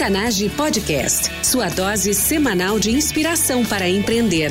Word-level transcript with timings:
Octanage 0.00 0.48
Podcast, 0.56 1.30
sua 1.44 1.68
dose 1.68 2.14
semanal 2.14 2.78
de 2.78 2.90
inspiração 2.90 3.62
para 3.66 3.86
empreender. 3.86 4.50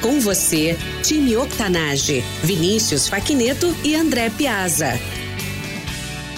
Com 0.00 0.20
você, 0.20 0.78
time 1.02 1.36
Octanage, 1.36 2.20
Vinícius 2.44 3.08
Faquineto 3.08 3.74
e 3.82 3.96
André 3.96 4.30
Piazza. 4.30 4.92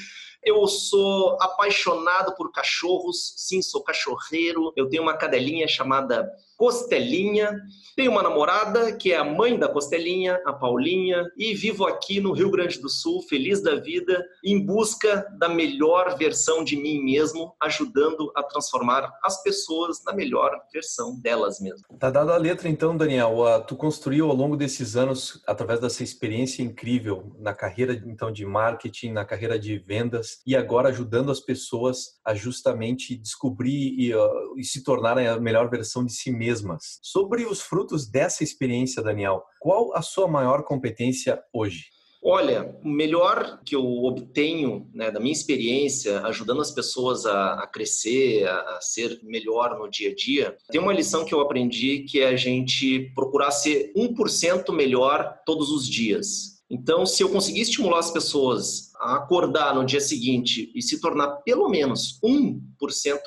Eu 0.47 0.65
sou 0.69 1.37
apaixonado 1.41 2.33
por 2.37 2.53
cachorros, 2.53 3.35
sim, 3.37 3.61
sou 3.61 3.83
cachorreiro. 3.83 4.73
Eu 4.77 4.89
tenho 4.89 5.03
uma 5.03 5.17
cadelinha 5.17 5.67
chamada 5.67 6.33
Costelinha. 6.57 7.61
Tenho 7.97 8.13
uma 8.13 8.23
namorada 8.23 8.93
que 8.93 9.13
é 9.13 9.17
a 9.17 9.25
mãe 9.25 9.59
da 9.59 9.69
Costelinha, 9.69 10.41
a 10.47 10.53
Paulinha, 10.53 11.27
e 11.37 11.55
vivo 11.55 11.85
aqui 11.87 12.21
no 12.21 12.33
Rio 12.33 12.51
Grande 12.51 12.79
do 12.79 12.89
Sul, 12.89 13.23
feliz 13.23 13.63
da 13.63 13.75
vida, 13.75 14.25
em 14.45 14.65
busca 14.65 15.27
da 15.39 15.49
melhor 15.49 16.17
versão 16.17 16.63
de 16.63 16.77
mim 16.77 17.03
mesmo, 17.03 17.55
ajudando 17.61 18.31
a 18.37 18.43
transformar 18.43 19.11
as 19.25 19.43
pessoas 19.43 20.03
na 20.05 20.13
melhor 20.13 20.53
versão 20.73 21.19
delas 21.21 21.59
mesmas. 21.59 21.83
Tá 21.99 22.11
dada 22.11 22.35
a 22.35 22.39
letra 22.39 22.69
então, 22.69 22.97
Daniel. 22.97 23.37
Tu 23.67 23.75
construiu 23.75 24.31
ao 24.31 24.37
longo 24.37 24.57
desses 24.57 24.95
anos, 24.95 25.43
através 25.47 25.81
dessa 25.81 26.03
experiência 26.03 26.63
incrível 26.63 27.35
na 27.39 27.55
carreira 27.55 27.95
então 28.07 28.31
de 28.31 28.45
marketing, 28.47 29.13
na 29.13 29.25
carreira 29.25 29.59
de 29.59 29.79
vendas 29.79 30.36
e 30.47 30.57
agora 30.57 30.89
ajudando 30.89 31.31
as 31.31 31.41
pessoas 31.41 32.19
a 32.25 32.35
justamente 32.35 33.17
descobrir 33.17 33.95
e, 33.99 34.15
uh, 34.15 34.59
e 34.59 34.65
se 34.65 34.83
tornarem 34.83 35.27
a 35.27 35.39
melhor 35.39 35.71
versão 35.71 36.05
de 36.05 36.13
si 36.13 36.31
mesmas. 36.31 36.99
Sobre 37.03 37.45
os 37.45 37.61
frutos 37.61 38.09
dessa 38.09 38.43
experiência, 38.43 39.03
Daniel, 39.03 39.43
qual 39.61 39.95
a 39.95 40.03
sua 40.03 40.27
maior 40.27 40.63
competência 40.65 41.43
hoje? 41.53 41.97
Olha, 42.29 42.77
o 42.83 42.89
melhor 42.89 43.61
que 43.65 43.77
eu 43.77 43.85
obtenho 43.85 44.91
né, 44.93 45.13
da 45.13 45.21
minha 45.21 45.33
experiência 45.33 46.21
ajudando 46.23 46.61
as 46.61 46.73
pessoas 46.73 47.25
a, 47.25 47.55
a 47.63 47.69
crescer, 47.69 48.45
a, 48.49 48.77
a, 48.77 48.81
ser 48.81 49.21
melhor 49.23 49.79
no 49.79 49.89
dia 49.89 50.11
a 50.11 50.15
dia, 50.15 50.57
tem 50.69 50.81
uma 50.81 50.93
lição 50.93 51.25
que 51.25 51.33
eu 51.33 51.41
aprendi 51.41 52.01
que 52.01 52.21
é 52.21 52.31
a 52.31 52.37
gente 52.37 53.13
procurar 53.15 53.53
ser 53.53 53.93
1% 53.97 54.75
melhor 54.75 55.39
todos 55.47 55.71
os 55.71 55.89
dias. 55.89 56.57
Então, 56.69 57.07
se 57.07 57.23
eu 57.23 57.29
conseguir 57.29 57.61
estimular 57.61 58.01
as 58.01 58.11
pessoas 58.11 58.86
a 59.01 59.17
acordar 59.17 59.75
no 59.75 59.85
dia 59.85 60.01
seguinte 60.01 60.71
e 60.75 60.83
se 60.83 61.01
tornar 61.01 61.29
pelo 61.45 61.69
menos 61.69 62.19
1% 62.25 62.61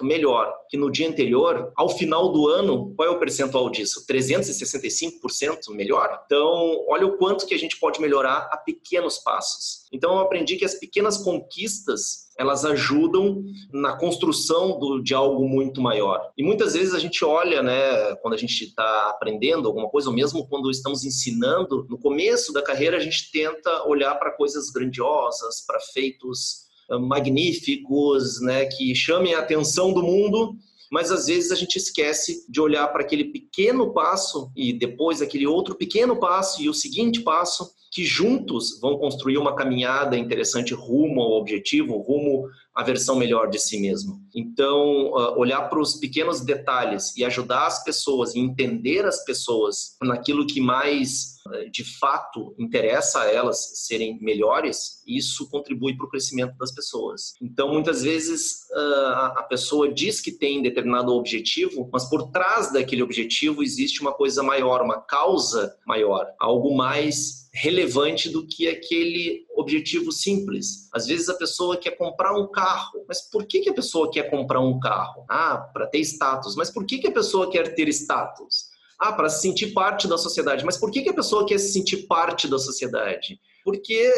melhor 0.02 0.53
que 0.69 0.78
no 0.78 0.91
dia 0.91 1.07
anterior, 1.07 1.72
ao 1.75 1.90
final 1.90 2.31
do 2.31 2.47
ano, 2.47 2.94
qual 2.96 3.07
é 3.07 3.12
o 3.12 3.19
percentual 3.19 3.69
disso? 3.69 4.06
365% 4.08 5.72
melhor? 5.72 6.22
Então, 6.25 6.85
olha 6.88 7.08
o 7.08 7.17
quanto 7.17 7.46
que 7.46 7.53
a 7.53 7.59
gente 7.59 7.79
pode 7.79 7.99
melhorar 7.99 8.49
a 8.52 8.58
pequenos 8.58 9.17
passos. 9.17 9.88
Então, 9.91 10.14
eu 10.14 10.20
aprendi 10.20 10.55
que 10.55 10.66
as 10.66 10.76
pequenas 10.76 11.17
conquistas 11.17 12.28
elas 12.40 12.64
ajudam 12.64 13.44
na 13.70 13.97
construção 13.97 14.80
do, 14.80 15.03
de 15.03 15.14
algo 15.14 15.46
muito 15.46 15.82
maior. 15.82 16.32
E 16.38 16.41
muitas 16.41 16.74
vezes 16.74 16.94
a 16.94 17.00
gente 17.00 17.26
olha, 17.26 17.62
né, 17.62 18.16
quando 18.22 18.34
a 18.34 18.38
gente 18.38 18.64
está 18.64 19.09
aprendendo 19.09 19.68
alguma 19.68 19.90
coisa, 19.90 20.08
ou 20.08 20.16
mesmo 20.16 20.47
quando 20.47 20.72
estamos 20.72 21.03
ensinando, 21.03 21.86
no 21.90 21.97
começo 21.97 22.53
da 22.53 22.62
carreira 22.62 22.96
a 22.96 23.02
gente 23.02 23.30
tenta 23.30 23.86
olhar 23.86 24.16
para 24.16 24.32
coisas 24.32 24.70
grandiosas, 24.70 25.66
para 25.68 25.82
feitos 25.94 26.70
ah, 26.90 26.97
magníficos, 26.97 28.40
né, 28.40 28.66
que 28.68 28.96
chamem 28.96 29.34
a 29.34 29.40
atenção 29.40 29.92
do 29.92 30.02
mundo, 30.02 30.56
mas 30.91 31.12
às 31.12 31.28
vezes 31.28 31.52
a 31.52 31.56
gente 31.56 31.76
esquece 31.76 32.46
de 32.50 32.59
olhar 32.59 32.88
para 32.88 33.02
aquele 33.02 33.26
pequeno 33.26 33.94
passo 33.94 34.52
e 34.56 34.74
depois 34.74 35.22
aquele 35.22 35.46
outro 35.46 35.76
pequeno 35.76 36.20
passo 36.20 36.62
e 36.62 36.70
o 36.70 36.74
seguinte 36.74 37.22
passo 37.22 37.72
que 37.91 38.06
juntos 38.06 38.80
vão 38.80 38.97
construir 38.97 39.38
uma 39.38 39.56
caminhada 39.56 40.18
interessante 40.18 40.74
rumo 40.74 41.22
ao 41.22 41.32
objetivo, 41.32 41.97
rumo 41.97 42.47
a 42.76 42.84
versão 42.84 43.16
melhor 43.16 43.50
de 43.50 43.60
si 43.60 43.80
mesmo. 43.80 44.22
Então, 44.34 45.08
uh, 45.08 45.38
olhar 45.38 45.70
para 45.70 45.80
os 45.80 45.96
pequenos 45.96 46.42
detalhes 46.42 47.16
e 47.18 47.26
ajudar 47.26 47.68
as 47.68 47.84
pessoas, 47.84 48.36
e 48.36 48.40
entender 48.40 49.06
as 49.06 49.24
pessoas 49.26 49.98
naquilo 50.02 50.46
que 50.46 50.62
mais 50.62 51.36
uh, 51.48 51.70
de 51.72 51.84
fato 52.00 52.56
interessa 52.58 53.22
a 53.22 53.32
elas 53.32 53.86
serem 53.86 54.20
melhores, 54.22 55.04
isso 55.06 55.50
contribui 55.50 55.98
para 55.98 56.06
o 56.06 56.10
crescimento 56.10 56.56
das 56.58 56.72
pessoas. 56.72 57.34
Então, 57.42 57.74
muitas 57.74 58.04
vezes 58.04 58.68
uh, 58.72 59.38
a 59.38 59.44
pessoa 59.44 59.92
diz 59.92 60.22
que 60.22 60.32
tem 60.32 60.62
determinado 60.62 61.14
objetivo, 61.14 61.90
mas 61.92 62.10
por 62.10 62.32
trás 62.32 62.72
daquele 62.72 63.04
objetivo 63.04 63.64
existe 63.64 64.02
uma 64.02 64.14
coisa 64.14 64.44
maior, 64.44 64.82
uma 64.82 65.02
causa 65.02 65.76
maior, 65.86 66.28
algo 66.40 66.76
mais 66.76 67.48
relevante 67.51 68.29
do 68.29 68.46
que 68.46 68.67
aquele 68.67 69.46
objetivo 69.55 70.11
simples. 70.11 70.87
Às 70.93 71.07
vezes 71.07 71.29
a 71.29 71.34
pessoa 71.34 71.78
quer 71.78 71.91
comprar 71.91 72.37
um 72.37 72.47
carro, 72.47 73.03
mas 73.07 73.22
por 73.22 73.46
que, 73.46 73.59
que 73.61 73.69
a 73.69 73.73
pessoa 73.73 74.11
quer 74.11 74.29
comprar 74.29 74.59
um 74.59 74.79
carro? 74.79 75.25
Ah, 75.29 75.57
para 75.57 75.87
ter 75.87 75.99
status. 75.99 76.55
Mas 76.55 76.69
por 76.69 76.85
que, 76.85 76.99
que 76.99 77.07
a 77.07 77.11
pessoa 77.11 77.49
quer 77.49 77.73
ter 77.75 77.87
status? 77.90 78.69
Ah, 78.99 79.13
para 79.13 79.29
se 79.29 79.41
sentir 79.41 79.73
parte 79.73 80.07
da 80.07 80.17
sociedade. 80.17 80.66
Mas 80.66 80.78
por 80.78 80.91
que, 80.91 81.01
que 81.01 81.09
a 81.09 81.13
pessoa 81.13 81.46
quer 81.46 81.57
se 81.57 81.72
sentir 81.72 82.05
parte 82.05 82.47
da 82.47 82.59
sociedade? 82.59 83.40
Porque 83.63 84.11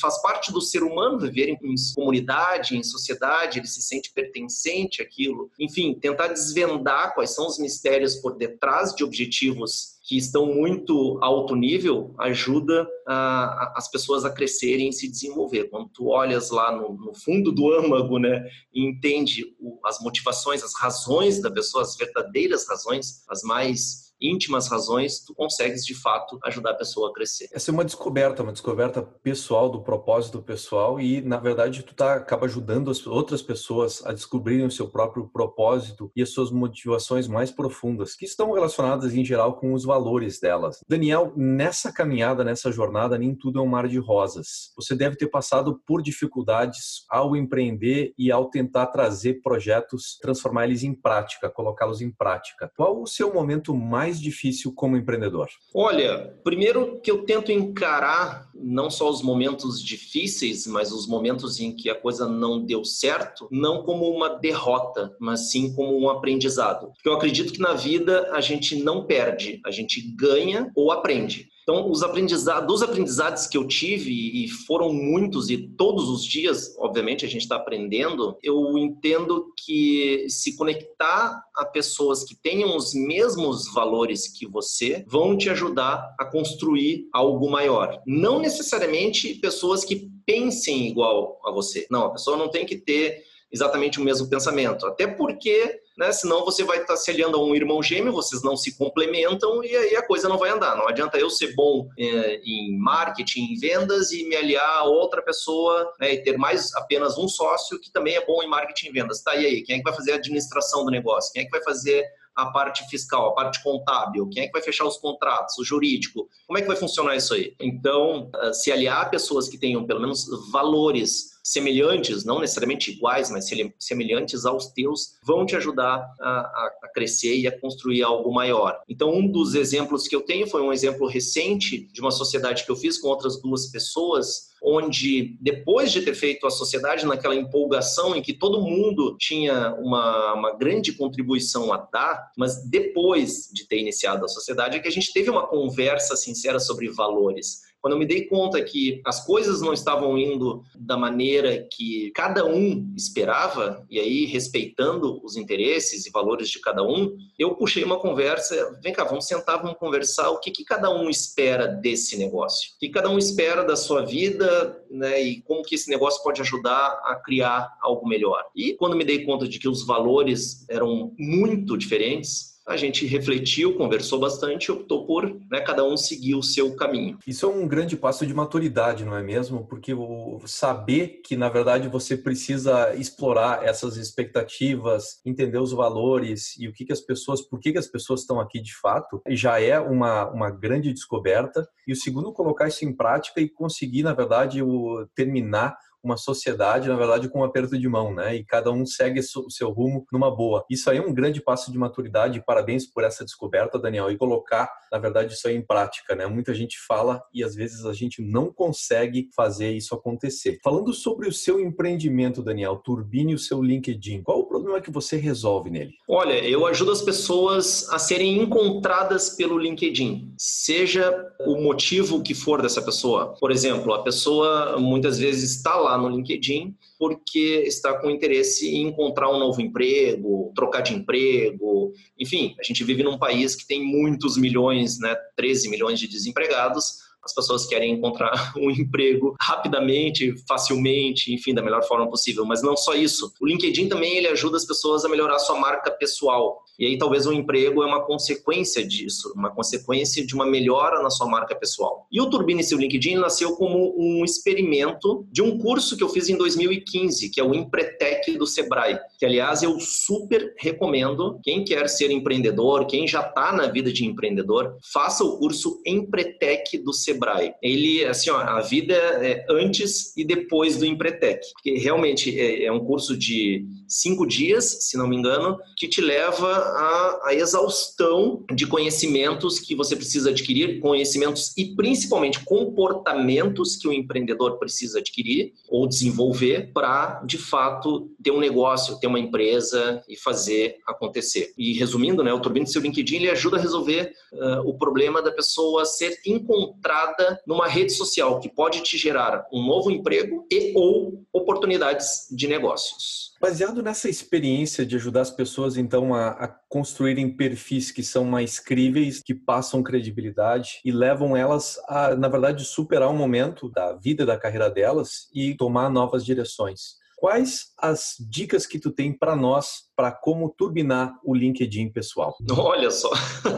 faz 0.00 0.20
parte 0.20 0.52
do 0.52 0.60
ser 0.60 0.82
humano 0.82 1.18
viver 1.18 1.48
em 1.48 1.58
comunidade, 1.94 2.76
em 2.76 2.82
sociedade, 2.82 3.58
ele 3.58 3.66
se 3.66 3.80
sente 3.80 4.12
pertencente 4.12 5.02
àquilo. 5.02 5.50
Enfim, 5.58 5.94
tentar 5.94 6.28
desvendar 6.28 7.14
quais 7.14 7.34
são 7.34 7.46
os 7.46 7.58
mistérios 7.58 8.16
por 8.16 8.36
detrás 8.36 8.94
de 8.94 9.04
objetivos 9.04 9.97
que 10.08 10.16
estão 10.16 10.46
muito 10.46 11.18
alto 11.20 11.54
nível 11.54 12.14
ajuda 12.16 12.88
a, 13.06 13.74
as 13.76 13.90
pessoas 13.90 14.24
a 14.24 14.30
crescerem 14.30 14.88
e 14.88 14.92
se 14.92 15.06
desenvolver. 15.06 15.68
Quando 15.68 15.90
tu 15.90 16.06
olhas 16.06 16.50
lá 16.50 16.74
no, 16.74 16.94
no 16.94 17.14
fundo 17.14 17.52
do 17.52 17.70
âmago, 17.70 18.18
né, 18.18 18.42
e 18.72 18.88
entende 18.88 19.44
o, 19.60 19.78
as 19.84 20.00
motivações, 20.00 20.62
as 20.62 20.72
razões 20.80 21.42
da 21.42 21.50
pessoa, 21.50 21.82
as 21.82 21.94
verdadeiras 21.94 22.66
razões, 22.66 23.22
as 23.28 23.42
mais 23.42 24.07
íntimas 24.20 24.68
razões, 24.68 25.20
tu 25.24 25.34
consegues 25.34 25.84
de 25.84 25.94
fato 25.94 26.38
ajudar 26.44 26.72
a 26.72 26.74
pessoa 26.74 27.10
a 27.10 27.12
crescer. 27.12 27.48
Essa 27.52 27.70
é 27.70 27.74
uma 27.74 27.84
descoberta, 27.84 28.42
uma 28.42 28.52
descoberta 28.52 29.02
pessoal 29.02 29.68
do 29.68 29.82
propósito 29.82 30.42
pessoal 30.42 31.00
e 31.00 31.20
na 31.20 31.38
verdade 31.38 31.82
tu 31.82 31.94
tá 31.94 32.14
acaba 32.14 32.46
ajudando 32.46 32.90
as 32.90 33.06
outras 33.06 33.42
pessoas 33.42 34.04
a 34.04 34.12
descobrirem 34.12 34.66
o 34.66 34.70
seu 34.70 34.88
próprio 34.88 35.28
propósito 35.28 36.10
e 36.14 36.22
as 36.22 36.30
suas 36.30 36.50
motivações 36.50 37.28
mais 37.28 37.50
profundas, 37.50 38.14
que 38.14 38.24
estão 38.24 38.52
relacionadas 38.52 39.14
em 39.14 39.24
geral 39.24 39.56
com 39.56 39.72
os 39.72 39.84
valores 39.84 40.40
delas. 40.40 40.80
Daniel, 40.88 41.32
nessa 41.36 41.92
caminhada, 41.92 42.44
nessa 42.44 42.72
jornada, 42.72 43.18
nem 43.18 43.34
tudo 43.34 43.58
é 43.58 43.62
um 43.62 43.66
mar 43.66 43.88
de 43.88 43.98
rosas. 43.98 44.72
Você 44.76 44.94
deve 44.94 45.16
ter 45.16 45.28
passado 45.28 45.80
por 45.86 46.02
dificuldades 46.02 47.04
ao 47.08 47.36
empreender 47.36 48.12
e 48.18 48.30
ao 48.30 48.50
tentar 48.50 48.86
trazer 48.86 49.40
projetos, 49.42 50.18
transformar 50.20 50.64
eles 50.64 50.82
em 50.82 50.94
prática, 50.94 51.50
colocá-los 51.50 52.00
em 52.00 52.10
prática. 52.10 52.70
Qual 52.76 53.02
o 53.02 53.06
seu 53.06 53.32
momento 53.32 53.74
mais 53.74 54.07
mais 54.08 54.20
difícil 54.20 54.72
como 54.72 54.96
empreendedor? 54.96 55.48
Olha, 55.74 56.34
primeiro 56.42 56.98
que 57.00 57.10
eu 57.10 57.24
tento 57.24 57.52
encarar 57.52 58.48
não 58.54 58.90
só 58.90 59.10
os 59.10 59.22
momentos 59.22 59.82
difíceis, 59.82 60.66
mas 60.66 60.90
os 60.90 61.06
momentos 61.06 61.60
em 61.60 61.72
que 61.72 61.90
a 61.90 61.94
coisa 61.94 62.26
não 62.26 62.64
deu 62.64 62.84
certo, 62.84 63.48
não 63.52 63.82
como 63.82 64.10
uma 64.10 64.30
derrota, 64.30 65.14
mas 65.20 65.50
sim 65.50 65.74
como 65.74 65.96
um 65.98 66.08
aprendizado. 66.08 66.88
Porque 66.94 67.08
eu 67.08 67.12
acredito 67.12 67.52
que 67.52 67.60
na 67.60 67.74
vida 67.74 68.30
a 68.32 68.40
gente 68.40 68.76
não 68.76 69.04
perde, 69.04 69.60
a 69.64 69.70
gente 69.70 70.00
ganha 70.16 70.72
ou 70.74 70.90
aprende. 70.90 71.47
Então, 71.68 71.90
os 71.90 72.02
aprendizados, 72.02 72.66
dos 72.66 72.82
aprendizados 72.82 73.46
que 73.46 73.58
eu 73.58 73.68
tive, 73.68 74.10
e 74.10 74.48
foram 74.48 74.90
muitos, 74.90 75.50
e 75.50 75.68
todos 75.76 76.08
os 76.08 76.24
dias, 76.24 76.74
obviamente, 76.78 77.26
a 77.26 77.28
gente 77.28 77.42
está 77.42 77.56
aprendendo, 77.56 78.38
eu 78.42 78.78
entendo 78.78 79.52
que 79.66 80.24
se 80.30 80.56
conectar 80.56 81.38
a 81.54 81.66
pessoas 81.66 82.24
que 82.24 82.34
tenham 82.34 82.74
os 82.74 82.94
mesmos 82.94 83.70
valores 83.70 84.28
que 84.28 84.46
você 84.46 85.04
vão 85.06 85.36
te 85.36 85.50
ajudar 85.50 86.08
a 86.18 86.24
construir 86.24 87.06
algo 87.12 87.50
maior. 87.50 88.00
Não 88.06 88.40
necessariamente 88.40 89.34
pessoas 89.34 89.84
que 89.84 90.08
pensem 90.24 90.88
igual 90.88 91.38
a 91.44 91.50
você. 91.50 91.86
Não, 91.90 92.06
a 92.06 92.12
pessoa 92.12 92.38
não 92.38 92.48
tem 92.48 92.64
que 92.64 92.78
ter 92.78 93.22
exatamente 93.52 94.00
o 94.00 94.02
mesmo 94.02 94.26
pensamento. 94.30 94.86
Até 94.86 95.06
porque, 95.06 95.78
né, 95.98 96.12
senão 96.12 96.44
você 96.44 96.62
vai 96.62 96.80
estar 96.80 96.96
se 96.96 97.10
aliando 97.10 97.36
a 97.36 97.44
um 97.44 97.56
irmão 97.56 97.82
gêmeo, 97.82 98.12
vocês 98.12 98.40
não 98.42 98.56
se 98.56 98.78
complementam 98.78 99.64
e 99.64 99.74
aí 99.74 99.96
a 99.96 100.06
coisa 100.06 100.28
não 100.28 100.38
vai 100.38 100.50
andar. 100.50 100.76
Não 100.76 100.86
adianta 100.86 101.18
eu 101.18 101.28
ser 101.28 101.54
bom 101.56 101.88
é, 101.98 102.40
em 102.44 102.78
marketing, 102.78 103.52
em 103.52 103.58
vendas 103.58 104.12
e 104.12 104.22
me 104.28 104.36
aliar 104.36 104.78
a 104.78 104.84
outra 104.84 105.20
pessoa 105.20 105.92
né, 105.98 106.14
e 106.14 106.22
ter 106.22 106.38
mais 106.38 106.72
apenas 106.76 107.18
um 107.18 107.26
sócio 107.26 107.80
que 107.80 107.90
também 107.90 108.14
é 108.14 108.24
bom 108.24 108.40
em 108.42 108.48
marketing 108.48 108.86
e 108.86 108.92
vendas. 108.92 109.20
Tá, 109.22 109.34
e 109.34 109.44
aí? 109.44 109.62
Quem 109.62 109.74
é 109.74 109.78
que 109.78 109.84
vai 109.84 109.94
fazer 109.94 110.12
a 110.12 110.16
administração 110.16 110.84
do 110.84 110.90
negócio? 110.92 111.32
Quem 111.32 111.42
é 111.42 111.44
que 111.44 111.50
vai 111.50 111.64
fazer 111.64 112.06
a 112.36 112.46
parte 112.46 112.88
fiscal, 112.88 113.30
a 113.30 113.34
parte 113.34 113.60
contábil? 113.64 114.28
Quem 114.30 114.44
é 114.44 114.46
que 114.46 114.52
vai 114.52 114.62
fechar 114.62 114.84
os 114.84 114.98
contratos? 114.98 115.58
O 115.58 115.64
jurídico? 115.64 116.28
Como 116.46 116.56
é 116.56 116.62
que 116.62 116.68
vai 116.68 116.76
funcionar 116.76 117.16
isso 117.16 117.34
aí? 117.34 117.56
Então, 117.58 118.30
ah, 118.36 118.52
se 118.52 118.70
aliar 118.70 119.02
a 119.02 119.08
pessoas 119.08 119.48
que 119.48 119.58
tenham 119.58 119.84
pelo 119.84 120.00
menos 120.00 120.26
valores 120.52 121.37
semelhantes, 121.48 122.24
não 122.24 122.40
necessariamente 122.40 122.90
iguais, 122.90 123.30
mas 123.30 123.48
semelhantes 123.78 124.44
aos 124.44 124.66
teus, 124.66 125.14
vão 125.24 125.46
te 125.46 125.56
ajudar 125.56 126.06
a, 126.20 126.40
a, 126.82 126.90
crescer 126.92 127.36
e 127.36 127.46
a 127.46 127.60
construir 127.60 128.02
algo 128.02 128.32
maior. 128.32 128.78
Então, 128.88 129.10
um 129.10 129.26
dos 129.26 129.54
exemplos 129.54 130.06
que 130.06 130.14
eu 130.14 130.20
tenho 130.20 130.46
foi 130.46 130.60
um 130.60 130.72
exemplo 130.72 131.06
recente 131.06 131.88
de 131.90 132.00
uma 132.00 132.10
sociedade 132.10 132.64
que 132.64 132.70
eu 132.70 132.76
fiz 132.76 132.98
com 132.98 133.08
outras 133.08 133.40
duas 133.40 133.66
pessoas, 133.66 134.48
onde 134.62 135.38
depois 135.40 135.90
de 135.90 136.02
ter 136.02 136.14
feito 136.14 136.46
a 136.46 136.50
sociedade 136.50 137.06
naquela 137.06 137.34
empolgação 137.34 138.14
em 138.14 138.20
que 138.20 138.34
todo 138.34 138.60
mundo 138.60 139.16
tinha 139.18 139.74
uma, 139.78 140.34
uma 140.34 140.56
grande 140.56 140.92
contribuição 140.92 141.72
a 141.72 141.78
dar, 141.78 142.30
mas 142.36 142.62
depois 142.68 143.48
de 143.52 143.66
ter 143.66 143.78
iniciado 143.78 144.24
a 144.24 144.28
sociedade 144.28 144.76
é 144.76 144.80
que 144.80 144.88
a 144.88 144.92
gente 144.92 145.12
teve 145.12 145.30
uma 145.30 145.46
conversa 145.46 146.16
sincera 146.16 146.58
sobre 146.58 146.90
valores 146.90 147.67
quando 147.80 147.94
eu 147.94 147.98
me 147.98 148.06
dei 148.06 148.26
conta 148.26 148.62
que 148.62 149.00
as 149.04 149.24
coisas 149.24 149.60
não 149.60 149.72
estavam 149.72 150.18
indo 150.18 150.62
da 150.74 150.96
maneira 150.96 151.66
que 151.70 152.10
cada 152.14 152.44
um 152.44 152.92
esperava, 152.96 153.86
e 153.90 153.98
aí 153.98 154.24
respeitando 154.26 155.20
os 155.24 155.36
interesses 155.36 156.06
e 156.06 156.10
valores 156.10 156.48
de 156.48 156.60
cada 156.60 156.82
um, 156.82 157.16
eu 157.38 157.54
puxei 157.54 157.84
uma 157.84 157.98
conversa, 157.98 158.78
vem 158.82 158.92
cá, 158.92 159.04
vamos 159.04 159.26
sentar, 159.26 159.62
vamos 159.62 159.78
conversar, 159.78 160.30
o 160.30 160.38
que, 160.38 160.50
que 160.50 160.64
cada 160.64 160.90
um 160.90 161.08
espera 161.08 161.66
desse 161.66 162.16
negócio? 162.16 162.70
O 162.76 162.78
que 162.78 162.88
cada 162.88 163.08
um 163.08 163.18
espera 163.18 163.62
da 163.64 163.76
sua 163.76 164.04
vida, 164.04 164.82
né, 164.90 165.22
e 165.22 165.40
como 165.42 165.62
que 165.62 165.74
esse 165.74 165.90
negócio 165.90 166.22
pode 166.22 166.40
ajudar 166.40 167.00
a 167.04 167.20
criar 167.24 167.68
algo 167.80 168.06
melhor. 168.08 168.44
E 168.54 168.74
quando 168.74 168.96
me 168.96 169.04
dei 169.04 169.24
conta 169.24 169.46
de 169.46 169.58
que 169.58 169.68
os 169.68 169.86
valores 169.86 170.66
eram 170.68 171.12
muito 171.18 171.76
diferentes, 171.76 172.57
a 172.68 172.76
gente 172.76 173.06
refletiu, 173.06 173.76
conversou 173.76 174.20
bastante, 174.20 174.70
optou 174.70 175.06
por 175.06 175.24
né, 175.50 175.60
cada 175.60 175.84
um 175.84 175.96
seguir 175.96 176.34
o 176.34 176.42
seu 176.42 176.76
caminho. 176.76 177.18
Isso 177.26 177.46
é 177.46 177.48
um 177.48 177.66
grande 177.66 177.96
passo 177.96 178.26
de 178.26 178.34
maturidade, 178.34 179.04
não 179.04 179.16
é 179.16 179.22
mesmo? 179.22 179.66
Porque 179.66 179.94
o 179.94 180.40
saber 180.46 181.20
que 181.24 181.36
na 181.36 181.48
verdade 181.48 181.88
você 181.88 182.16
precisa 182.16 182.94
explorar 182.94 183.64
essas 183.64 183.96
expectativas, 183.96 185.20
entender 185.24 185.58
os 185.58 185.72
valores 185.72 186.54
e 186.58 186.68
o 186.68 186.72
que, 186.72 186.84
que 186.84 186.92
as 186.92 187.00
pessoas, 187.00 187.40
por 187.40 187.58
que, 187.58 187.72
que 187.72 187.78
as 187.78 187.86
pessoas 187.86 188.20
estão 188.20 188.38
aqui 188.38 188.60
de 188.60 188.74
fato, 188.76 189.22
já 189.30 189.60
é 189.60 189.80
uma, 189.80 190.28
uma 190.30 190.50
grande 190.50 190.92
descoberta. 190.92 191.66
E 191.86 191.92
o 191.92 191.96
segundo, 191.96 192.32
colocar 192.32 192.68
isso 192.68 192.84
em 192.84 192.94
prática 192.94 193.40
e 193.40 193.48
conseguir, 193.48 194.02
na 194.02 194.12
verdade, 194.12 194.62
o, 194.62 195.06
terminar 195.14 195.76
uma 196.02 196.16
sociedade, 196.16 196.88
na 196.88 196.96
verdade, 196.96 197.28
com 197.28 197.40
um 197.40 197.44
aperto 197.44 197.78
de 197.78 197.88
mão, 197.88 198.14
né? 198.14 198.36
E 198.36 198.44
cada 198.44 198.70
um 198.70 198.86
segue 198.86 199.20
o 199.20 199.50
seu 199.50 199.70
rumo 199.70 200.06
numa 200.12 200.34
boa. 200.34 200.64
Isso 200.70 200.90
aí 200.90 200.98
é 200.98 201.02
um 201.02 201.12
grande 201.12 201.40
passo 201.42 201.72
de 201.72 201.78
maturidade. 201.78 202.42
Parabéns 202.44 202.86
por 202.86 203.04
essa 203.04 203.24
descoberta, 203.24 203.78
Daniel, 203.78 204.10
e 204.10 204.16
colocar, 204.16 204.70
na 204.92 204.98
verdade, 204.98 205.34
isso 205.34 205.48
aí 205.48 205.56
em 205.56 205.62
prática, 205.64 206.14
né? 206.14 206.26
Muita 206.26 206.54
gente 206.54 206.76
fala 206.86 207.22
e 207.32 207.42
às 207.42 207.54
vezes 207.54 207.84
a 207.84 207.92
gente 207.92 208.22
não 208.22 208.52
consegue 208.52 209.28
fazer 209.34 209.72
isso 209.72 209.94
acontecer. 209.94 210.58
Falando 210.62 210.92
sobre 210.92 211.28
o 211.28 211.32
seu 211.32 211.60
empreendimento, 211.60 212.42
Daniel, 212.42 212.76
turbine 212.76 213.34
o 213.34 213.38
seu 213.38 213.62
LinkedIn. 213.62 214.22
Qual 214.22 214.40
o 214.40 214.46
problema 214.46 214.80
que 214.80 214.90
você 214.90 215.16
resolve 215.16 215.70
nele? 215.70 215.92
Olha, 216.08 216.34
eu 216.46 216.66
ajudo 216.66 216.92
as 216.92 217.02
pessoas 217.02 217.88
a 217.90 217.98
serem 217.98 218.40
encontradas 218.42 219.30
pelo 219.30 219.58
LinkedIn, 219.58 220.32
seja 220.38 221.12
o 221.40 221.60
motivo 221.60 222.22
que 222.22 222.34
for 222.34 222.62
dessa 222.62 222.82
pessoa. 222.82 223.34
Por 223.40 223.50
exemplo, 223.50 223.92
a 223.92 224.02
pessoa 224.02 224.78
muitas 224.78 225.18
vezes 225.18 225.56
está 225.56 225.76
lá 225.76 225.87
no 225.96 226.08
LinkedIn 226.08 226.74
porque 226.98 227.62
está 227.64 227.96
com 227.98 228.10
interesse 228.10 228.68
em 228.68 228.88
encontrar 228.88 229.30
um 229.30 229.38
novo 229.38 229.62
emprego, 229.62 230.52
trocar 230.54 230.80
de 230.80 230.94
emprego. 230.94 231.92
Enfim, 232.18 232.56
a 232.58 232.62
gente 232.64 232.82
vive 232.82 233.04
num 233.04 233.16
país 233.16 233.54
que 233.54 233.66
tem 233.66 233.82
muitos 233.82 234.36
milhões, 234.36 234.98
né, 234.98 235.16
13 235.36 235.70
milhões 235.70 236.00
de 236.00 236.08
desempregados. 236.08 237.07
As 237.28 237.34
pessoas 237.34 237.66
querem 237.66 237.92
encontrar 237.92 238.52
um 238.56 238.70
emprego 238.70 239.36
rapidamente, 239.40 240.34
facilmente, 240.48 241.32
enfim, 241.32 241.52
da 241.52 241.62
melhor 241.62 241.86
forma 241.86 242.08
possível. 242.08 242.44
Mas 242.44 242.62
não 242.62 242.76
só 242.76 242.94
isso. 242.94 243.32
O 243.40 243.46
LinkedIn 243.46 243.88
também 243.88 244.16
ele 244.16 244.28
ajuda 244.28 244.56
as 244.56 244.64
pessoas 244.64 245.04
a 245.04 245.08
melhorar 245.08 245.36
a 245.36 245.38
sua 245.38 245.60
marca 245.60 245.90
pessoal. 245.90 246.64
E 246.78 246.86
aí 246.86 246.96
talvez 246.96 247.26
o 247.26 247.32
emprego 247.32 247.82
é 247.82 247.86
uma 247.86 248.04
consequência 248.04 248.86
disso, 248.86 249.32
uma 249.34 249.50
consequência 249.50 250.24
de 250.24 250.32
uma 250.34 250.46
melhora 250.46 251.02
na 251.02 251.10
sua 251.10 251.26
marca 251.26 251.54
pessoal. 251.54 252.06
E 252.10 252.20
o 252.20 252.30
Turbine 252.30 252.62
Seu 252.62 252.78
LinkedIn 252.78 253.16
nasceu 253.16 253.56
como 253.56 253.94
um 253.98 254.24
experimento 254.24 255.26
de 255.32 255.42
um 255.42 255.58
curso 255.58 255.96
que 255.96 256.04
eu 256.04 256.08
fiz 256.08 256.28
em 256.28 256.36
2015, 256.36 257.30
que 257.30 257.40
é 257.40 257.44
o 257.44 257.52
Empretec 257.52 258.38
do 258.38 258.46
Sebrae, 258.46 258.98
que 259.18 259.26
aliás 259.26 259.62
eu 259.62 259.78
super 259.80 260.54
recomendo 260.56 261.40
quem 261.42 261.64
quer 261.64 261.88
ser 261.88 262.12
empreendedor, 262.12 262.86
quem 262.86 263.08
já 263.08 263.22
está 263.22 263.52
na 263.52 263.66
vida 263.66 263.92
de 263.92 264.06
empreendedor, 264.06 264.76
faça 264.92 265.24
o 265.24 265.36
curso 265.36 265.82
Empretec 265.84 266.78
do 266.78 266.92
Sebrae. 266.92 267.17
Ele, 267.62 268.04
assim, 268.04 268.30
ó, 268.30 268.38
a 268.38 268.60
vida 268.60 268.94
é 268.94 269.44
antes 269.50 270.16
e 270.16 270.24
depois 270.24 270.76
do 270.76 270.86
Empretec, 270.86 271.40
porque 271.52 271.78
realmente 271.78 272.38
é, 272.38 272.64
é 272.64 272.72
um 272.72 272.80
curso 272.80 273.16
de 273.16 273.66
cinco 273.88 274.26
dias, 274.26 274.78
se 274.82 274.96
não 274.96 275.08
me 275.08 275.16
engano, 275.16 275.58
que 275.76 275.88
te 275.88 276.00
leva 276.00 276.48
à, 276.48 277.28
à 277.28 277.34
exaustão 277.34 278.44
de 278.54 278.66
conhecimentos 278.66 279.58
que 279.58 279.74
você 279.74 279.96
precisa 279.96 280.30
adquirir, 280.30 280.80
conhecimentos 280.80 281.52
e 281.56 281.74
principalmente 281.74 282.44
comportamentos 282.44 283.76
que 283.76 283.88
o 283.88 283.92
empreendedor 283.92 284.58
precisa 284.58 284.98
adquirir 284.98 285.52
ou 285.68 285.88
desenvolver 285.88 286.70
para, 286.72 287.22
de 287.24 287.38
fato, 287.38 288.10
ter 288.22 288.30
um 288.30 288.40
negócio, 288.40 288.98
ter 289.00 289.06
uma 289.06 289.18
empresa 289.18 290.02
e 290.08 290.16
fazer 290.16 290.76
acontecer. 290.86 291.52
E 291.56 291.72
resumindo, 291.72 292.22
né, 292.22 292.32
o 292.32 292.40
Turbine 292.40 292.64
do 292.64 292.70
seu 292.70 292.82
LinkedIn 292.82 293.16
ele 293.16 293.30
ajuda 293.30 293.56
a 293.56 293.60
resolver 293.60 294.12
uh, 294.32 294.68
o 294.68 294.76
problema 294.76 295.22
da 295.22 295.32
pessoa 295.32 295.84
ser 295.84 296.18
encontrada 296.26 296.97
numa 297.46 297.66
rede 297.66 297.92
social 297.92 298.40
que 298.40 298.48
pode 298.48 298.82
te 298.82 298.96
gerar 298.96 299.46
um 299.52 299.64
novo 299.64 299.90
emprego 299.90 300.46
e 300.50 300.72
ou 300.74 301.24
oportunidades 301.32 302.26
de 302.30 302.46
negócios. 302.46 303.28
Baseado 303.40 303.82
nessa 303.82 304.08
experiência 304.08 304.84
de 304.84 304.96
ajudar 304.96 305.20
as 305.20 305.30
pessoas, 305.30 305.76
então, 305.76 306.12
a, 306.12 306.30
a, 306.30 306.48
construírem 306.68 307.36
perfis 307.36 307.92
que 307.92 308.02
são 308.02 308.24
mais 308.24 308.58
críveis, 308.58 309.22
que 309.22 309.32
passam 309.32 309.82
credibilidade 309.82 310.80
e 310.84 310.90
levam 310.90 311.36
elas 311.36 311.78
a, 311.88 312.16
na 312.16 312.28
verdade, 312.28 312.64
superar 312.64 313.08
um 313.08 313.16
momento 313.16 313.70
da 313.70 313.92
vida, 313.92 314.26
da 314.26 314.36
carreira 314.36 314.68
delas 314.68 315.28
e 315.32 315.54
tomar 315.54 315.88
novas 315.88 316.24
direções. 316.24 316.98
Quais 317.18 317.72
as 317.76 318.14
dicas 318.20 318.64
que 318.64 318.78
tu 318.78 318.92
tem 318.92 319.12
para 319.12 319.34
nós 319.34 319.88
para 319.96 320.12
como 320.12 320.54
turbinar 320.56 321.18
o 321.24 321.34
LinkedIn 321.34 321.90
pessoal? 321.90 322.36
Olha 322.56 322.92
só. 322.92 323.10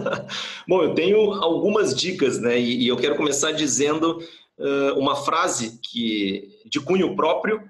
Bom, 0.66 0.82
eu 0.82 0.94
tenho 0.94 1.34
algumas 1.34 1.94
dicas, 1.94 2.40
né? 2.40 2.58
E, 2.58 2.88
eu 2.88 2.96
quero 2.96 3.16
começar 3.16 3.52
dizendo 3.52 4.18
uh, 4.58 4.98
uma 4.98 5.14
frase 5.14 5.78
que 5.82 6.48
de 6.64 6.80
cunho 6.80 7.14
próprio, 7.14 7.60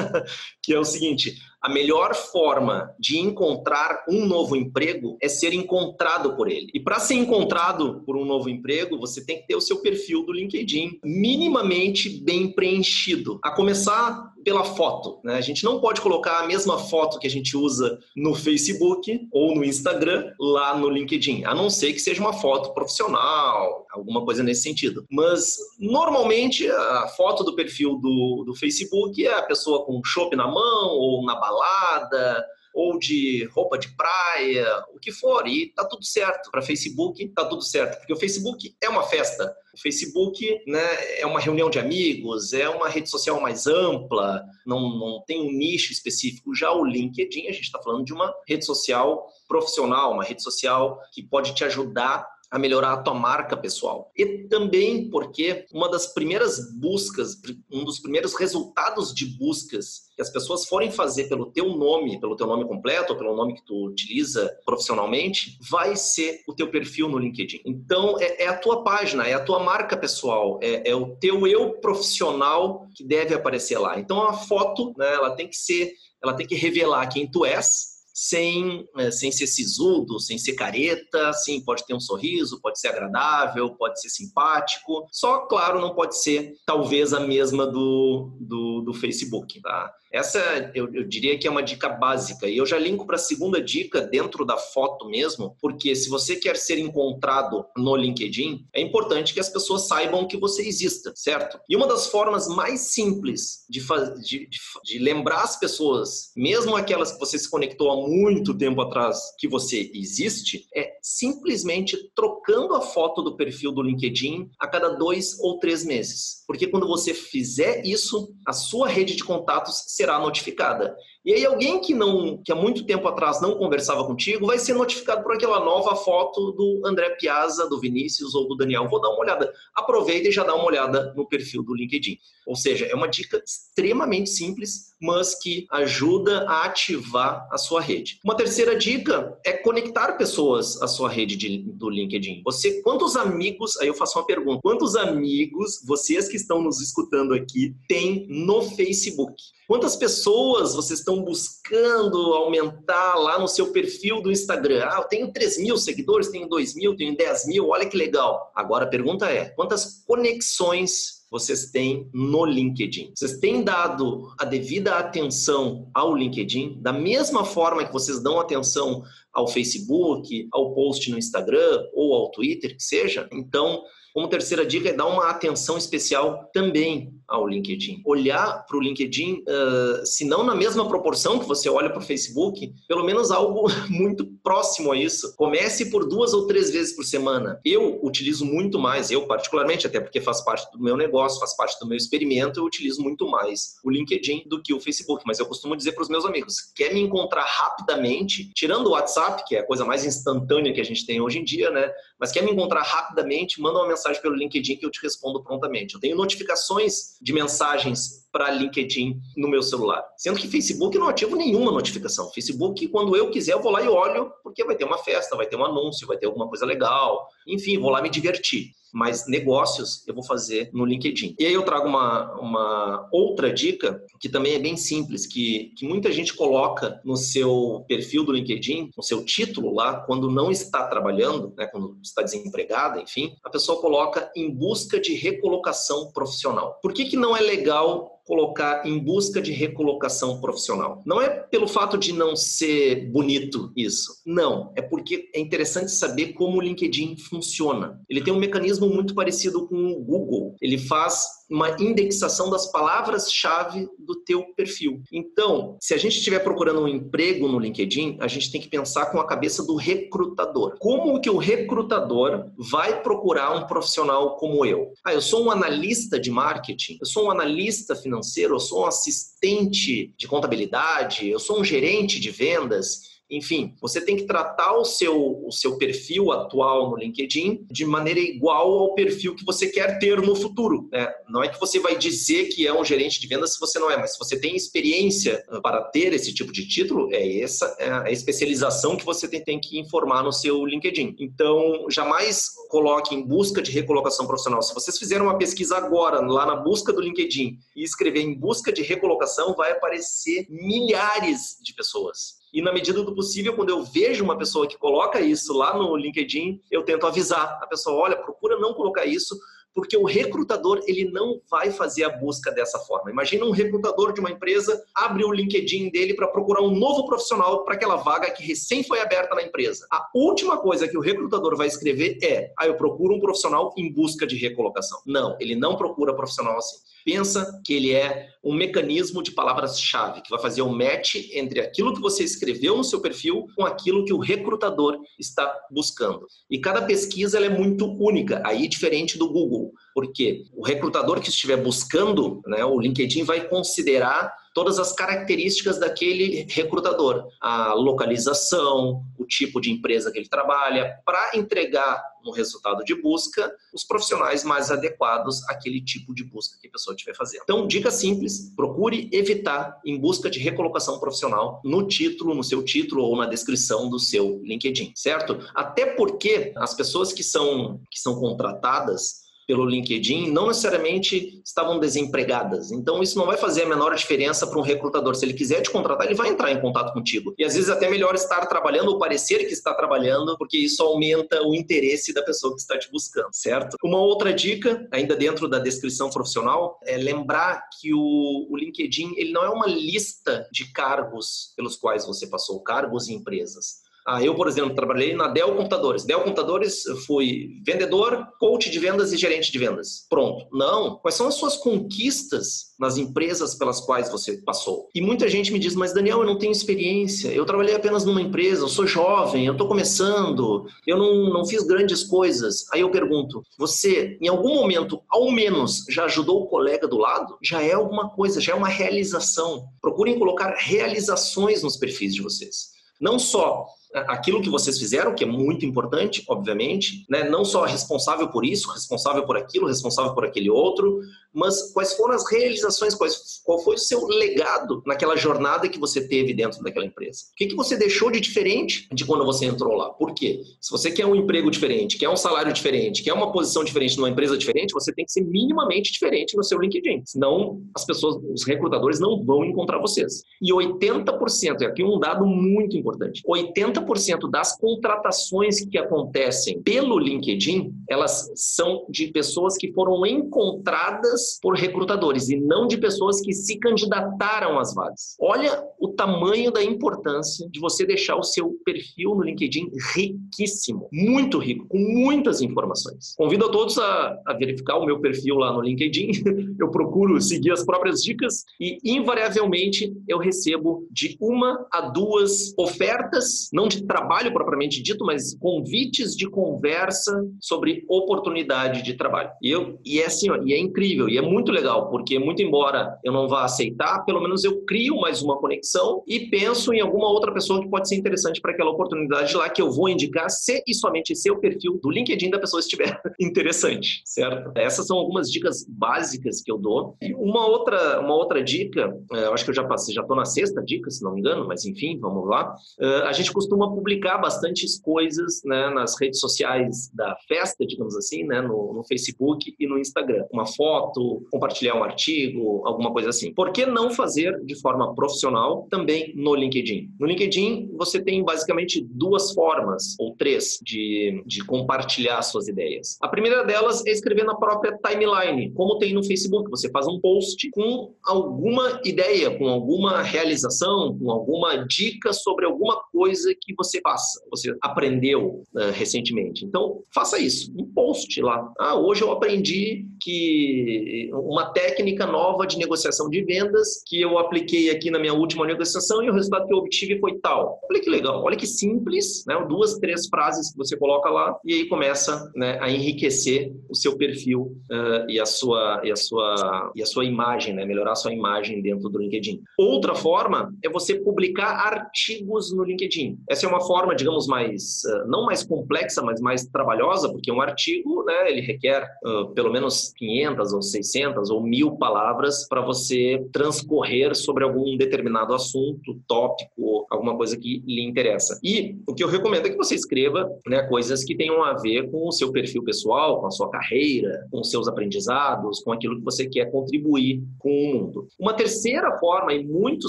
que 0.62 0.72
é 0.72 0.78
o 0.78 0.84
seguinte: 0.84 1.36
a 1.60 1.68
melhor 1.68 2.14
forma 2.14 2.94
de 2.98 3.18
encontrar 3.18 4.04
um 4.08 4.24
novo 4.24 4.56
emprego 4.56 5.18
é 5.20 5.28
ser 5.28 5.52
encontrado 5.52 6.36
por 6.36 6.50
ele. 6.50 6.70
E 6.72 6.80
para 6.80 6.98
ser 6.98 7.14
encontrado 7.14 8.02
por 8.06 8.16
um 8.16 8.24
novo 8.24 8.48
emprego, 8.48 8.98
você 8.98 9.24
tem 9.24 9.42
que 9.42 9.46
ter 9.46 9.56
o 9.56 9.60
seu 9.60 9.82
perfil 9.82 10.24
do 10.24 10.32
LinkedIn 10.32 11.00
minimamente 11.04 12.08
bem 12.22 12.50
preenchido. 12.50 13.38
A 13.42 13.50
começar 13.50 14.33
pela 14.44 14.64
foto. 14.64 15.18
Né? 15.24 15.34
A 15.36 15.40
gente 15.40 15.64
não 15.64 15.80
pode 15.80 16.00
colocar 16.00 16.40
a 16.40 16.46
mesma 16.46 16.78
foto 16.78 17.18
que 17.18 17.26
a 17.26 17.30
gente 17.30 17.56
usa 17.56 17.98
no 18.14 18.34
Facebook 18.34 19.28
ou 19.32 19.54
no 19.54 19.64
Instagram 19.64 20.32
lá 20.38 20.76
no 20.76 20.88
LinkedIn, 20.88 21.44
a 21.44 21.54
não 21.54 21.70
ser 21.70 21.92
que 21.92 21.98
seja 21.98 22.20
uma 22.20 22.32
foto 22.32 22.72
profissional, 22.74 23.86
alguma 23.92 24.24
coisa 24.24 24.42
nesse 24.42 24.62
sentido. 24.62 25.06
Mas 25.10 25.56
normalmente 25.78 26.68
a 26.70 27.08
foto 27.16 27.42
do 27.42 27.54
perfil 27.54 27.96
do, 27.96 28.44
do 28.46 28.54
Facebook 28.54 29.26
é 29.26 29.38
a 29.38 29.42
pessoa 29.42 29.84
com 29.84 29.98
um 29.98 30.04
chopp 30.04 30.36
na 30.36 30.46
mão 30.46 30.90
ou 30.90 31.24
na 31.24 31.34
balada 31.34 32.44
ou 32.74 32.98
de 32.98 33.44
roupa 33.54 33.78
de 33.78 33.88
praia, 33.96 34.84
o 34.92 34.98
que 34.98 35.12
for, 35.12 35.46
e 35.46 35.72
tá 35.72 35.84
tudo 35.84 36.04
certo. 36.04 36.50
Para 36.50 36.60
Facebook, 36.60 37.26
tá 37.28 37.44
tudo 37.44 37.62
certo, 37.62 37.98
porque 37.98 38.12
o 38.12 38.16
Facebook 38.16 38.74
é 38.82 38.88
uma 38.88 39.04
festa. 39.04 39.54
O 39.72 39.80
Facebook 39.80 40.44
né, 40.66 41.20
é 41.20 41.26
uma 41.26 41.40
reunião 41.40 41.70
de 41.70 41.78
amigos, 41.78 42.52
é 42.52 42.68
uma 42.68 42.88
rede 42.88 43.08
social 43.08 43.40
mais 43.40 43.66
ampla, 43.66 44.44
não, 44.66 44.80
não 44.80 45.24
tem 45.24 45.40
um 45.40 45.52
nicho 45.52 45.92
específico. 45.92 46.54
Já 46.54 46.72
o 46.72 46.84
LinkedIn, 46.84 47.46
a 47.46 47.52
gente 47.52 47.64
está 47.64 47.80
falando 47.80 48.04
de 48.04 48.12
uma 48.12 48.34
rede 48.46 48.64
social 48.64 49.28
profissional, 49.46 50.12
uma 50.12 50.24
rede 50.24 50.42
social 50.42 50.98
que 51.12 51.22
pode 51.22 51.54
te 51.54 51.64
ajudar 51.64 52.26
a 52.54 52.58
melhorar 52.58 52.92
a 52.92 53.02
tua 53.02 53.14
marca 53.14 53.56
pessoal. 53.56 54.12
E 54.16 54.46
também 54.46 55.10
porque 55.10 55.66
uma 55.72 55.90
das 55.90 56.06
primeiras 56.06 56.72
buscas, 56.78 57.34
um 57.68 57.84
dos 57.84 57.98
primeiros 57.98 58.32
resultados 58.36 59.12
de 59.12 59.26
buscas 59.36 60.04
que 60.14 60.22
as 60.22 60.30
pessoas 60.30 60.64
forem 60.64 60.88
fazer 60.88 61.24
pelo 61.28 61.50
teu 61.50 61.76
nome, 61.76 62.20
pelo 62.20 62.36
teu 62.36 62.46
nome 62.46 62.64
completo, 62.64 63.12
ou 63.12 63.18
pelo 63.18 63.34
nome 63.34 63.54
que 63.54 63.66
tu 63.66 63.86
utiliza 63.86 64.56
profissionalmente, 64.64 65.58
vai 65.68 65.96
ser 65.96 66.44
o 66.46 66.54
teu 66.54 66.70
perfil 66.70 67.08
no 67.08 67.18
LinkedIn. 67.18 67.60
Então, 67.66 68.20
é, 68.20 68.44
é 68.44 68.46
a 68.46 68.56
tua 68.56 68.84
página, 68.84 69.26
é 69.26 69.34
a 69.34 69.42
tua 69.42 69.58
marca 69.58 69.96
pessoal, 69.96 70.60
é, 70.62 70.88
é, 70.88 70.94
o 70.94 71.16
teu 71.16 71.48
eu 71.48 71.80
profissional 71.80 72.86
que 72.94 73.02
deve 73.02 73.34
aparecer 73.34 73.78
lá. 73.78 73.98
Então, 73.98 74.22
a 74.22 74.32
foto, 74.32 74.94
né, 74.96 75.12
ela 75.12 75.34
tem 75.34 75.48
que 75.48 75.56
ser, 75.56 75.92
ela 76.22 76.34
tem 76.34 76.46
que 76.46 76.54
revelar 76.54 77.08
quem 77.08 77.28
tu 77.28 77.44
és, 77.44 77.93
sem, 78.14 78.88
eh, 78.96 79.10
sem 79.10 79.32
ser 79.32 79.48
sisudo, 79.48 80.20
sem 80.20 80.38
ser 80.38 80.52
careta, 80.52 81.32
sim, 81.32 81.60
pode 81.60 81.84
ter 81.84 81.94
um 81.94 82.00
sorriso, 82.00 82.60
pode 82.62 82.78
ser 82.78 82.88
agradável, 82.88 83.74
pode 83.74 84.00
ser 84.00 84.08
simpático, 84.08 85.08
só, 85.10 85.40
claro, 85.40 85.80
não 85.80 85.94
pode 85.94 86.16
ser 86.22 86.54
talvez 86.64 87.12
a 87.12 87.18
mesma 87.18 87.66
do, 87.66 88.30
do, 88.40 88.82
do 88.82 88.94
Facebook, 88.94 89.60
tá? 89.60 89.92
Essa 90.14 90.38
eu, 90.76 90.88
eu, 90.94 91.02
diria 91.02 91.36
que 91.36 91.48
é 91.48 91.50
uma 91.50 91.62
dica 91.62 91.88
básica. 91.88 92.46
E 92.46 92.56
eu 92.56 92.64
já 92.64 92.78
linko 92.78 93.04
para 93.04 93.16
a 93.16 93.18
segunda 93.18 93.60
dica 93.60 94.00
dentro 94.00 94.44
da 94.44 94.56
foto 94.56 95.08
mesmo, 95.08 95.56
porque 95.60 95.96
se 95.96 96.08
você 96.08 96.36
quer 96.36 96.56
ser 96.56 96.78
encontrado 96.78 97.66
no 97.76 97.96
LinkedIn, 97.96 98.64
é 98.72 98.80
importante 98.80 99.34
que 99.34 99.40
as 99.40 99.48
pessoas 99.48 99.88
saibam 99.88 100.28
que 100.28 100.36
você 100.36 100.62
exista, 100.62 101.12
certo? 101.16 101.58
E 101.68 101.74
uma 101.74 101.88
das 101.88 102.06
formas 102.06 102.46
mais 102.46 102.92
simples 102.92 103.64
de, 103.68 103.80
de, 104.22 104.48
de, 104.48 104.58
de 104.84 104.98
lembrar 105.00 105.42
as 105.42 105.58
pessoas, 105.58 106.30
mesmo 106.36 106.76
aquelas 106.76 107.10
que 107.10 107.18
você 107.18 107.36
se 107.36 107.50
conectou 107.50 107.90
há 107.90 107.94
muito 108.08 108.56
tempo 108.56 108.80
atrás, 108.80 109.34
que 109.38 109.48
você 109.48 109.90
existe, 109.94 110.66
é 110.74 110.96
simplesmente 111.02 111.96
trocando 112.14 112.74
a 112.74 112.80
foto 112.80 113.22
do 113.22 113.36
perfil 113.36 113.72
do 113.72 113.82
LinkedIn 113.82 114.50
a 114.58 114.66
cada 114.66 114.90
dois 114.90 115.38
ou 115.40 115.58
três 115.58 115.84
meses. 115.84 116.44
Porque 116.46 116.66
quando 116.66 116.86
você 116.86 117.14
fizer 117.14 117.84
isso, 117.84 118.34
a 118.46 118.52
sua 118.52 118.88
rede 118.88 119.16
de 119.16 119.24
contatos 119.24 119.84
será 119.88 120.18
notificada. 120.18 120.96
E 121.24 121.32
aí 121.32 121.46
alguém 121.46 121.80
que 121.80 121.94
não 121.94 122.36
que 122.44 122.52
há 122.52 122.54
muito 122.54 122.84
tempo 122.84 123.08
atrás 123.08 123.40
não 123.40 123.56
conversava 123.56 124.04
contigo 124.04 124.46
vai 124.46 124.58
ser 124.58 124.74
notificado 124.74 125.22
por 125.22 125.34
aquela 125.34 125.64
nova 125.64 125.96
foto 125.96 126.52
do 126.52 126.82
André 126.84 127.10
Piazza, 127.18 127.66
do 127.66 127.80
Vinícius 127.80 128.34
ou 128.34 128.46
do 128.46 128.54
Daniel. 128.54 128.88
Vou 128.88 129.00
dar 129.00 129.08
uma 129.08 129.20
olhada. 129.20 129.50
Aproveita 129.74 130.28
e 130.28 130.32
já 130.32 130.44
dá 130.44 130.54
uma 130.54 130.66
olhada 130.66 131.14
no 131.16 131.26
perfil 131.26 131.62
do 131.62 131.74
LinkedIn. 131.74 132.18
Ou 132.46 132.54
seja, 132.54 132.84
é 132.84 132.94
uma 132.94 133.08
dica 133.08 133.42
extremamente 133.42 134.28
simples, 134.28 134.92
mas 135.00 135.34
que 135.34 135.66
ajuda 135.70 136.46
a 136.46 136.64
ativar 136.64 137.48
a 137.50 137.56
sua 137.56 137.80
rede. 137.80 138.20
Uma 138.22 138.36
terceira 138.36 138.76
dica 138.76 139.38
é 139.44 139.52
conectar 139.54 140.12
pessoas 140.18 140.80
à 140.82 140.86
sua 140.86 141.08
rede 141.08 141.36
de, 141.36 141.58
do 141.72 141.88
LinkedIn. 141.88 142.42
Você, 142.44 142.82
quantos 142.82 143.16
amigos, 143.16 143.78
aí 143.78 143.88
eu 143.88 143.94
faço 143.94 144.18
uma 144.18 144.26
pergunta, 144.26 144.60
quantos 144.62 144.94
amigos 144.94 145.82
vocês 145.86 146.28
que 146.28 146.36
estão 146.36 146.60
nos 146.60 146.82
escutando 146.82 147.32
aqui 147.32 147.74
têm 147.88 148.26
no 148.28 148.62
Facebook? 148.62 149.34
Quantas 149.66 149.96
pessoas 149.96 150.74
vocês 150.74 150.98
estão 150.98 151.13
buscando 151.22 152.16
aumentar 152.34 153.14
lá 153.16 153.38
no 153.38 153.46
seu 153.46 153.72
perfil 153.72 154.22
do 154.22 154.32
Instagram? 154.32 154.84
Ah, 154.84 154.96
eu 154.98 155.04
tenho 155.04 155.32
3 155.32 155.58
mil 155.58 155.76
seguidores, 155.76 156.30
tenho 156.30 156.48
2 156.48 156.74
mil, 156.74 156.96
tenho 156.96 157.14
10 157.16 157.46
mil, 157.46 157.68
olha 157.68 157.86
que 157.86 157.96
legal. 157.96 158.50
Agora 158.54 158.86
a 158.86 158.88
pergunta 158.88 159.26
é: 159.30 159.50
quantas 159.50 160.02
conexões 160.06 161.24
vocês 161.30 161.70
têm 161.70 162.08
no 162.14 162.44
LinkedIn? 162.44 163.12
Vocês 163.14 163.38
têm 163.38 163.62
dado 163.62 164.32
a 164.38 164.44
devida 164.44 164.96
atenção 164.96 165.90
ao 165.92 166.14
LinkedIn, 166.14 166.80
da 166.80 166.92
mesma 166.92 167.44
forma 167.44 167.84
que 167.84 167.92
vocês 167.92 168.22
dão 168.22 168.40
atenção 168.40 169.02
ao 169.32 169.48
Facebook, 169.48 170.48
ao 170.52 170.74
post 170.74 171.10
no 171.10 171.18
Instagram 171.18 171.84
ou 171.92 172.14
ao 172.14 172.30
Twitter, 172.30 172.76
que 172.76 172.82
seja? 172.82 173.28
Então, 173.32 173.82
como 174.14 174.28
terceira 174.28 174.64
dica 174.64 174.90
é 174.90 174.92
dar 174.92 175.06
uma 175.06 175.28
atenção 175.28 175.76
especial 175.76 176.48
também 176.52 177.12
ao 177.28 177.46
LinkedIn. 177.46 178.02
Olhar 178.04 178.64
para 178.66 178.76
o 178.76 178.80
LinkedIn, 178.80 179.44
uh, 179.48 180.06
se 180.06 180.24
não 180.24 180.44
na 180.44 180.54
mesma 180.54 180.86
proporção 180.88 181.38
que 181.38 181.46
você 181.46 181.68
olha 181.68 181.90
para 181.90 181.98
o 181.98 182.04
Facebook, 182.04 182.72
pelo 182.88 183.04
menos 183.04 183.30
algo 183.30 183.68
muito 183.88 184.26
próximo 184.42 184.92
a 184.92 184.96
isso. 184.96 185.34
Comece 185.36 185.90
por 185.90 186.08
duas 186.08 186.32
ou 186.32 186.46
três 186.46 186.70
vezes 186.70 186.94
por 186.94 187.04
semana. 187.04 187.60
Eu 187.64 188.00
utilizo 188.02 188.44
muito 188.44 188.78
mais, 188.78 189.10
eu 189.10 189.26
particularmente, 189.26 189.86
até 189.86 190.00
porque 190.00 190.20
faz 190.20 190.42
parte 190.44 190.70
do 190.72 190.82
meu 190.82 190.96
negócio 190.96 191.40
faz 191.40 191.56
parte 191.56 191.78
do 191.78 191.86
meu 191.86 191.96
experimento, 191.96 192.60
eu 192.60 192.64
utilizo 192.64 193.02
muito 193.02 193.28
mais 193.28 193.76
o 193.84 193.90
LinkedIn 193.90 194.44
do 194.46 194.62
que 194.62 194.72
o 194.72 194.80
Facebook. 194.80 195.22
Mas 195.26 195.38
eu 195.38 195.46
costumo 195.46 195.76
dizer 195.76 195.92
para 195.92 196.02
os 196.02 196.08
meus 196.08 196.24
amigos: 196.24 196.72
quer 196.74 196.92
me 196.92 197.00
encontrar 197.00 197.44
rapidamente, 197.44 198.50
tirando 198.54 198.86
o 198.86 198.90
WhatsApp, 198.90 199.44
que 199.46 199.56
é 199.56 199.60
a 199.60 199.66
coisa 199.66 199.84
mais 199.84 200.04
instantânea 200.04 200.72
que 200.72 200.80
a 200.80 200.84
gente 200.84 201.06
tem 201.06 201.20
hoje 201.20 201.38
em 201.38 201.44
dia, 201.44 201.70
né? 201.70 201.90
Mas 202.18 202.32
quer 202.32 202.42
me 202.42 202.50
encontrar 202.50 202.82
rapidamente, 202.82 203.60
manda 203.60 203.78
uma 203.78 203.88
mensagem 203.88 204.20
pelo 204.20 204.34
LinkedIn 204.34 204.76
que 204.76 204.86
eu 204.86 204.90
te 204.90 205.02
respondo 205.02 205.42
prontamente. 205.42 205.94
Eu 205.94 206.00
tenho 206.00 206.16
notificações 206.16 207.13
de 207.20 207.32
mensagens 207.32 208.23
para 208.34 208.50
LinkedIn 208.50 209.20
no 209.36 209.46
meu 209.46 209.62
celular. 209.62 210.04
Sendo 210.16 210.40
que 210.40 210.48
Facebook 210.48 210.98
não 210.98 211.08
ativo 211.08 211.36
nenhuma 211.36 211.70
notificação. 211.70 212.32
Facebook, 212.32 212.88
quando 212.88 213.16
eu 213.16 213.30
quiser, 213.30 213.52
eu 213.52 213.62
vou 213.62 213.70
lá 213.70 213.80
e 213.80 213.86
olho, 213.86 214.32
porque 214.42 214.64
vai 214.64 214.74
ter 214.74 214.84
uma 214.84 214.98
festa, 214.98 215.36
vai 215.36 215.46
ter 215.46 215.54
um 215.54 215.64
anúncio, 215.64 216.04
vai 216.04 216.16
ter 216.16 216.26
alguma 216.26 216.48
coisa 216.48 216.66
legal. 216.66 217.28
Enfim, 217.46 217.78
vou 217.78 217.90
lá 217.90 218.02
me 218.02 218.10
divertir 218.10 218.72
mas 218.94 219.26
negócios 219.26 220.06
eu 220.06 220.14
vou 220.14 220.22
fazer 220.22 220.70
no 220.72 220.84
LinkedIn. 220.84 221.34
E 221.36 221.44
aí 221.44 221.52
eu 221.52 221.64
trago 221.64 221.88
uma, 221.88 222.32
uma 222.40 223.08
outra 223.12 223.52
dica 223.52 224.00
que 224.20 224.28
também 224.28 224.54
é 224.54 224.58
bem 224.60 224.76
simples, 224.76 225.26
que, 225.26 225.72
que 225.76 225.84
muita 225.84 226.12
gente 226.12 226.32
coloca 226.32 227.00
no 227.04 227.16
seu 227.16 227.84
perfil 227.88 228.24
do 228.24 228.32
LinkedIn, 228.32 228.92
no 228.96 229.02
seu 229.02 229.24
título 229.24 229.74
lá, 229.74 229.96
quando 230.02 230.30
não 230.30 230.48
está 230.48 230.86
trabalhando, 230.86 231.52
né, 231.56 231.66
quando 231.66 231.98
está 232.02 232.22
desempregada, 232.22 233.00
enfim, 233.00 233.34
a 233.42 233.50
pessoa 233.50 233.80
coloca 233.80 234.30
em 234.36 234.48
busca 234.48 235.00
de 235.00 235.14
recolocação 235.14 236.12
profissional. 236.12 236.78
Por 236.80 236.92
que, 236.92 237.06
que 237.06 237.16
não 237.16 237.36
é 237.36 237.40
legal 237.40 238.14
colocar 238.24 238.86
em 238.86 238.98
busca 238.98 239.40
de 239.40 239.52
recolocação 239.52 240.40
profissional. 240.40 241.02
Não 241.04 241.20
é 241.20 241.28
pelo 241.28 241.68
fato 241.68 241.98
de 241.98 242.12
não 242.12 242.34
ser 242.34 243.10
bonito 243.10 243.72
isso. 243.76 244.20
Não, 244.26 244.72
é 244.74 244.82
porque 244.82 245.28
é 245.34 245.40
interessante 245.40 245.90
saber 245.90 246.32
como 246.32 246.58
o 246.58 246.60
LinkedIn 246.60 247.16
funciona. 247.16 248.00
Ele 248.08 248.22
tem 248.22 248.32
um 248.32 248.38
mecanismo 248.38 248.88
muito 248.88 249.14
parecido 249.14 249.68
com 249.68 249.92
o 249.92 250.00
Google. 250.00 250.56
Ele 250.60 250.78
faz 250.78 251.26
uma 251.50 251.76
indexação 251.80 252.50
das 252.50 252.70
palavras-chave 252.70 253.88
do 253.98 254.16
teu 254.16 254.44
perfil. 254.54 255.02
Então, 255.12 255.76
se 255.80 255.94
a 255.94 255.96
gente 255.96 256.18
estiver 256.18 256.38
procurando 256.40 256.82
um 256.82 256.88
emprego 256.88 257.48
no 257.48 257.58
LinkedIn, 257.58 258.18
a 258.20 258.28
gente 258.28 258.50
tem 258.50 258.60
que 258.60 258.68
pensar 258.68 259.06
com 259.06 259.18
a 259.18 259.26
cabeça 259.26 259.64
do 259.64 259.76
recrutador. 259.76 260.76
Como 260.78 261.20
que 261.20 261.30
o 261.30 261.38
recrutador 261.38 262.50
vai 262.56 263.02
procurar 263.02 263.56
um 263.56 263.66
profissional 263.66 264.36
como 264.36 264.64
eu? 264.64 264.92
Ah, 265.04 265.12
eu 265.12 265.20
sou 265.20 265.44
um 265.44 265.50
analista 265.50 266.18
de 266.18 266.30
marketing, 266.30 266.98
eu 267.00 267.06
sou 267.06 267.26
um 267.26 267.30
analista 267.30 267.94
financeiro, 267.94 268.54
eu 268.54 268.60
sou 268.60 268.82
um 268.82 268.86
assistente 268.86 270.12
de 270.16 270.26
contabilidade, 270.26 271.28
eu 271.28 271.38
sou 271.38 271.60
um 271.60 271.64
gerente 271.64 272.18
de 272.18 272.30
vendas. 272.30 273.13
Enfim, 273.36 273.74
você 273.80 274.00
tem 274.00 274.16
que 274.16 274.24
tratar 274.24 274.76
o 274.76 274.84
seu, 274.84 275.44
o 275.44 275.50
seu 275.50 275.76
perfil 275.76 276.30
atual 276.30 276.90
no 276.90 276.96
LinkedIn 276.96 277.66
de 277.70 277.84
maneira 277.84 278.20
igual 278.20 278.78
ao 278.78 278.94
perfil 278.94 279.34
que 279.34 279.44
você 279.44 279.66
quer 279.66 279.98
ter 279.98 280.20
no 280.20 280.36
futuro. 280.36 280.88
Né? 280.92 281.12
Não 281.28 281.42
é 281.42 281.48
que 281.48 281.58
você 281.58 281.80
vai 281.80 281.96
dizer 281.98 282.48
que 282.48 282.66
é 282.66 282.72
um 282.72 282.84
gerente 282.84 283.20
de 283.20 283.26
vendas 283.26 283.54
se 283.54 283.60
você 283.60 283.78
não 283.78 283.90
é, 283.90 283.96
mas 283.96 284.12
se 284.12 284.18
você 284.18 284.38
tem 284.38 284.54
experiência 284.54 285.44
para 285.62 285.82
ter 285.82 286.12
esse 286.12 286.32
tipo 286.32 286.52
de 286.52 286.66
título, 286.66 287.12
é 287.12 287.40
essa 287.40 287.74
é 287.78 287.90
a 287.90 288.10
especialização 288.10 288.96
que 288.96 289.04
você 289.04 289.26
tem, 289.26 289.42
tem 289.42 289.60
que 289.60 289.78
informar 289.78 290.22
no 290.22 290.32
seu 290.32 290.64
LinkedIn. 290.64 291.16
Então, 291.18 291.86
jamais 291.90 292.50
coloque 292.68 293.14
em 293.14 293.22
busca 293.22 293.60
de 293.60 293.70
recolocação 293.70 294.26
profissional. 294.26 294.62
Se 294.62 294.74
vocês 294.74 294.98
fizeram 294.98 295.26
uma 295.26 295.38
pesquisa 295.38 295.76
agora, 295.76 296.20
lá 296.20 296.46
na 296.46 296.56
busca 296.56 296.92
do 296.92 297.00
LinkedIn, 297.00 297.58
e 297.74 297.82
escrever 297.82 298.20
em 298.20 298.34
busca 298.34 298.72
de 298.72 298.82
recolocação, 298.82 299.54
vai 299.54 299.72
aparecer 299.72 300.46
milhares 300.48 301.58
de 301.62 301.74
pessoas. 301.74 302.43
E 302.54 302.62
na 302.62 302.72
medida 302.72 303.02
do 303.02 303.12
possível, 303.12 303.56
quando 303.56 303.70
eu 303.70 303.82
vejo 303.82 304.22
uma 304.22 304.38
pessoa 304.38 304.64
que 304.64 304.78
coloca 304.78 305.20
isso 305.20 305.52
lá 305.52 305.76
no 305.76 305.96
LinkedIn, 305.96 306.60
eu 306.70 306.84
tento 306.84 307.04
avisar 307.04 307.58
a 307.60 307.66
pessoa: 307.66 307.96
olha, 307.96 308.16
procura 308.16 308.56
não 308.60 308.72
colocar 308.72 309.04
isso, 309.04 309.36
porque 309.74 309.96
o 309.96 310.04
recrutador 310.04 310.80
ele 310.86 311.10
não 311.10 311.40
vai 311.50 311.72
fazer 311.72 312.04
a 312.04 312.10
busca 312.10 312.52
dessa 312.52 312.78
forma. 312.78 313.10
Imagina 313.10 313.44
um 313.44 313.50
recrutador 313.50 314.12
de 314.12 314.20
uma 314.20 314.30
empresa 314.30 314.80
abre 314.94 315.24
o 315.24 315.32
LinkedIn 315.32 315.90
dele 315.90 316.14
para 316.14 316.28
procurar 316.28 316.62
um 316.62 316.70
novo 316.70 317.04
profissional 317.06 317.64
para 317.64 317.74
aquela 317.74 317.96
vaga 317.96 318.30
que 318.30 318.44
recém 318.44 318.84
foi 318.84 319.00
aberta 319.00 319.34
na 319.34 319.42
empresa. 319.42 319.84
A 319.90 320.08
última 320.14 320.56
coisa 320.56 320.86
que 320.86 320.96
o 320.96 321.00
recrutador 321.00 321.56
vai 321.56 321.66
escrever 321.66 322.18
é: 322.22 322.52
"Ah, 322.56 322.68
eu 322.68 322.76
procuro 322.76 323.16
um 323.16 323.20
profissional 323.20 323.74
em 323.76 323.92
busca 323.92 324.24
de 324.24 324.36
recolocação". 324.36 325.00
Não, 325.04 325.36
ele 325.40 325.56
não 325.56 325.74
procura 325.76 326.14
profissional 326.14 326.56
assim. 326.56 326.76
Pensa 327.04 327.60
que 327.64 327.74
ele 327.74 327.92
é 327.92 328.28
um 328.42 328.54
mecanismo 328.54 329.22
de 329.22 329.30
palavras-chave 329.30 330.22
que 330.22 330.30
vai 330.30 330.40
fazer 330.40 330.62
o 330.62 330.66
um 330.66 330.76
match 330.76 331.16
entre 331.32 331.60
aquilo 331.60 331.94
que 331.94 332.00
você 332.00 332.24
escreveu 332.24 332.76
no 332.76 332.84
seu 332.84 333.00
perfil 333.00 333.46
com 333.56 333.64
aquilo 333.64 334.04
que 334.04 334.12
o 334.12 334.18
recrutador 334.18 334.98
está 335.18 335.52
buscando. 335.70 336.26
E 336.50 336.58
cada 336.58 336.82
pesquisa 336.82 337.38
é 337.38 337.48
muito 337.48 337.86
única, 337.86 338.42
aí 338.44 338.66
diferente 338.68 339.18
do 339.18 339.28
Google, 339.28 339.72
porque 339.94 340.44
o 340.54 340.64
recrutador 340.64 341.20
que 341.20 341.28
estiver 341.28 341.56
buscando, 341.56 342.40
né, 342.46 342.64
o 342.64 342.80
LinkedIn 342.80 343.24
vai 343.24 343.46
considerar 343.48 344.32
todas 344.54 344.78
as 344.78 344.92
características 344.92 345.78
daquele 345.78 346.46
recrutador, 346.48 347.26
a 347.40 347.74
localização, 347.74 349.02
o 349.18 349.26
tipo 349.26 349.60
de 349.60 349.70
empresa 349.70 350.12
que 350.12 350.18
ele 350.18 350.28
trabalha, 350.28 350.94
para 351.04 351.32
entregar 351.34 352.02
no 352.24 352.30
resultado 352.30 352.84
de 352.84 352.94
busca 352.94 353.54
os 353.72 353.84
profissionais 353.84 354.44
mais 354.44 354.70
adequados 354.70 355.42
àquele 355.48 355.80
tipo 355.80 356.14
de 356.14 356.24
busca 356.24 356.58
que 356.60 356.68
a 356.68 356.70
pessoa 356.70 356.94
estiver 356.94 357.14
fazendo. 357.14 357.42
Então, 357.42 357.66
dica 357.66 357.90
simples: 357.90 358.52
procure 358.56 359.08
evitar 359.12 359.80
em 359.84 359.98
busca 359.98 360.30
de 360.30 360.38
recolocação 360.38 360.98
profissional 360.98 361.60
no 361.64 361.86
título, 361.86 362.34
no 362.34 362.44
seu 362.44 362.62
título 362.62 363.04
ou 363.04 363.16
na 363.16 363.26
descrição 363.26 363.88
do 363.88 363.98
seu 363.98 364.40
LinkedIn, 364.42 364.92
certo? 364.94 365.38
Até 365.54 365.86
porque 365.86 366.52
as 366.56 366.74
pessoas 366.74 367.12
que 367.12 367.22
são, 367.22 367.80
que 367.90 368.00
são 368.00 368.18
contratadas 368.18 369.23
pelo 369.46 369.64
LinkedIn 369.64 370.30
não 370.30 370.48
necessariamente 370.48 371.40
estavam 371.44 371.78
desempregadas. 371.78 372.72
Então, 372.72 373.02
isso 373.02 373.18
não 373.18 373.26
vai 373.26 373.36
fazer 373.36 373.62
a 373.62 373.68
menor 373.68 373.94
diferença 373.94 374.46
para 374.46 374.58
um 374.58 374.62
recrutador. 374.62 375.14
Se 375.14 375.24
ele 375.24 375.34
quiser 375.34 375.62
te 375.62 375.70
contratar, 375.70 376.06
ele 376.06 376.14
vai 376.14 376.28
entrar 376.28 376.50
em 376.52 376.60
contato 376.60 376.92
contigo. 376.92 377.34
E 377.38 377.44
às 377.44 377.54
vezes 377.54 377.68
até 377.68 377.88
melhor 377.88 378.14
estar 378.14 378.46
trabalhando 378.46 378.88
ou 378.88 378.98
parecer 378.98 379.46
que 379.46 379.52
está 379.52 379.74
trabalhando, 379.74 380.36
porque 380.38 380.56
isso 380.56 380.82
aumenta 380.82 381.42
o 381.42 381.54
interesse 381.54 382.12
da 382.12 382.22
pessoa 382.22 382.54
que 382.54 382.60
está 382.60 382.78
te 382.78 382.90
buscando, 382.90 383.28
certo? 383.32 383.76
Uma 383.82 383.98
outra 383.98 384.32
dica, 384.32 384.86
ainda 384.90 385.16
dentro 385.16 385.48
da 385.48 385.58
descrição 385.58 386.10
profissional, 386.10 386.78
é 386.84 386.96
lembrar 386.96 387.68
que 387.80 387.92
o, 387.92 388.46
o 388.50 388.56
LinkedIn 388.56 389.14
ele 389.16 389.32
não 389.32 389.44
é 389.44 389.48
uma 389.48 389.66
lista 389.66 390.46
de 390.52 390.72
cargos 390.72 391.52
pelos 391.56 391.76
quais 391.76 392.06
você 392.06 392.26
passou, 392.26 392.60
cargos 392.60 393.08
e 393.08 393.14
empresas. 393.14 393.83
Ah, 394.06 394.22
eu, 394.22 394.34
por 394.34 394.46
exemplo, 394.46 394.74
trabalhei 394.74 395.14
na 395.14 395.28
Dell 395.28 395.54
Computadores. 395.54 396.04
Dell 396.04 396.20
Computadores 396.20 396.82
fui 397.06 397.62
vendedor, 397.66 398.28
coach 398.38 398.68
de 398.68 398.78
vendas 398.78 399.12
e 399.14 399.16
gerente 399.16 399.50
de 399.50 399.58
vendas. 399.58 400.06
Pronto. 400.10 400.46
Não. 400.52 400.96
Quais 400.98 401.14
são 401.14 401.26
as 401.26 401.36
suas 401.36 401.56
conquistas 401.56 402.74
nas 402.78 402.98
empresas 402.98 403.54
pelas 403.54 403.80
quais 403.80 404.10
você 404.10 404.42
passou? 404.42 404.88
E 404.94 405.00
muita 405.00 405.26
gente 405.26 405.50
me 405.50 405.58
diz, 405.58 405.74
mas 405.74 405.94
Daniel, 405.94 406.20
eu 406.20 406.26
não 406.26 406.36
tenho 406.36 406.52
experiência. 406.52 407.28
Eu 407.28 407.46
trabalhei 407.46 407.74
apenas 407.74 408.04
numa 408.04 408.20
empresa, 408.20 408.64
eu 408.64 408.68
sou 408.68 408.86
jovem, 408.86 409.46
eu 409.46 409.52
estou 409.52 409.66
começando, 409.66 410.66
eu 410.86 410.98
não, 410.98 411.32
não 411.32 411.46
fiz 411.46 411.62
grandes 411.62 412.04
coisas. 412.04 412.66
Aí 412.74 412.82
eu 412.82 412.90
pergunto, 412.90 413.42
você, 413.56 414.18
em 414.20 414.28
algum 414.28 414.54
momento, 414.54 415.00
ao 415.08 415.30
menos, 415.30 415.86
já 415.88 416.04
ajudou 416.04 416.42
o 416.42 416.46
colega 416.46 416.86
do 416.86 416.98
lado? 416.98 417.38
Já 417.42 417.62
é 417.62 417.72
alguma 417.72 418.10
coisa, 418.10 418.38
já 418.38 418.52
é 418.52 418.56
uma 418.56 418.68
realização. 418.68 419.64
Procurem 419.80 420.18
colocar 420.18 420.54
realizações 420.58 421.62
nos 421.62 421.78
perfis 421.78 422.14
de 422.14 422.20
vocês. 422.20 422.74
Não 423.00 423.18
só 423.18 423.66
aquilo 423.94 424.42
que 424.42 424.50
vocês 424.50 424.78
fizeram, 424.78 425.14
que 425.14 425.22
é 425.22 425.26
muito 425.26 425.64
importante, 425.64 426.24
obviamente, 426.28 427.04
né? 427.08 427.28
não 427.28 427.44
só 427.44 427.64
responsável 427.64 428.28
por 428.28 428.44
isso, 428.44 428.70
responsável 428.70 429.24
por 429.24 429.36
aquilo, 429.36 429.68
responsável 429.68 430.12
por 430.14 430.24
aquele 430.24 430.50
outro, 430.50 431.00
mas 431.32 431.72
quais 431.72 431.94
foram 431.94 432.14
as 432.14 432.30
realizações, 432.30 432.94
quais, 432.94 433.40
qual 433.44 433.62
foi 433.62 433.74
o 433.74 433.78
seu 433.78 434.06
legado 434.06 434.82
naquela 434.86 435.16
jornada 435.16 435.68
que 435.68 435.78
você 435.78 436.06
teve 436.06 436.32
dentro 436.32 436.62
daquela 436.62 436.86
empresa? 436.86 437.24
O 437.32 437.34
que, 437.36 437.46
que 437.46 437.56
você 437.56 437.76
deixou 437.76 438.10
de 438.10 438.20
diferente 438.20 438.88
de 438.92 439.04
quando 439.04 439.24
você 439.24 439.46
entrou 439.46 439.74
lá? 439.74 439.90
Por 439.90 440.14
quê? 440.14 440.42
Se 440.60 440.70
você 440.70 440.90
quer 440.90 441.06
um 441.06 441.14
emprego 441.14 441.50
diferente, 441.50 441.98
quer 441.98 442.08
um 442.08 442.16
salário 442.16 442.52
diferente, 442.52 443.02
quer 443.02 443.12
uma 443.12 443.32
posição 443.32 443.64
diferente 443.64 443.96
numa 443.96 444.08
empresa 444.08 444.36
diferente, 444.36 444.72
você 444.72 444.92
tem 444.92 445.04
que 445.04 445.12
ser 445.12 445.24
minimamente 445.24 445.92
diferente 445.92 446.36
no 446.36 446.44
seu 446.44 446.60
LinkedIn. 446.60 447.02
Senão, 447.04 447.62
as 447.74 447.84
pessoas, 447.84 448.16
os 448.32 448.44
recrutadores 448.44 449.00
não 449.00 449.24
vão 449.24 449.44
encontrar 449.44 449.78
vocês. 449.78 450.22
E 450.40 450.52
80%, 450.52 451.60
e 451.60 451.64
aqui 451.64 451.82
um 451.82 451.98
dado 451.98 452.26
muito 452.26 452.76
importante, 452.76 453.22
80% 453.28 453.83
das 454.30 454.56
contratações 454.58 455.64
que 455.64 455.78
acontecem 455.78 456.60
pelo 456.62 456.98
LinkedIn, 456.98 457.72
elas 457.88 458.30
são 458.34 458.86
de 458.88 459.08
pessoas 459.08 459.56
que 459.56 459.72
foram 459.72 460.04
encontradas 460.06 461.38
por 461.40 461.54
recrutadores 461.54 462.28
e 462.28 462.36
não 462.36 462.66
de 462.66 462.76
pessoas 462.76 463.20
que 463.20 463.32
se 463.32 463.58
candidataram 463.58 464.58
às 464.58 464.74
vagas. 464.74 465.16
Olha 465.20 465.62
o 465.78 465.88
tamanho 465.88 466.50
da 466.50 466.62
importância 466.62 467.48
de 467.50 467.60
você 467.60 467.84
deixar 467.84 468.16
o 468.16 468.22
seu 468.22 468.56
perfil 468.64 469.14
no 469.14 469.22
LinkedIn 469.22 469.70
riquíssimo, 469.94 470.88
muito 470.92 471.38
rico, 471.38 471.66
com 471.68 471.78
muitas 471.78 472.40
informações. 472.40 473.14
Convido 473.16 473.46
a 473.46 473.50
todos 473.50 473.78
a, 473.78 474.18
a 474.26 474.34
verificar 474.34 474.76
o 474.76 474.86
meu 474.86 475.00
perfil 475.00 475.36
lá 475.36 475.52
no 475.52 475.60
LinkedIn. 475.60 476.10
eu 476.58 476.70
procuro 476.70 477.20
seguir 477.20 477.52
as 477.52 477.64
próprias 477.64 478.02
dicas 478.02 478.44
e, 478.60 478.78
invariavelmente, 478.84 479.92
eu 480.08 480.18
recebo 480.18 480.86
de 480.90 481.16
uma 481.20 481.66
a 481.72 481.82
duas 481.82 482.54
ofertas, 482.58 483.48
não 483.52 483.68
de 483.76 483.86
trabalho 483.86 484.32
propriamente 484.32 484.82
dito, 484.82 485.04
mas 485.04 485.36
convites 485.38 486.16
de 486.16 486.28
conversa 486.28 487.12
sobre 487.40 487.84
oportunidade 487.88 488.82
de 488.82 488.94
trabalho. 488.94 489.30
E, 489.42 489.50
eu, 489.50 489.78
e 489.84 490.00
é 490.00 490.06
assim, 490.06 490.30
ó, 490.30 490.42
e 490.44 490.52
é 490.52 490.58
incrível, 490.58 491.08
e 491.08 491.18
é 491.18 491.22
muito 491.22 491.52
legal, 491.52 491.90
porque 491.90 492.18
muito 492.18 492.42
embora 492.42 492.98
eu 493.04 493.12
não 493.12 493.28
vá 493.28 493.44
aceitar, 493.44 494.04
pelo 494.04 494.20
menos 494.20 494.44
eu 494.44 494.64
crio 494.64 494.96
mais 495.00 495.22
uma 495.22 495.38
conexão 495.38 496.02
e 496.06 496.20
penso 496.28 496.72
em 496.72 496.80
alguma 496.80 497.08
outra 497.08 497.32
pessoa 497.32 497.60
que 497.60 497.68
pode 497.68 497.88
ser 497.88 497.96
interessante 497.96 498.40
para 498.40 498.52
aquela 498.52 498.70
oportunidade 498.70 499.34
lá 499.36 499.48
que 499.48 499.60
eu 499.60 499.70
vou 499.70 499.88
indicar 499.88 500.30
se 500.30 500.62
e 500.66 500.74
somente 500.74 501.14
se 501.14 501.30
o 501.30 501.38
perfil 501.38 501.78
do 501.82 501.90
LinkedIn 501.90 502.30
da 502.30 502.38
pessoa 502.38 502.60
estiver 502.60 503.00
interessante, 503.20 504.02
certo? 504.04 504.52
Essas 504.54 504.86
são 504.86 504.96
algumas 504.96 505.30
dicas 505.30 505.64
básicas 505.68 506.40
que 506.40 506.50
eu 506.50 506.58
dou. 506.58 506.96
E 507.02 507.14
uma 507.14 507.46
outra, 507.46 508.00
uma 508.00 508.14
outra 508.14 508.42
dica, 508.42 508.96
é, 509.12 509.26
eu 509.26 509.34
acho 509.34 509.44
que 509.44 509.50
eu 509.50 509.54
já 509.54 509.64
passei, 509.64 509.94
já 509.94 510.02
estou 510.02 510.16
na 510.16 510.24
sexta 510.24 510.62
dica, 510.62 510.90
se 510.90 511.02
não 511.02 511.14
me 511.14 511.20
engano, 511.20 511.46
mas 511.46 511.64
enfim, 511.64 511.98
vamos 511.98 512.28
lá. 512.28 512.54
É, 512.80 512.86
a 513.02 513.12
gente 513.12 513.32
costuma 513.32 513.63
publicar 513.72 514.18
bastantes 514.18 514.80
coisas 514.80 515.42
né, 515.44 515.70
nas 515.70 515.98
redes 516.00 516.20
sociais 516.20 516.90
da 516.94 517.16
festa, 517.28 517.64
digamos 517.66 517.96
assim, 517.96 518.24
né, 518.24 518.40
no, 518.40 518.72
no 518.74 518.84
Facebook 518.84 519.54
e 519.58 519.66
no 519.66 519.78
Instagram. 519.78 520.24
Uma 520.32 520.46
foto, 520.46 521.26
compartilhar 521.30 521.76
um 521.76 521.84
artigo, 521.84 522.62
alguma 522.66 522.92
coisa 522.92 523.10
assim. 523.10 523.32
Por 523.32 523.52
que 523.52 523.66
não 523.66 523.90
fazer 523.90 524.38
de 524.44 524.60
forma 524.60 524.94
profissional 524.94 525.66
também 525.70 526.12
no 526.16 526.34
LinkedIn? 526.34 526.90
No 526.98 527.06
LinkedIn, 527.06 527.70
você 527.76 528.02
tem 528.02 528.24
basicamente 528.24 528.84
duas 528.90 529.32
formas, 529.32 529.96
ou 529.98 530.14
três, 530.16 530.58
de, 530.62 531.22
de 531.26 531.44
compartilhar 531.44 532.22
suas 532.22 532.48
ideias. 532.48 532.96
A 533.00 533.08
primeira 533.08 533.44
delas 533.44 533.84
é 533.86 533.90
escrever 533.90 534.24
na 534.24 534.34
própria 534.34 534.78
timeline, 534.78 535.52
como 535.52 535.78
tem 535.78 535.92
no 535.92 536.04
Facebook. 536.04 536.50
Você 536.50 536.70
faz 536.70 536.86
um 536.86 537.00
post 537.00 537.50
com 537.50 537.94
alguma 538.04 538.80
ideia, 538.84 539.36
com 539.36 539.48
alguma 539.48 540.02
realização, 540.02 540.96
com 540.98 541.10
alguma 541.10 541.66
dica 541.66 542.12
sobre 542.12 542.44
alguma 542.44 542.80
coisa 542.92 543.34
que 543.44 543.54
você 543.56 543.80
faça, 543.80 544.20
você 544.30 544.54
aprendeu 544.62 545.44
uh, 545.54 545.70
recentemente. 545.72 546.44
Então, 546.44 546.82
faça 546.94 547.18
isso, 547.18 547.52
um 547.58 547.66
post 547.72 548.20
lá. 548.20 548.52
Ah, 548.58 548.74
hoje 548.76 549.02
eu 549.02 549.10
aprendi 549.10 549.86
que 550.04 551.10
uma 551.14 551.46
técnica 551.46 552.06
nova 552.06 552.46
de 552.46 552.58
negociação 552.58 553.08
de 553.08 553.24
vendas 553.24 553.82
que 553.86 554.02
eu 554.02 554.18
apliquei 554.18 554.70
aqui 554.70 554.90
na 554.90 554.98
minha 554.98 555.14
última 555.14 555.46
negociação 555.46 556.02
e 556.02 556.10
o 556.10 556.12
resultado 556.12 556.46
que 556.46 556.52
eu 556.52 556.58
obtive 556.58 557.00
foi 557.00 557.18
tal. 557.18 557.58
Olha 557.70 557.80
que 557.80 557.88
legal, 557.88 558.22
olha 558.22 558.36
que 558.36 558.46
simples, 558.46 559.24
né? 559.26 559.34
Duas, 559.48 559.78
três 559.78 560.06
frases 560.08 560.52
que 560.52 560.58
você 560.58 560.76
coloca 560.76 561.08
lá 561.08 561.34
e 561.42 561.54
aí 561.54 561.68
começa 561.68 562.30
né, 562.36 562.58
a 562.60 562.70
enriquecer 562.70 563.50
o 563.68 563.74
seu 563.74 563.96
perfil 563.96 564.54
uh, 564.70 565.08
e 565.08 565.18
a 565.18 565.24
sua 565.24 565.80
e 565.82 565.90
a 565.90 565.96
sua 565.96 566.72
e 566.74 566.82
a 566.82 566.86
sua 566.86 567.04
imagem, 567.06 567.54
né? 567.54 567.64
Melhorar 567.64 567.92
a 567.92 567.96
sua 567.96 568.12
imagem 568.12 568.60
dentro 568.60 568.90
do 568.90 568.98
LinkedIn. 568.98 569.40
Outra 569.58 569.94
forma 569.94 570.54
é 570.62 570.68
você 570.68 570.96
publicar 570.96 571.66
artigos 571.66 572.54
no 572.54 572.62
LinkedIn. 572.62 573.18
Essa 573.28 573.46
é 573.46 573.48
uma 573.48 573.60
forma, 573.60 573.94
digamos, 573.94 574.26
mais 574.26 574.82
uh, 574.84 575.08
não 575.08 575.24
mais 575.24 575.42
complexa, 575.42 576.02
mas 576.02 576.20
mais 576.20 576.44
trabalhosa, 576.44 577.10
porque 577.10 577.32
um 577.32 577.40
artigo, 577.40 578.04
né? 578.04 578.30
Ele 578.30 578.42
requer 578.42 578.86
uh, 579.06 579.32
pelo 579.32 579.50
menos 579.50 579.93
500 579.96 580.52
ou 580.52 580.62
600 580.62 581.30
ou 581.30 581.42
mil 581.42 581.76
palavras 581.76 582.46
para 582.48 582.60
você 582.60 583.24
transcorrer 583.32 584.14
sobre 584.14 584.44
algum 584.44 584.76
determinado 584.76 585.34
assunto, 585.34 586.00
tópico, 586.06 586.86
alguma 586.90 587.16
coisa 587.16 587.36
que 587.36 587.62
lhe 587.66 587.82
interessa. 587.82 588.38
E 588.42 588.76
o 588.86 588.94
que 588.94 589.02
eu 589.02 589.08
recomendo 589.08 589.46
é 589.46 589.50
que 589.50 589.56
você 589.56 589.74
escreva 589.74 590.28
né, 590.46 590.62
coisas 590.62 591.04
que 591.04 591.16
tenham 591.16 591.42
a 591.42 591.54
ver 591.54 591.90
com 591.90 592.08
o 592.08 592.12
seu 592.12 592.32
perfil 592.32 592.62
pessoal, 592.62 593.20
com 593.20 593.26
a 593.26 593.30
sua 593.30 593.50
carreira, 593.50 594.26
com 594.30 594.42
seus 594.42 594.68
aprendizados, 594.68 595.60
com 595.60 595.72
aquilo 595.72 595.98
que 595.98 596.04
você 596.04 596.26
quer 596.26 596.50
contribuir 596.50 597.22
com 597.38 597.50
o 597.50 597.74
mundo. 597.74 598.08
Uma 598.18 598.34
terceira 598.34 598.96
forma, 598.98 599.32
e 599.32 599.44
muito 599.44 599.88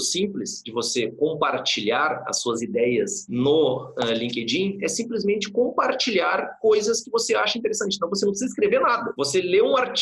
simples, 0.00 0.62
de 0.64 0.72
você 0.72 1.10
compartilhar 1.12 2.24
as 2.26 2.40
suas 2.40 2.62
ideias 2.62 3.26
no 3.28 3.92
uh, 3.98 4.12
LinkedIn 4.12 4.78
é 4.82 4.88
simplesmente 4.88 5.50
compartilhar 5.50 6.58
coisas 6.60 7.02
que 7.02 7.10
você 7.10 7.34
acha 7.34 7.58
interessante. 7.58 7.96
Então, 7.96 8.08
você 8.08 8.24
não 8.24 8.32
precisa 8.32 8.50
escrever 8.50 8.80
nada. 8.80 9.12
Você 9.16 9.40
lê 9.40 9.62
um 9.62 9.76
artigo 9.76 9.95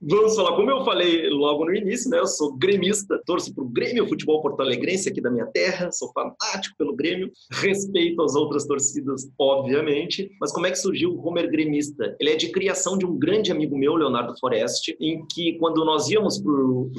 Vamos 0.00 0.36
falar, 0.36 0.54
como 0.54 0.70
eu 0.70 0.84
falei 0.84 1.28
logo 1.28 1.64
no 1.64 1.74
início, 1.74 2.08
né? 2.08 2.20
Eu 2.20 2.26
sou 2.26 2.56
gremista, 2.56 3.20
torço 3.26 3.52
para 3.52 3.64
o 3.64 3.68
Grêmio 3.68 4.06
Futebol 4.06 4.40
Porto 4.40 4.60
Alegrense 4.60 5.08
aqui 5.08 5.20
da 5.20 5.28
minha 5.28 5.46
terra, 5.46 5.90
sou 5.90 6.12
fanático 6.12 6.76
pelo 6.78 6.94
Grêmio, 6.94 7.32
respeito 7.50 8.22
as 8.22 8.36
outras 8.36 8.64
torcidas, 8.64 9.28
obviamente. 9.36 10.30
Mas 10.40 10.52
como 10.52 10.66
é 10.66 10.70
que 10.70 10.78
surgiu 10.78 11.10
o 11.10 11.26
Homer 11.26 11.50
Gremista? 11.50 12.16
Ele 12.20 12.30
é 12.30 12.36
de 12.36 12.48
criação 12.50 12.96
de 12.96 13.04
um 13.04 13.18
grande 13.18 13.50
amigo 13.50 13.76
meu, 13.76 13.96
Leonardo 13.96 14.38
Forest, 14.38 14.96
em 15.00 15.26
que 15.26 15.54
quando 15.58 15.84
nós 15.84 16.08
íamos 16.08 16.38
para 16.38 16.52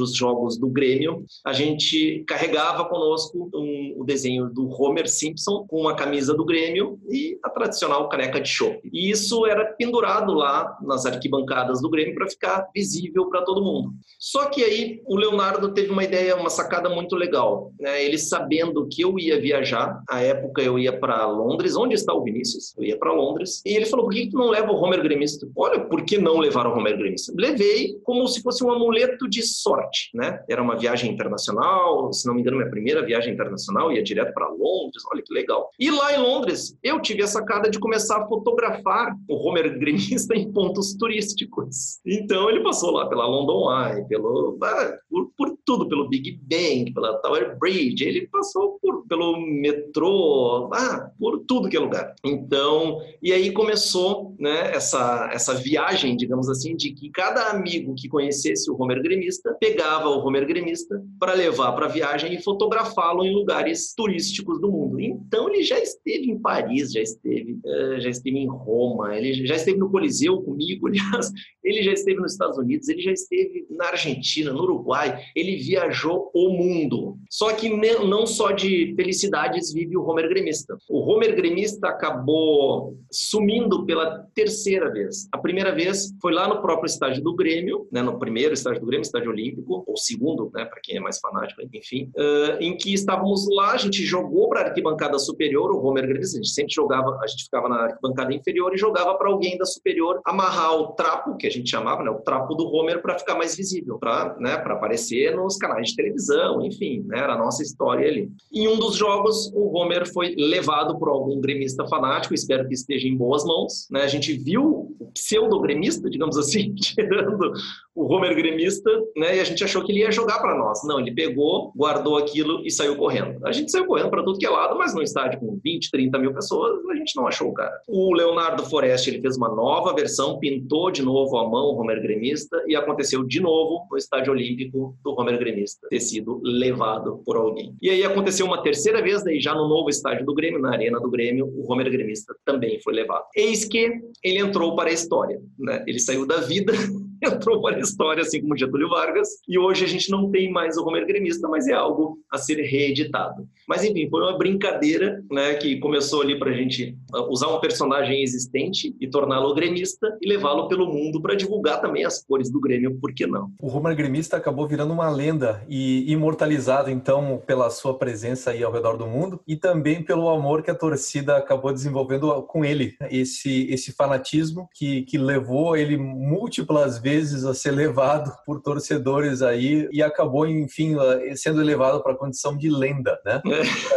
os 0.04 0.14
jogos 0.14 0.58
do 0.58 0.68
Grêmio, 0.68 1.24
a 1.46 1.54
gente 1.54 2.26
carregava 2.28 2.84
conosco 2.84 3.50
um, 3.56 3.94
o 3.96 4.04
desenho 4.04 4.50
do 4.50 4.68
Homer 4.70 5.10
Simpson 5.10 5.66
com 5.70 5.80
uma 5.80 5.96
camisa 5.96 6.34
do 6.34 6.44
Grêmio 6.44 7.00
e 7.10 7.40
a 7.46 7.50
tradicional 7.50 8.10
caneca 8.10 8.42
de 8.42 8.50
chopp. 8.50 8.78
E 8.92 9.10
isso 9.10 9.46
era 9.46 9.64
pendurado 9.78 10.34
lá 10.34 10.78
nas 10.82 11.06
arquibancadas 11.06 11.82
do 11.82 11.90
Grêmio 11.90 12.14
para 12.14 12.28
ficar 12.28 12.68
visível 12.76 12.89
visível 12.90 13.30
para 13.30 13.44
todo 13.44 13.64
mundo. 13.64 13.92
Só 14.18 14.50
que 14.50 14.64
aí 14.64 15.02
o 15.06 15.16
Leonardo 15.16 15.74
teve 15.74 15.92
uma 15.92 16.04
ideia, 16.04 16.36
uma 16.36 16.50
sacada 16.50 16.90
muito 16.90 17.16
legal. 17.16 17.72
Né? 17.80 18.04
Ele 18.04 18.18
sabendo 18.18 18.88
que 18.88 19.02
eu 19.02 19.18
ia 19.20 19.40
viajar, 19.40 20.02
à 20.10 20.22
época 20.22 20.62
eu 20.62 20.80
ia 20.80 20.98
para 20.98 21.26
Londres, 21.28 21.76
onde 21.76 21.94
está 21.94 22.14
o 22.14 22.24
Vinícius? 22.24 22.76
Eu 22.78 22.84
ia 22.84 22.98
para 22.98 23.14
Londres. 23.14 23.62
E 23.66 23.76
ele 23.76 23.86
falou: 23.86 24.06
por 24.06 24.14
que 24.14 24.30
tu 24.30 24.38
não 24.38 24.50
leva 24.50 24.72
o 24.72 24.76
Homer 24.76 25.02
Gremista? 25.02 25.48
Olha, 25.56 25.80
por 25.80 26.04
que 26.04 26.18
não 26.18 26.38
levar 26.38 26.66
o 26.68 26.78
Homer 26.78 26.98
Gremista? 26.98 27.32
Levei 27.38 27.98
como 28.04 28.28
se 28.28 28.42
fosse 28.42 28.64
um 28.64 28.72
amuleto 28.72 29.30
de 29.30 29.44
sorte. 29.44 30.10
Né? 30.14 30.40
Era 30.50 30.62
uma 30.62 30.76
viagem 30.76 31.12
internacional, 31.12 32.12
se 32.12 32.28
não 32.28 32.34
me 32.34 32.42
engano, 32.42 32.58
minha 32.58 32.70
primeira 32.70 33.06
viagem 33.06 33.34
internacional, 33.34 33.92
ia 33.92 34.04
direto 34.04 34.34
para 34.34 34.48
Londres. 34.48 35.04
Olha 35.12 35.22
que 35.22 35.34
legal. 35.34 35.70
E 35.80 35.92
lá 35.92 36.14
em 36.14 36.18
Londres, 36.18 36.78
eu 36.84 37.00
tive 37.02 37.24
a 37.24 37.28
sacada 37.28 37.70
de 37.70 37.80
começar 37.80 38.18
a 38.18 38.28
fotografar 38.28 39.16
o 39.28 39.36
Homer 39.36 39.78
Gremista 39.78 40.36
em 40.36 40.52
pontos 40.52 40.94
turísticos. 40.96 42.00
Então 42.06 42.50
ele 42.50 42.62
passou 42.62 42.79
passou 42.80 42.92
lá 42.92 43.08
pela 43.08 43.28
London 43.28 43.70
Eye, 43.70 44.06
pelo, 44.08 44.58
ah, 44.64 44.98
por, 45.10 45.30
por, 45.38 45.58
tudo, 45.66 45.90
pelo 45.90 46.08
Big 46.08 46.40
Bang, 46.44 46.94
pela 46.94 47.18
Tower 47.18 47.58
Bridge, 47.60 48.06
ele 48.06 48.28
passou 48.28 48.80
por, 48.82 49.06
pelo 49.06 49.40
metrô, 49.42 50.70
ah, 50.74 51.12
por 51.20 51.40
tudo 51.46 51.68
que 51.68 51.76
é 51.76 51.80
lugar. 51.80 52.16
Então, 52.24 53.02
e 53.22 53.34
aí 53.34 53.52
começou 53.52 54.34
né, 54.40 54.72
essa, 54.74 55.30
essa 55.34 55.54
viagem, 55.54 56.16
digamos 56.16 56.50
assim, 56.50 56.76
de 56.76 56.92
que 56.92 57.10
cada 57.10 57.50
amigo 57.50 57.94
que 57.96 58.08
conhecesse 58.08 58.72
o 58.72 58.82
Homer 58.82 59.02
Gremista 59.04 59.56
pegava 59.60 60.08
o 60.08 60.26
Homer 60.26 60.48
Gremista 60.48 61.04
para 61.20 61.34
levar 61.34 61.74
para 61.74 61.88
a 61.88 61.90
viagem 61.90 62.34
e 62.34 62.42
fotografá-lo 62.42 63.26
em 63.26 63.34
lugares 63.34 63.94
turísticos 63.94 64.62
do 64.62 64.72
mundo. 64.72 65.02
Então, 65.02 65.50
ele 65.50 65.64
já 65.64 65.78
esteve 65.78 66.32
em 66.32 66.40
Paris, 66.40 66.94
já 66.94 67.02
esteve, 67.02 67.60
eh, 67.66 68.00
já 68.00 68.10
esteve 68.10 68.38
em 68.38 68.48
Roma, 68.48 69.16
ele 69.16 69.46
já 69.46 69.56
esteve 69.56 69.78
no 69.78 69.92
Coliseu 69.92 70.42
comigo, 70.42 70.88
aliás, 71.10 71.32
ele 71.64 71.84
já 71.84 71.92
esteve 71.92 72.20
nos 72.20 72.32
Estados 72.32 72.58
Unidos 72.58 72.69
Unidos, 72.70 72.88
ele 72.88 73.02
já 73.02 73.12
esteve 73.12 73.66
na 73.70 73.88
Argentina, 73.88 74.54
no 74.54 74.64
Uruguai, 74.64 75.20
ele 75.36 75.56
viajou 75.56 76.30
o 76.34 76.50
mundo. 76.50 77.18
Só 77.30 77.54
que 77.54 77.70
não 77.70 78.28
só 78.28 78.52
de 78.52 78.94
felicidades 78.96 79.74
vive 79.74 79.98
o 79.98 80.04
Homer 80.04 80.30
Gremista. 80.30 80.78
O 80.90 81.00
Homer 81.00 81.36
Gremista 81.36 81.88
acabou 81.88 82.96
sumindo 83.12 83.86
pela 83.86 84.28
terceira 84.34 84.92
vez. 84.92 85.28
A 85.32 85.38
primeira 85.38 85.74
vez 85.74 86.14
foi 86.22 86.34
lá 86.34 86.48
no 86.48 86.62
próprio 86.62 86.86
estádio 86.86 87.24
do 87.24 87.36
Grêmio, 87.36 87.88
né, 87.92 88.02
no 88.02 88.20
primeiro 88.20 88.54
estádio 88.54 88.82
do 88.82 88.88
Grêmio, 88.88 89.04
estádio 89.04 89.32
olímpico, 89.32 89.84
ou 89.88 89.98
segundo, 89.98 90.52
né, 90.54 90.66
para 90.66 90.80
quem 90.82 90.98
é 90.98 91.00
mais 91.00 91.20
fanático, 91.20 91.62
enfim, 91.74 92.12
uh, 92.18 92.62
em 92.62 92.78
que 92.78 92.94
estávamos 92.94 93.48
lá, 93.50 93.72
a 93.72 93.78
gente 93.78 94.04
jogou 94.04 94.50
para 94.50 94.62
a 94.62 94.66
arquibancada 94.66 95.18
superior, 95.18 95.72
o 95.72 95.84
Homer 95.84 96.08
Gremista, 96.08 96.38
a 96.38 96.42
gente 96.42 96.54
sempre 96.54 96.74
jogava, 96.74 97.18
a 97.22 97.28
gente 97.28 97.46
ficava 97.46 97.68
na 97.68 97.84
arquibancada 97.84 98.34
inferior 98.34 98.74
e 98.74 98.78
jogava 98.78 99.16
para 99.16 99.30
alguém 99.30 99.58
da 99.58 99.66
superior 99.66 100.22
amarrar 100.26 100.76
o 100.76 100.88
trapo, 100.94 101.38
que 101.38 101.48
a 101.48 101.52
gente 101.52 101.70
chamava, 101.70 102.04
né, 102.04 102.10
o 102.10 102.20
trapo 102.20 102.56
do 102.60 102.68
Homer 102.68 103.02
para 103.02 103.18
ficar 103.18 103.36
mais 103.36 103.56
visível, 103.56 103.98
para 103.98 104.36
né, 104.38 104.54
aparecer 104.54 105.34
nos 105.34 105.56
canais 105.56 105.90
de 105.90 105.96
televisão, 105.96 106.66
enfim, 106.66 107.06
né, 107.08 107.20
era 107.20 107.36
a 107.36 107.38
nossa 107.38 107.64
história 107.64 108.06
ali. 108.06 108.30
Em 108.52 108.68
um 108.68 108.78
dos 108.78 108.98
jogos, 108.98 109.50
o 109.54 109.78
Homer 109.78 110.06
foi 110.12 110.36
levado 110.38 111.00
por 111.00 111.08
algum 111.08 111.40
gremista 111.40 111.88
fanático, 111.88 112.34
espero 112.34 112.68
que 112.68 112.74
esteja 112.74 113.08
em 113.08 113.16
boas 113.16 113.46
mãos. 113.46 113.88
Né? 113.90 114.02
A 114.02 114.08
gente 114.08 114.34
viu 114.34 114.94
o 115.00 115.10
pseudo-gremista, 115.14 116.10
digamos 116.10 116.38
assim, 116.38 116.76
tirando 116.76 117.54
o 118.00 118.06
Homer 118.06 118.34
gremista, 118.34 118.90
né? 119.18 119.36
E 119.36 119.40
a 119.42 119.44
gente 119.44 119.62
achou 119.62 119.84
que 119.84 119.92
ele 119.92 120.00
ia 120.00 120.12
jogar 120.12 120.40
para 120.40 120.58
nós. 120.58 120.80
Não, 120.86 121.02
ele 121.02 121.12
pegou, 121.14 121.74
guardou 121.76 122.18
aquilo 122.18 122.66
e 122.66 122.72
saiu 122.72 122.96
correndo. 122.96 123.46
A 123.46 123.52
gente 123.52 123.70
saiu 123.70 123.86
correndo 123.86 124.10
para 124.10 124.24
tudo 124.24 124.40
que 124.40 124.46
é 124.46 124.50
lado, 124.50 124.78
mas 124.78 124.96
no 124.96 125.02
estádio 125.02 125.38
com 125.42 125.60
20, 125.62 125.92
30 125.92 126.18
mil 126.18 126.34
pessoas, 126.34 126.80
a 126.90 126.96
gente 126.96 127.14
não 127.18 127.28
achou 127.28 127.50
o 127.50 127.54
cara. 127.54 127.78
O 127.90 128.14
Leonardo 128.14 128.64
Forest, 128.64 129.10
ele 129.10 129.20
fez 129.20 129.36
uma 129.36 129.54
nova 129.54 129.94
versão, 129.94 130.40
pintou 130.40 130.90
de 130.90 131.02
novo 131.02 131.38
a 131.38 131.50
mão 131.50 131.74
o 131.74 131.82
Homer 131.82 132.02
gremista 132.02 132.64
e 132.68 132.76
aconteceu 132.76 133.26
de 133.26 133.42
novo 133.42 133.86
no 133.92 133.98
estádio 133.98 134.32
olímpico 134.32 134.96
do 135.04 135.12
Homer 135.20 135.38
gremista 135.38 135.86
ter 135.90 136.00
sido 136.00 136.40
levado 136.42 137.22
por 137.26 137.36
alguém. 137.36 137.76
E 137.82 137.90
aí 137.90 138.06
aconteceu 138.06 138.46
uma 138.46 138.64
terceira 138.64 139.02
vez, 139.02 139.26
daí 139.26 139.42
já 139.42 139.54
no 139.54 139.68
novo 139.68 139.90
estádio 139.90 140.26
do 140.26 140.34
Grêmio, 140.34 140.62
na 140.62 140.72
arena 140.72 141.02
do 141.02 141.10
Grêmio, 141.10 141.46
o 141.46 141.70
Homer 141.70 141.92
gremista 141.92 142.34
também 142.46 142.80
foi 142.82 142.94
levado. 142.94 143.26
Eis 143.36 143.66
que 143.66 143.92
ele 144.24 144.40
entrou 144.40 144.74
para 144.76 144.90
a 144.90 144.94
história, 144.94 145.42
né? 145.58 145.84
Ele 145.86 146.00
saiu 146.00 146.26
da 146.26 146.38
vida 146.38 146.72
entrou 147.24 147.62
para 147.62 147.78
a 147.78 147.80
história, 147.80 148.22
assim 148.22 148.42
como 148.42 148.58
Getúlio 148.58 148.90
Vargas, 148.90 149.28
e 149.48 149.58
hoje 149.58 149.86
a 149.86 149.88
gente 149.88 150.10
não 150.10 150.30
tem 150.30 150.52
mais 150.52 150.78
o 150.78 150.84
Romero 150.84 151.06
Gremista, 151.06 151.48
mas 151.48 151.68
é 151.68 151.74
algo 151.74 152.20
a 152.32 152.38
ser 152.38 152.62
reeditado. 152.62 153.48
Mas 153.68 153.84
enfim, 153.84 154.10
foi 154.10 154.22
uma 154.22 154.38
brincadeira 154.38 155.24
né, 155.30 155.56
que 155.56 155.78
começou 155.80 156.22
ali 156.22 156.38
para 156.38 156.52
a 156.52 156.54
gente 156.54 156.98
uh, 157.14 157.32
usar 157.32 157.48
um 157.48 157.60
personagem 157.60 158.24
existente 158.24 158.96
e 159.00 159.08
torná-lo 159.08 159.54
gremista 159.54 160.18
e 160.22 160.28
levá-lo 160.28 160.68
pelo 160.68 160.88
mundo 160.88 161.22
para 161.22 161.36
divulgar 161.36 161.82
também 161.82 162.06
as 162.06 162.24
cores 162.24 162.52
do 162.52 162.60
Grêmio, 162.60 162.98
por 163.00 163.14
que 163.14 163.28
não? 163.28 163.52
O 163.62 163.68
Romero 163.68 163.96
Gremista 163.96 164.38
acabou 164.38 164.68
virando 164.68 164.94
uma 164.94 165.10
lenda 165.10 165.64
e 165.68 166.12
imortalizado 166.12 166.90
então 166.90 167.42
pela 167.46 167.70
sua 167.70 167.98
presença 167.98 168.52
aí 168.52 168.64
ao 168.64 168.72
redor 168.72 168.98
do 168.98 169.06
mundo 169.06 169.40
e 169.48 169.56
também 169.56 170.04
pelo 170.04 170.30
amor 170.30 170.64
que 170.64 170.72
a 170.72 170.76
torcida 170.76 171.38
acabou 171.38 171.74
desenvolvendo 171.74 172.42
com 172.44 172.64
ele, 172.64 172.96
esse, 173.10 173.68
esse 173.70 173.92
fanatismo 173.92 174.68
que, 174.74 175.04
que 175.04 175.18
levou 175.18 175.76
ele 175.76 175.98
múltiplas 175.98 176.98
vezes 176.98 177.09
vezes 177.10 177.44
a 177.44 177.56
ser 177.56 177.72
levado 177.72 178.32
por 178.46 178.62
torcedores 178.62 179.42
aí 179.42 179.90
e 179.92 180.04
acabou, 180.04 180.48
enfim, 180.48 180.96
sendo 181.36 181.60
elevado 181.60 182.04
para 182.04 182.14
a 182.14 182.18
condição 182.18 182.56
de 182.56 182.70
lenda, 182.70 183.20
né? 183.26 183.42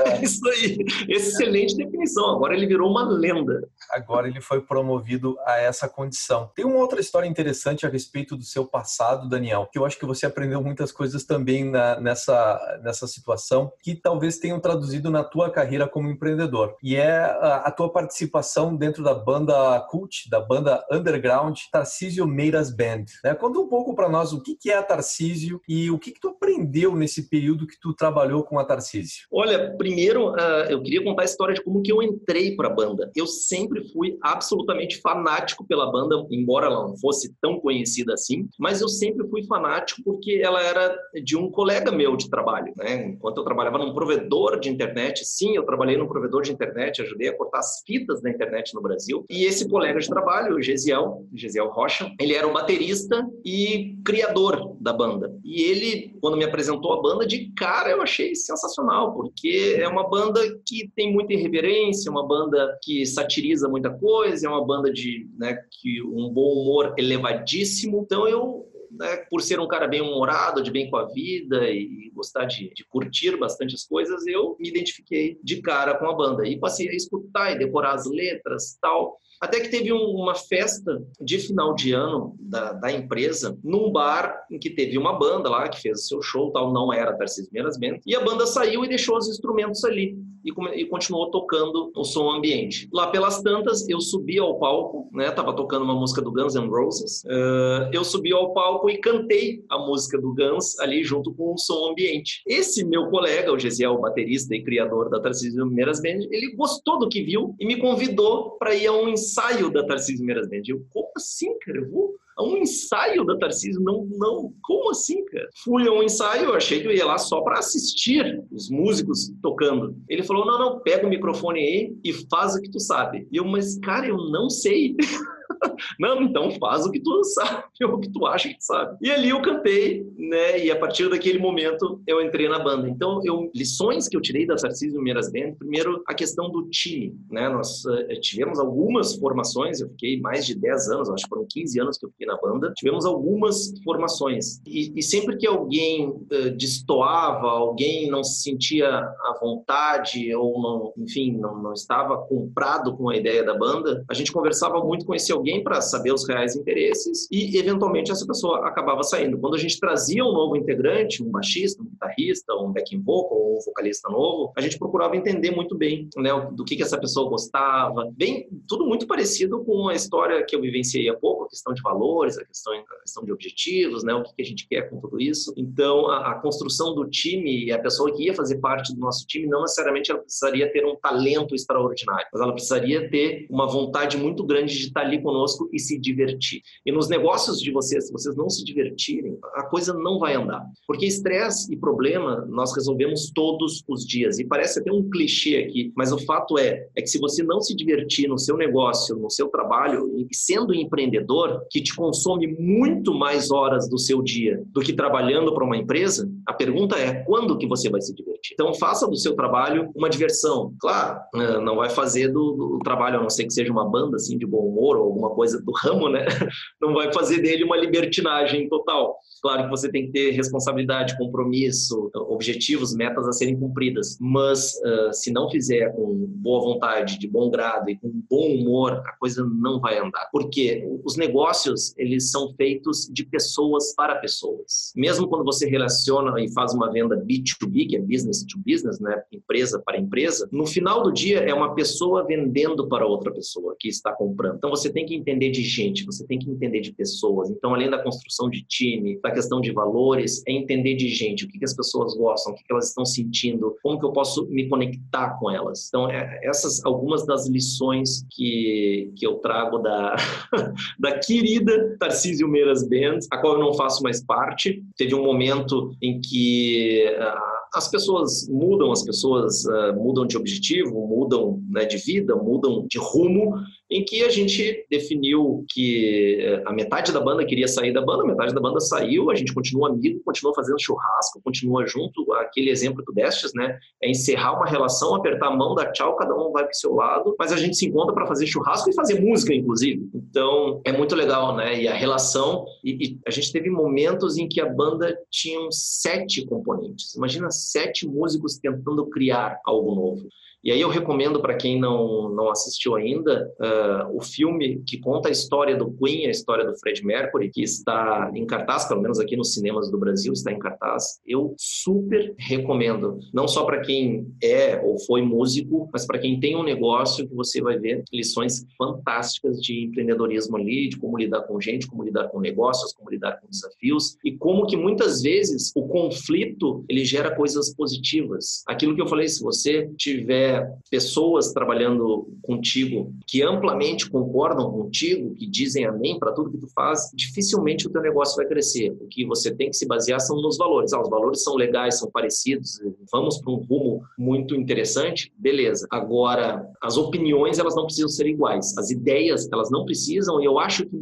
É, 0.06 0.22
isso 0.24 0.48
aí, 0.48 0.78
excelente 1.08 1.76
definição. 1.76 2.30
Agora 2.30 2.54
ele 2.54 2.66
virou 2.66 2.90
uma 2.90 3.06
lenda. 3.06 3.68
Agora 3.90 4.26
ele 4.26 4.40
foi 4.40 4.62
promovido 4.62 5.36
a 5.44 5.58
essa 5.60 5.88
condição. 5.88 6.50
Tem 6.54 6.64
uma 6.64 6.78
outra 6.78 7.00
história 7.00 7.28
interessante 7.28 7.84
a 7.84 7.90
respeito 7.90 8.34
do 8.34 8.44
seu 8.44 8.64
passado, 8.64 9.28
Daniel, 9.28 9.68
que 9.70 9.78
eu 9.78 9.84
acho 9.84 9.98
que 9.98 10.06
você 10.06 10.24
aprendeu 10.24 10.62
muitas 10.62 10.90
coisas 10.90 11.24
também 11.24 11.70
na, 11.70 12.00
nessa, 12.00 12.80
nessa 12.82 13.06
situação 13.06 13.72
que 13.82 13.94
talvez 13.94 14.38
tenham 14.38 14.58
traduzido 14.58 15.10
na 15.10 15.22
tua 15.22 15.50
carreira 15.50 15.86
como 15.86 16.08
empreendedor. 16.08 16.76
E 16.82 16.96
é 16.96 17.18
a, 17.18 17.56
a 17.66 17.70
tua 17.70 17.92
participação 17.92 18.74
dentro 18.74 19.04
da 19.04 19.14
banda 19.14 19.78
cult, 19.90 20.30
da 20.30 20.40
banda 20.40 20.82
underground 20.90 21.58
Tarcísio 21.70 22.26
Meiras 22.26 22.74
Band. 22.74 23.01
Né? 23.24 23.34
Conta 23.34 23.58
um 23.58 23.68
pouco 23.68 23.94
para 23.94 24.08
nós 24.08 24.32
o 24.32 24.40
que, 24.40 24.56
que 24.56 24.70
é 24.70 24.76
a 24.76 24.82
Tarcísio 24.82 25.60
e 25.68 25.90
o 25.90 25.98
que, 25.98 26.12
que 26.12 26.20
tu 26.20 26.28
aprendeu 26.28 26.94
nesse 26.94 27.28
período 27.28 27.66
que 27.66 27.78
tu 27.80 27.94
trabalhou 27.94 28.42
com 28.42 28.58
a 28.58 28.64
Tarcísio. 28.64 29.26
Olha, 29.30 29.74
primeiro 29.76 30.32
uh, 30.32 30.66
eu 30.68 30.82
queria 30.82 31.02
contar 31.02 31.22
a 31.22 31.24
história 31.24 31.54
de 31.54 31.62
como 31.62 31.82
que 31.82 31.92
eu 31.92 32.02
entrei 32.02 32.56
para 32.56 32.68
a 32.68 32.74
banda. 32.74 33.10
Eu 33.14 33.26
sempre 33.26 33.90
fui 33.92 34.18
absolutamente 34.22 35.00
fanático 35.00 35.66
pela 35.66 35.90
banda, 35.90 36.26
embora 36.30 36.66
ela 36.66 36.86
não 36.86 36.96
fosse 36.96 37.34
tão 37.40 37.60
conhecida 37.60 38.14
assim, 38.14 38.48
mas 38.58 38.80
eu 38.80 38.88
sempre 38.88 39.26
fui 39.28 39.44
fanático 39.44 40.02
porque 40.04 40.40
ela 40.42 40.62
era 40.62 40.96
de 41.24 41.36
um 41.36 41.50
colega 41.50 41.90
meu 41.90 42.16
de 42.16 42.28
trabalho. 42.28 42.72
Né? 42.76 43.06
Enquanto 43.06 43.38
eu 43.38 43.44
trabalhava 43.44 43.78
num 43.78 43.94
provedor 43.94 44.60
de 44.60 44.68
internet, 44.68 45.24
sim, 45.24 45.56
eu 45.56 45.64
trabalhei 45.64 45.96
num 45.96 46.08
provedor 46.08 46.42
de 46.42 46.52
internet, 46.52 47.02
ajudei 47.02 47.28
a 47.28 47.36
cortar 47.36 47.58
as 47.58 47.82
fitas 47.86 48.20
da 48.22 48.30
internet 48.30 48.74
no 48.74 48.82
Brasil. 48.82 49.24
E 49.30 49.44
esse 49.44 49.68
colega 49.68 49.98
de 49.98 50.08
trabalho, 50.08 50.56
o 50.56 50.62
Gesiel, 50.62 51.24
Gesiel 51.34 51.68
Rocha, 51.68 52.10
ele 52.20 52.34
era 52.34 52.46
o 52.46 52.52
baterista 52.52 52.91
baterista 52.92 53.26
e 53.44 53.96
criador 54.04 54.76
da 54.80 54.92
banda. 54.92 55.34
E 55.44 55.62
ele, 55.62 56.14
quando 56.20 56.36
me 56.36 56.44
apresentou 56.44 56.92
a 56.92 57.02
banda, 57.02 57.26
de 57.26 57.50
cara 57.52 57.90
eu 57.90 58.02
achei 58.02 58.34
sensacional, 58.34 59.14
porque 59.14 59.76
é 59.78 59.88
uma 59.88 60.08
banda 60.08 60.40
que 60.66 60.90
tem 60.94 61.12
muita 61.12 61.32
irreverência, 61.32 62.10
uma 62.10 62.26
banda 62.26 62.78
que 62.82 63.06
satiriza 63.06 63.68
muita 63.68 63.90
coisa, 63.90 64.46
é 64.46 64.50
uma 64.50 64.64
banda 64.64 64.92
de 64.92 65.28
né, 65.38 65.56
que 65.70 66.02
um 66.02 66.28
bom 66.28 66.52
humor 66.52 66.94
elevadíssimo. 66.98 68.02
Então 68.04 68.28
eu 68.28 68.68
né, 68.90 69.16
por 69.30 69.40
ser 69.40 69.58
um 69.58 69.66
cara 69.66 69.88
bem 69.88 70.02
humorado, 70.02 70.62
de 70.62 70.70
bem 70.70 70.90
com 70.90 70.96
a 70.96 71.06
vida 71.06 71.70
e 71.70 72.10
gostar 72.14 72.44
de, 72.44 72.70
de, 72.74 72.84
curtir 72.84 73.38
bastante 73.38 73.74
as 73.74 73.86
coisas, 73.86 74.26
eu 74.26 74.54
me 74.60 74.68
identifiquei 74.68 75.38
de 75.42 75.62
cara 75.62 75.96
com 75.96 76.06
a 76.06 76.14
banda 76.14 76.46
e 76.46 76.58
passei 76.58 76.90
a 76.90 76.94
escutar 76.94 77.52
e 77.52 77.58
decorar 77.58 77.94
as 77.94 78.04
letras 78.04 78.76
tal. 78.82 79.18
Até 79.42 79.58
que 79.58 79.70
teve 79.70 79.92
um, 79.92 79.98
uma 79.98 80.36
festa 80.36 81.04
de 81.20 81.36
final 81.36 81.74
de 81.74 81.92
ano 81.92 82.36
da, 82.38 82.74
da, 82.74 82.92
empresa, 82.92 83.58
num 83.64 83.90
bar 83.90 84.46
em 84.48 84.56
que 84.56 84.70
teve 84.70 84.96
uma 84.96 85.18
banda 85.18 85.50
lá 85.50 85.68
que 85.68 85.80
fez 85.80 85.98
o 85.98 86.06
seu 86.06 86.22
show, 86.22 86.52
tal, 86.52 86.72
não 86.72 86.92
era 86.92 87.16
Tarcísio 87.16 87.50
Meiras 87.52 87.76
Bento, 87.76 88.02
e 88.06 88.14
a 88.14 88.20
banda 88.20 88.46
saiu 88.46 88.84
e 88.84 88.88
deixou 88.88 89.16
os 89.16 89.28
instrumentos 89.28 89.82
ali 89.84 90.16
e, 90.44 90.80
e, 90.80 90.84
continuou 90.86 91.30
tocando 91.30 91.90
o 91.96 92.04
som 92.04 92.30
ambiente. 92.30 92.88
Lá 92.92 93.08
pelas 93.08 93.42
tantas, 93.42 93.88
eu 93.88 94.00
subi 94.00 94.38
ao 94.38 94.58
palco, 94.60 95.08
né, 95.12 95.30
tava 95.32 95.54
tocando 95.54 95.84
uma 95.84 95.94
música 95.94 96.22
do 96.22 96.32
Guns 96.32 96.54
N' 96.54 96.68
Roses, 96.68 97.24
uh, 97.24 97.90
eu 97.92 98.04
subi 98.04 98.32
ao 98.32 98.52
palco 98.52 98.88
e 98.90 98.98
cantei 98.98 99.64
a 99.68 99.78
música 99.78 100.20
do 100.20 100.34
Guns 100.34 100.78
ali 100.78 101.02
junto 101.02 101.34
com 101.34 101.54
o 101.54 101.58
som 101.58 101.90
ambiente. 101.90 102.42
Esse 102.46 102.84
meu 102.84 103.08
colega, 103.08 103.52
o 103.52 103.58
Gesiel, 103.58 103.98
baterista 103.98 104.54
e 104.54 104.62
criador 104.62 105.10
da 105.10 105.20
Tarcísio 105.20 105.66
Meiras 105.66 106.00
Band, 106.00 106.26
ele 106.30 106.54
gostou 106.54 106.98
do 106.98 107.08
que 107.08 107.22
viu 107.22 107.56
e 107.58 107.66
me 107.66 107.76
convidou 107.76 108.52
para 108.52 108.74
ir 108.74 108.86
a 108.86 108.92
um 108.92 109.08
ensaio 109.08 109.31
ensaio 109.32 109.70
da 109.70 109.84
Tarcísio 109.84 110.24
Meiras 110.24 110.48
Band. 110.48 110.62
Eu, 110.68 110.84
como 110.90 111.10
assim, 111.16 111.58
cara? 111.58 111.78
Eu 111.78 111.90
vou 111.90 112.14
a 112.36 112.42
um 112.42 112.56
ensaio 112.56 113.24
da 113.24 113.36
Tarcísio? 113.36 113.80
Não, 113.82 114.06
não, 114.10 114.52
como 114.62 114.90
assim, 114.90 115.24
cara? 115.26 115.48
Fui 115.62 115.86
a 115.86 115.92
um 115.92 116.02
ensaio, 116.02 116.44
eu 116.44 116.54
achei 116.54 116.80
que 116.80 116.86
eu 116.86 116.92
ia 116.92 117.04
lá 117.04 117.18
só 117.18 117.42
para 117.42 117.58
assistir 117.58 118.42
os 118.50 118.70
músicos 118.70 119.30
tocando. 119.42 119.96
Ele 120.08 120.22
falou: 120.22 120.46
não, 120.46 120.58
não, 120.58 120.80
pega 120.80 121.06
o 121.06 121.10
microfone 121.10 121.60
aí 121.60 121.96
e 122.02 122.12
faz 122.30 122.54
o 122.54 122.60
que 122.60 122.70
tu 122.70 122.80
sabe. 122.80 123.26
E 123.30 123.36
eu, 123.36 123.44
mas, 123.44 123.78
cara, 123.78 124.06
eu 124.06 124.16
não 124.16 124.48
sei. 124.48 124.96
Não, 125.98 126.22
então 126.22 126.50
faz 126.52 126.86
o 126.86 126.90
que 126.90 127.00
tu 127.00 127.22
sabe, 127.24 127.64
o 127.84 127.98
que 127.98 128.10
tu 128.10 128.26
acha 128.26 128.48
que 128.48 128.56
sabe. 128.60 128.96
E 129.00 129.10
ali 129.10 129.30
eu 129.30 129.40
cantei, 129.42 130.06
né? 130.16 130.64
E 130.64 130.70
a 130.70 130.78
partir 130.78 131.08
daquele 131.08 131.38
momento 131.38 132.00
eu 132.06 132.20
entrei 132.20 132.48
na 132.48 132.58
banda. 132.58 132.88
Então, 132.88 133.20
eu, 133.24 133.50
lições 133.54 134.08
que 134.08 134.16
eu 134.16 134.20
tirei 134.20 134.46
da 134.46 134.56
Tarcísio 134.56 135.00
Meiras 135.00 135.30
Band, 135.30 135.54
primeiro 135.58 136.02
a 136.06 136.14
questão 136.14 136.50
do 136.50 136.68
time, 136.68 137.16
né? 137.30 137.48
Nós 137.48 137.84
uh, 137.84 138.20
tivemos 138.20 138.58
algumas 138.58 139.14
formações, 139.16 139.80
eu 139.80 139.88
fiquei 139.90 140.20
mais 140.20 140.46
de 140.46 140.54
10 140.54 140.88
anos, 140.88 141.10
acho 141.10 141.24
que 141.24 141.28
foram 141.28 141.46
15 141.48 141.80
anos 141.80 141.98
que 141.98 142.06
eu 142.06 142.10
fiquei 142.10 142.26
na 142.26 142.36
banda. 142.36 142.72
Tivemos 142.76 143.04
algumas 143.04 143.72
formações. 143.84 144.60
E, 144.66 144.92
e 144.96 145.02
sempre 145.02 145.36
que 145.36 145.46
alguém 145.46 146.08
uh, 146.08 146.50
destoava, 146.56 147.48
alguém 147.48 148.10
não 148.10 148.22
se 148.24 148.42
sentia 148.42 148.88
à 148.88 149.38
vontade 149.40 150.34
ou 150.34 150.60
não, 150.60 150.92
enfim, 150.96 151.36
não, 151.36 151.60
não 151.60 151.72
estava 151.72 152.16
comprado 152.16 152.96
com 152.96 153.08
a 153.08 153.16
ideia 153.16 153.44
da 153.44 153.56
banda, 153.56 154.04
a 154.08 154.14
gente 154.14 154.32
conversava 154.32 154.82
muito 154.82 155.04
com 155.04 155.14
esse 155.14 155.32
alguém 155.32 155.51
para 155.60 155.80
saber 155.80 156.12
os 156.12 156.26
reais 156.28 156.54
interesses 156.54 157.26
e, 157.32 157.58
eventualmente, 157.58 158.12
essa 158.12 158.24
pessoa 158.24 158.64
acabava 158.68 159.02
saindo. 159.02 159.38
Quando 159.38 159.56
a 159.56 159.58
gente 159.58 159.80
trazia 159.80 160.24
um 160.24 160.32
novo 160.32 160.56
integrante, 160.56 161.22
um 161.22 161.30
baixista, 161.30 161.82
um 161.82 161.86
guitarrista, 161.86 162.54
um 162.54 162.72
backing 162.72 163.02
vocal, 163.02 163.56
um 163.56 163.60
vocalista 163.64 164.08
novo, 164.08 164.52
a 164.56 164.60
gente 164.60 164.78
procurava 164.78 165.16
entender 165.16 165.50
muito 165.50 165.76
bem 165.76 166.08
né, 166.16 166.30
do 166.52 166.64
que, 166.64 166.76
que 166.76 166.82
essa 166.82 166.98
pessoa 166.98 167.28
gostava. 167.28 168.08
Bem, 168.12 168.48
tudo 168.68 168.86
muito 168.86 169.06
parecido 169.06 169.64
com 169.64 169.88
a 169.88 169.94
história 169.94 170.44
que 170.44 170.54
eu 170.54 170.60
vivenciei 170.60 171.08
há 171.08 171.16
pouco, 171.16 171.44
a 171.44 171.48
questão 171.48 171.74
de 171.74 171.82
valores, 171.82 172.38
a 172.38 172.44
questão, 172.44 172.72
a 172.72 173.00
questão 173.02 173.24
de 173.24 173.32
objetivos, 173.32 174.04
né, 174.04 174.14
o 174.14 174.22
que, 174.22 174.34
que 174.34 174.42
a 174.42 174.46
gente 174.46 174.68
quer 174.68 174.88
com 174.88 175.00
tudo 175.00 175.20
isso. 175.20 175.52
Então, 175.56 176.06
a, 176.08 176.32
a 176.32 176.34
construção 176.36 176.94
do 176.94 177.08
time 177.08 177.66
e 177.66 177.72
a 177.72 177.78
pessoa 177.78 178.14
que 178.14 178.24
ia 178.24 178.34
fazer 178.34 178.58
parte 178.58 178.94
do 178.94 179.00
nosso 179.00 179.26
time, 179.26 179.46
não 179.46 179.62
necessariamente 179.62 180.10
ela 180.10 180.20
precisaria 180.20 180.70
ter 180.72 180.84
um 180.86 180.96
talento 180.96 181.54
extraordinário, 181.54 182.26
mas 182.32 182.42
ela 182.42 182.52
precisaria 182.52 183.10
ter 183.10 183.46
uma 183.50 183.66
vontade 183.66 184.16
muito 184.16 184.44
grande 184.44 184.76
de 184.76 184.86
estar 184.86 185.00
ali 185.00 185.20
conosco 185.20 185.41
conosco 185.42 185.68
e 185.72 185.78
se 185.78 185.98
divertir. 185.98 186.62
E 186.86 186.92
nos 186.92 187.08
negócios 187.08 187.60
de 187.60 187.70
vocês, 187.70 188.06
se 188.06 188.12
vocês 188.12 188.36
não 188.36 188.48
se 188.48 188.64
divertirem, 188.64 189.36
a 189.54 189.64
coisa 189.64 189.92
não 189.92 190.18
vai 190.18 190.34
andar. 190.34 190.64
Porque 190.86 191.06
estresse 191.06 191.72
e 191.72 191.76
problema 191.76 192.46
nós 192.48 192.74
resolvemos 192.74 193.30
todos 193.34 193.82
os 193.88 194.06
dias. 194.06 194.38
E 194.38 194.44
parece 194.44 194.80
até 194.80 194.92
um 194.92 195.08
clichê 195.10 195.56
aqui, 195.56 195.92
mas 195.96 196.12
o 196.12 196.18
fato 196.18 196.58
é, 196.58 196.86
é 196.96 197.02
que 197.02 197.08
se 197.08 197.18
você 197.18 197.42
não 197.42 197.60
se 197.60 197.74
divertir 197.74 198.28
no 198.28 198.38
seu 198.38 198.56
negócio, 198.56 199.16
no 199.16 199.30
seu 199.30 199.48
trabalho, 199.48 200.14
e 200.16 200.34
sendo 200.34 200.74
empreendedor, 200.74 201.64
que 201.70 201.82
te 201.82 201.94
consome 201.94 202.46
muito 202.46 203.14
mais 203.14 203.50
horas 203.50 203.88
do 203.88 203.98
seu 203.98 204.22
dia 204.22 204.62
do 204.66 204.80
que 204.80 204.92
trabalhando 204.92 205.54
para 205.54 205.64
uma 205.64 205.76
empresa, 205.76 206.30
a 206.46 206.52
pergunta 206.52 206.96
é 206.96 207.22
quando 207.24 207.58
que 207.58 207.66
você 207.66 207.90
vai 207.90 208.00
se 208.00 208.14
divertir? 208.14 208.31
Então 208.52 208.74
faça 208.74 209.06
do 209.06 209.16
seu 209.16 209.34
trabalho 209.34 209.90
uma 209.94 210.08
diversão. 210.08 210.74
Claro, 210.80 211.20
né, 211.34 211.58
não 211.58 211.76
vai 211.76 211.90
fazer 211.90 212.28
do, 212.28 212.52
do 212.52 212.78
trabalho, 212.82 213.18
a 213.18 213.22
não 213.22 213.30
ser 213.30 213.44
que 213.44 213.52
seja 213.52 213.72
uma 213.72 213.88
banda 213.88 214.16
assim 214.16 214.38
de 214.38 214.46
bom 214.46 214.66
humor 214.66 214.96
ou 214.96 215.04
alguma 215.04 215.30
coisa 215.30 215.60
do 215.62 215.72
ramo, 215.72 216.08
né? 216.08 216.24
Não 216.80 216.94
vai 216.94 217.12
fazer 217.12 217.40
dele 217.40 217.64
uma 217.64 217.76
libertinagem 217.76 218.68
total. 218.68 219.16
Claro 219.42 219.64
que 219.64 219.70
você 219.70 219.90
tem 219.90 220.06
que 220.06 220.12
ter 220.12 220.30
responsabilidade, 220.30 221.16
compromisso, 221.18 222.10
objetivos, 222.14 222.94
metas 222.94 223.26
a 223.26 223.32
serem 223.32 223.58
cumpridas. 223.58 224.16
Mas 224.20 224.74
uh, 224.84 225.12
se 225.12 225.32
não 225.32 225.50
fizer 225.50 225.90
com 225.94 226.14
boa 226.36 226.60
vontade, 226.60 227.18
de 227.18 227.28
bom 227.28 227.50
grado 227.50 227.90
e 227.90 227.98
com 227.98 228.10
bom 228.30 228.54
humor, 228.54 229.02
a 229.04 229.16
coisa 229.18 229.44
não 229.44 229.80
vai 229.80 229.98
andar. 229.98 230.28
Porque 230.30 230.88
os 231.04 231.16
negócios, 231.16 231.94
eles 231.98 232.30
são 232.30 232.54
feitos 232.54 233.08
de 233.12 233.24
pessoas 233.24 233.94
para 233.94 234.16
pessoas. 234.16 234.92
Mesmo 234.96 235.28
quando 235.28 235.44
você 235.44 235.68
relaciona 235.68 236.40
e 236.40 236.52
faz 236.52 236.72
uma 236.72 236.90
venda 236.90 237.16
B2B, 237.16 237.88
que 237.88 237.96
é 237.96 238.00
business 238.00 238.31
to 238.40 238.58
business, 238.66 238.98
né? 239.00 239.22
Empresa 239.32 239.82
para 239.84 239.98
empresa, 239.98 240.48
no 240.50 240.66
final 240.66 241.02
do 241.02 241.12
dia 241.12 241.40
é 241.40 241.54
uma 241.54 241.74
pessoa 241.74 242.24
vendendo 242.26 242.88
para 242.88 243.06
outra 243.06 243.32
pessoa 243.32 243.76
que 243.78 243.88
está 243.88 244.12
comprando. 244.12 244.56
Então 244.56 244.70
você 244.70 244.92
tem 244.92 245.04
que 245.04 245.14
entender 245.14 245.50
de 245.50 245.62
gente, 245.62 246.04
você 246.04 246.26
tem 246.26 246.38
que 246.38 246.50
entender 246.50 246.80
de 246.80 246.92
pessoas. 246.92 247.50
Então, 247.50 247.74
além 247.74 247.90
da 247.90 248.02
construção 248.02 248.48
de 248.48 248.62
time, 248.64 249.20
da 249.20 249.30
questão 249.30 249.60
de 249.60 249.72
valores, 249.72 250.42
é 250.46 250.52
entender 250.52 250.94
de 250.94 251.08
gente, 251.08 251.44
o 251.44 251.48
que, 251.48 251.58
que 251.58 251.64
as 251.64 251.74
pessoas 251.74 252.14
gostam, 252.16 252.52
o 252.52 252.56
que, 252.56 252.64
que 252.64 252.72
elas 252.72 252.88
estão 252.88 253.04
sentindo, 253.04 253.76
como 253.82 253.98
que 253.98 254.04
eu 254.04 254.12
posso 254.12 254.46
me 254.46 254.68
conectar 254.68 255.38
com 255.38 255.50
elas. 255.50 255.88
Então, 255.88 256.10
é, 256.10 256.40
essas 256.42 256.84
algumas 256.84 257.26
das 257.26 257.48
lições 257.48 258.24
que, 258.30 259.12
que 259.16 259.26
eu 259.26 259.36
trago 259.36 259.78
da, 259.78 260.16
da 260.98 261.18
querida 261.18 261.96
Tarcísio 261.98 262.48
Meiras 262.48 262.86
Band, 262.88 263.18
a 263.30 263.38
qual 263.38 263.54
eu 263.54 263.60
não 263.60 263.74
faço 263.74 264.02
mais 264.02 264.24
parte. 264.24 264.82
Teve 264.96 265.14
um 265.14 265.22
momento 265.22 265.92
em 266.00 266.20
que 266.20 267.04
uh, 267.18 267.62
as 267.74 267.90
pessoas 267.90 268.21
mudam, 268.48 268.92
as 268.92 269.04
pessoas 269.04 269.64
uh, 269.64 269.94
mudam 269.94 270.26
de 270.26 270.36
objetivo, 270.36 271.06
mudam 271.06 271.62
né, 271.68 271.84
de 271.84 271.96
vida, 271.98 272.34
mudam 272.36 272.86
de 272.88 272.98
rumo, 272.98 273.54
em 273.92 274.04
que 274.04 274.22
a 274.24 274.30
gente 274.30 274.86
definiu 274.90 275.64
que 275.68 276.38
eh, 276.40 276.62
a 276.64 276.72
metade 276.72 277.12
da 277.12 277.20
banda 277.20 277.44
queria 277.44 277.68
sair 277.68 277.92
da 277.92 278.00
banda, 278.00 278.22
a 278.22 278.26
metade 278.26 278.54
da 278.54 278.60
banda 278.60 278.80
saiu, 278.80 279.30
a 279.30 279.34
gente 279.34 279.52
continua 279.52 279.90
amigo, 279.90 280.20
continua 280.24 280.54
fazendo 280.54 280.80
churrasco, 280.80 281.42
continua 281.44 281.86
junto, 281.86 282.32
aquele 282.34 282.70
exemplo 282.70 283.00
que 283.00 283.04
tu 283.04 283.12
destes, 283.12 283.52
né? 283.54 283.78
É 284.02 284.10
encerrar 284.10 284.54
uma 284.54 284.66
relação, 284.66 285.14
apertar 285.14 285.48
a 285.48 285.56
mão, 285.56 285.74
dar 285.74 285.92
tchau, 285.92 286.16
cada 286.16 286.34
um 286.34 286.50
vai 286.52 286.64
pro 286.64 286.74
seu 286.74 286.94
lado, 286.94 287.36
mas 287.38 287.52
a 287.52 287.56
gente 287.56 287.76
se 287.76 287.86
encontra 287.86 288.14
para 288.14 288.26
fazer 288.26 288.46
churrasco 288.46 288.88
e 288.88 288.94
fazer 288.94 289.20
música, 289.20 289.54
inclusive. 289.54 290.08
Então, 290.14 290.80
é 290.84 290.92
muito 290.92 291.14
legal, 291.14 291.54
né? 291.54 291.82
E 291.82 291.86
a 291.86 291.94
relação, 291.94 292.64
e, 292.82 293.08
e 293.08 293.18
a 293.26 293.30
gente 293.30 293.52
teve 293.52 293.68
momentos 293.68 294.38
em 294.38 294.48
que 294.48 294.60
a 294.60 294.66
banda 294.66 295.14
tinha 295.30 295.68
sete 295.70 296.46
componentes. 296.46 297.14
Imagina 297.14 297.50
sete 297.50 298.06
músicos 298.06 298.56
tentando 298.56 299.06
criar 299.06 299.60
algo 299.66 299.94
novo. 299.94 300.28
E 300.64 300.70
aí 300.70 300.80
eu 300.80 300.88
recomendo 300.88 301.40
para 301.40 301.56
quem 301.56 301.80
não, 301.80 302.28
não 302.28 302.48
assistiu 302.48 302.94
ainda 302.94 303.50
uh, 303.60 304.16
o 304.16 304.20
filme 304.20 304.80
que 304.86 304.98
conta 304.98 305.28
a 305.28 305.32
história 305.32 305.76
do 305.76 305.90
Queen, 305.92 306.26
a 306.26 306.30
história 306.30 306.64
do 306.64 306.78
Fred 306.78 307.04
Mercury, 307.04 307.50
que 307.50 307.62
está 307.62 308.30
em 308.32 308.46
cartaz, 308.46 308.84
pelo 308.86 309.02
menos 309.02 309.18
aqui 309.18 309.36
nos 309.36 309.54
cinemas 309.54 309.90
do 309.90 309.98
Brasil 309.98 310.32
está 310.32 310.52
em 310.52 310.58
cartaz. 310.60 311.20
Eu 311.26 311.54
super 311.58 312.32
recomendo, 312.38 313.18
não 313.34 313.48
só 313.48 313.64
para 313.64 313.80
quem 313.80 314.32
é 314.40 314.80
ou 314.80 315.00
foi 315.00 315.20
músico, 315.20 315.90
mas 315.92 316.06
para 316.06 316.18
quem 316.18 316.38
tem 316.38 316.56
um 316.56 316.62
negócio 316.62 317.26
que 317.26 317.34
você 317.34 317.60
vai 317.60 317.78
ver 317.78 318.04
lições 318.12 318.64
fantásticas 318.78 319.60
de 319.60 319.86
empreendedorismo 319.86 320.56
ali, 320.56 320.88
de 320.88 320.96
como 320.96 321.18
lidar 321.18 321.42
com 321.42 321.60
gente, 321.60 321.88
como 321.88 322.04
lidar 322.04 322.28
com 322.28 322.38
negócios, 322.38 322.92
como 322.92 323.10
lidar 323.10 323.40
com 323.40 323.48
desafios 323.48 324.16
e 324.24 324.36
como 324.36 324.66
que 324.66 324.76
muitas 324.76 325.22
vezes 325.22 325.72
o 325.74 325.88
conflito 325.88 326.84
ele 326.88 327.04
gera 327.04 327.34
coisas 327.34 327.74
positivas. 327.74 328.62
Aquilo 328.68 328.94
que 328.94 329.02
eu 329.02 329.08
falei, 329.08 329.26
se 329.26 329.42
você 329.42 329.90
tiver 329.96 330.51
pessoas 330.90 331.52
trabalhando 331.52 332.28
contigo 332.42 333.12
que 333.26 333.42
amplamente 333.42 334.08
concordam 334.10 334.70
contigo, 334.70 335.34
que 335.34 335.46
dizem 335.46 335.84
amém 335.84 336.18
para 336.18 336.32
tudo 336.32 336.50
que 336.50 336.58
tu 336.58 336.68
faz, 336.68 337.10
dificilmente 337.14 337.86
o 337.86 337.90
teu 337.90 338.02
negócio 338.02 338.36
vai 338.36 338.46
crescer. 338.46 338.90
O 339.00 339.06
que 339.06 339.24
você 339.24 339.54
tem 339.54 339.70
que 339.70 339.76
se 339.76 339.86
basear 339.86 340.20
são 340.20 340.40
nos 340.40 340.56
valores. 340.56 340.92
Ah, 340.92 341.00
os 341.00 341.08
valores 341.08 341.42
são 341.42 341.54
legais, 341.54 341.98
são 341.98 342.10
parecidos, 342.10 342.80
vamos 343.10 343.38
para 343.38 343.52
um 343.52 343.56
rumo 343.56 344.02
muito 344.18 344.54
interessante, 344.54 345.32
beleza. 345.36 345.86
Agora, 345.90 346.68
as 346.82 346.96
opiniões 346.96 347.58
elas 347.58 347.74
não 347.74 347.84
precisam 347.84 348.08
ser 348.08 348.26
iguais, 348.26 348.76
as 348.76 348.90
ideias 348.90 349.48
elas 349.52 349.70
não 349.70 349.84
precisam, 349.84 350.40
e 350.40 350.44
eu 350.44 350.58
acho 350.58 350.84
que 350.86 350.96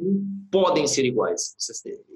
podem 0.50 0.86
ser 0.86 1.04
iguais. 1.04 1.54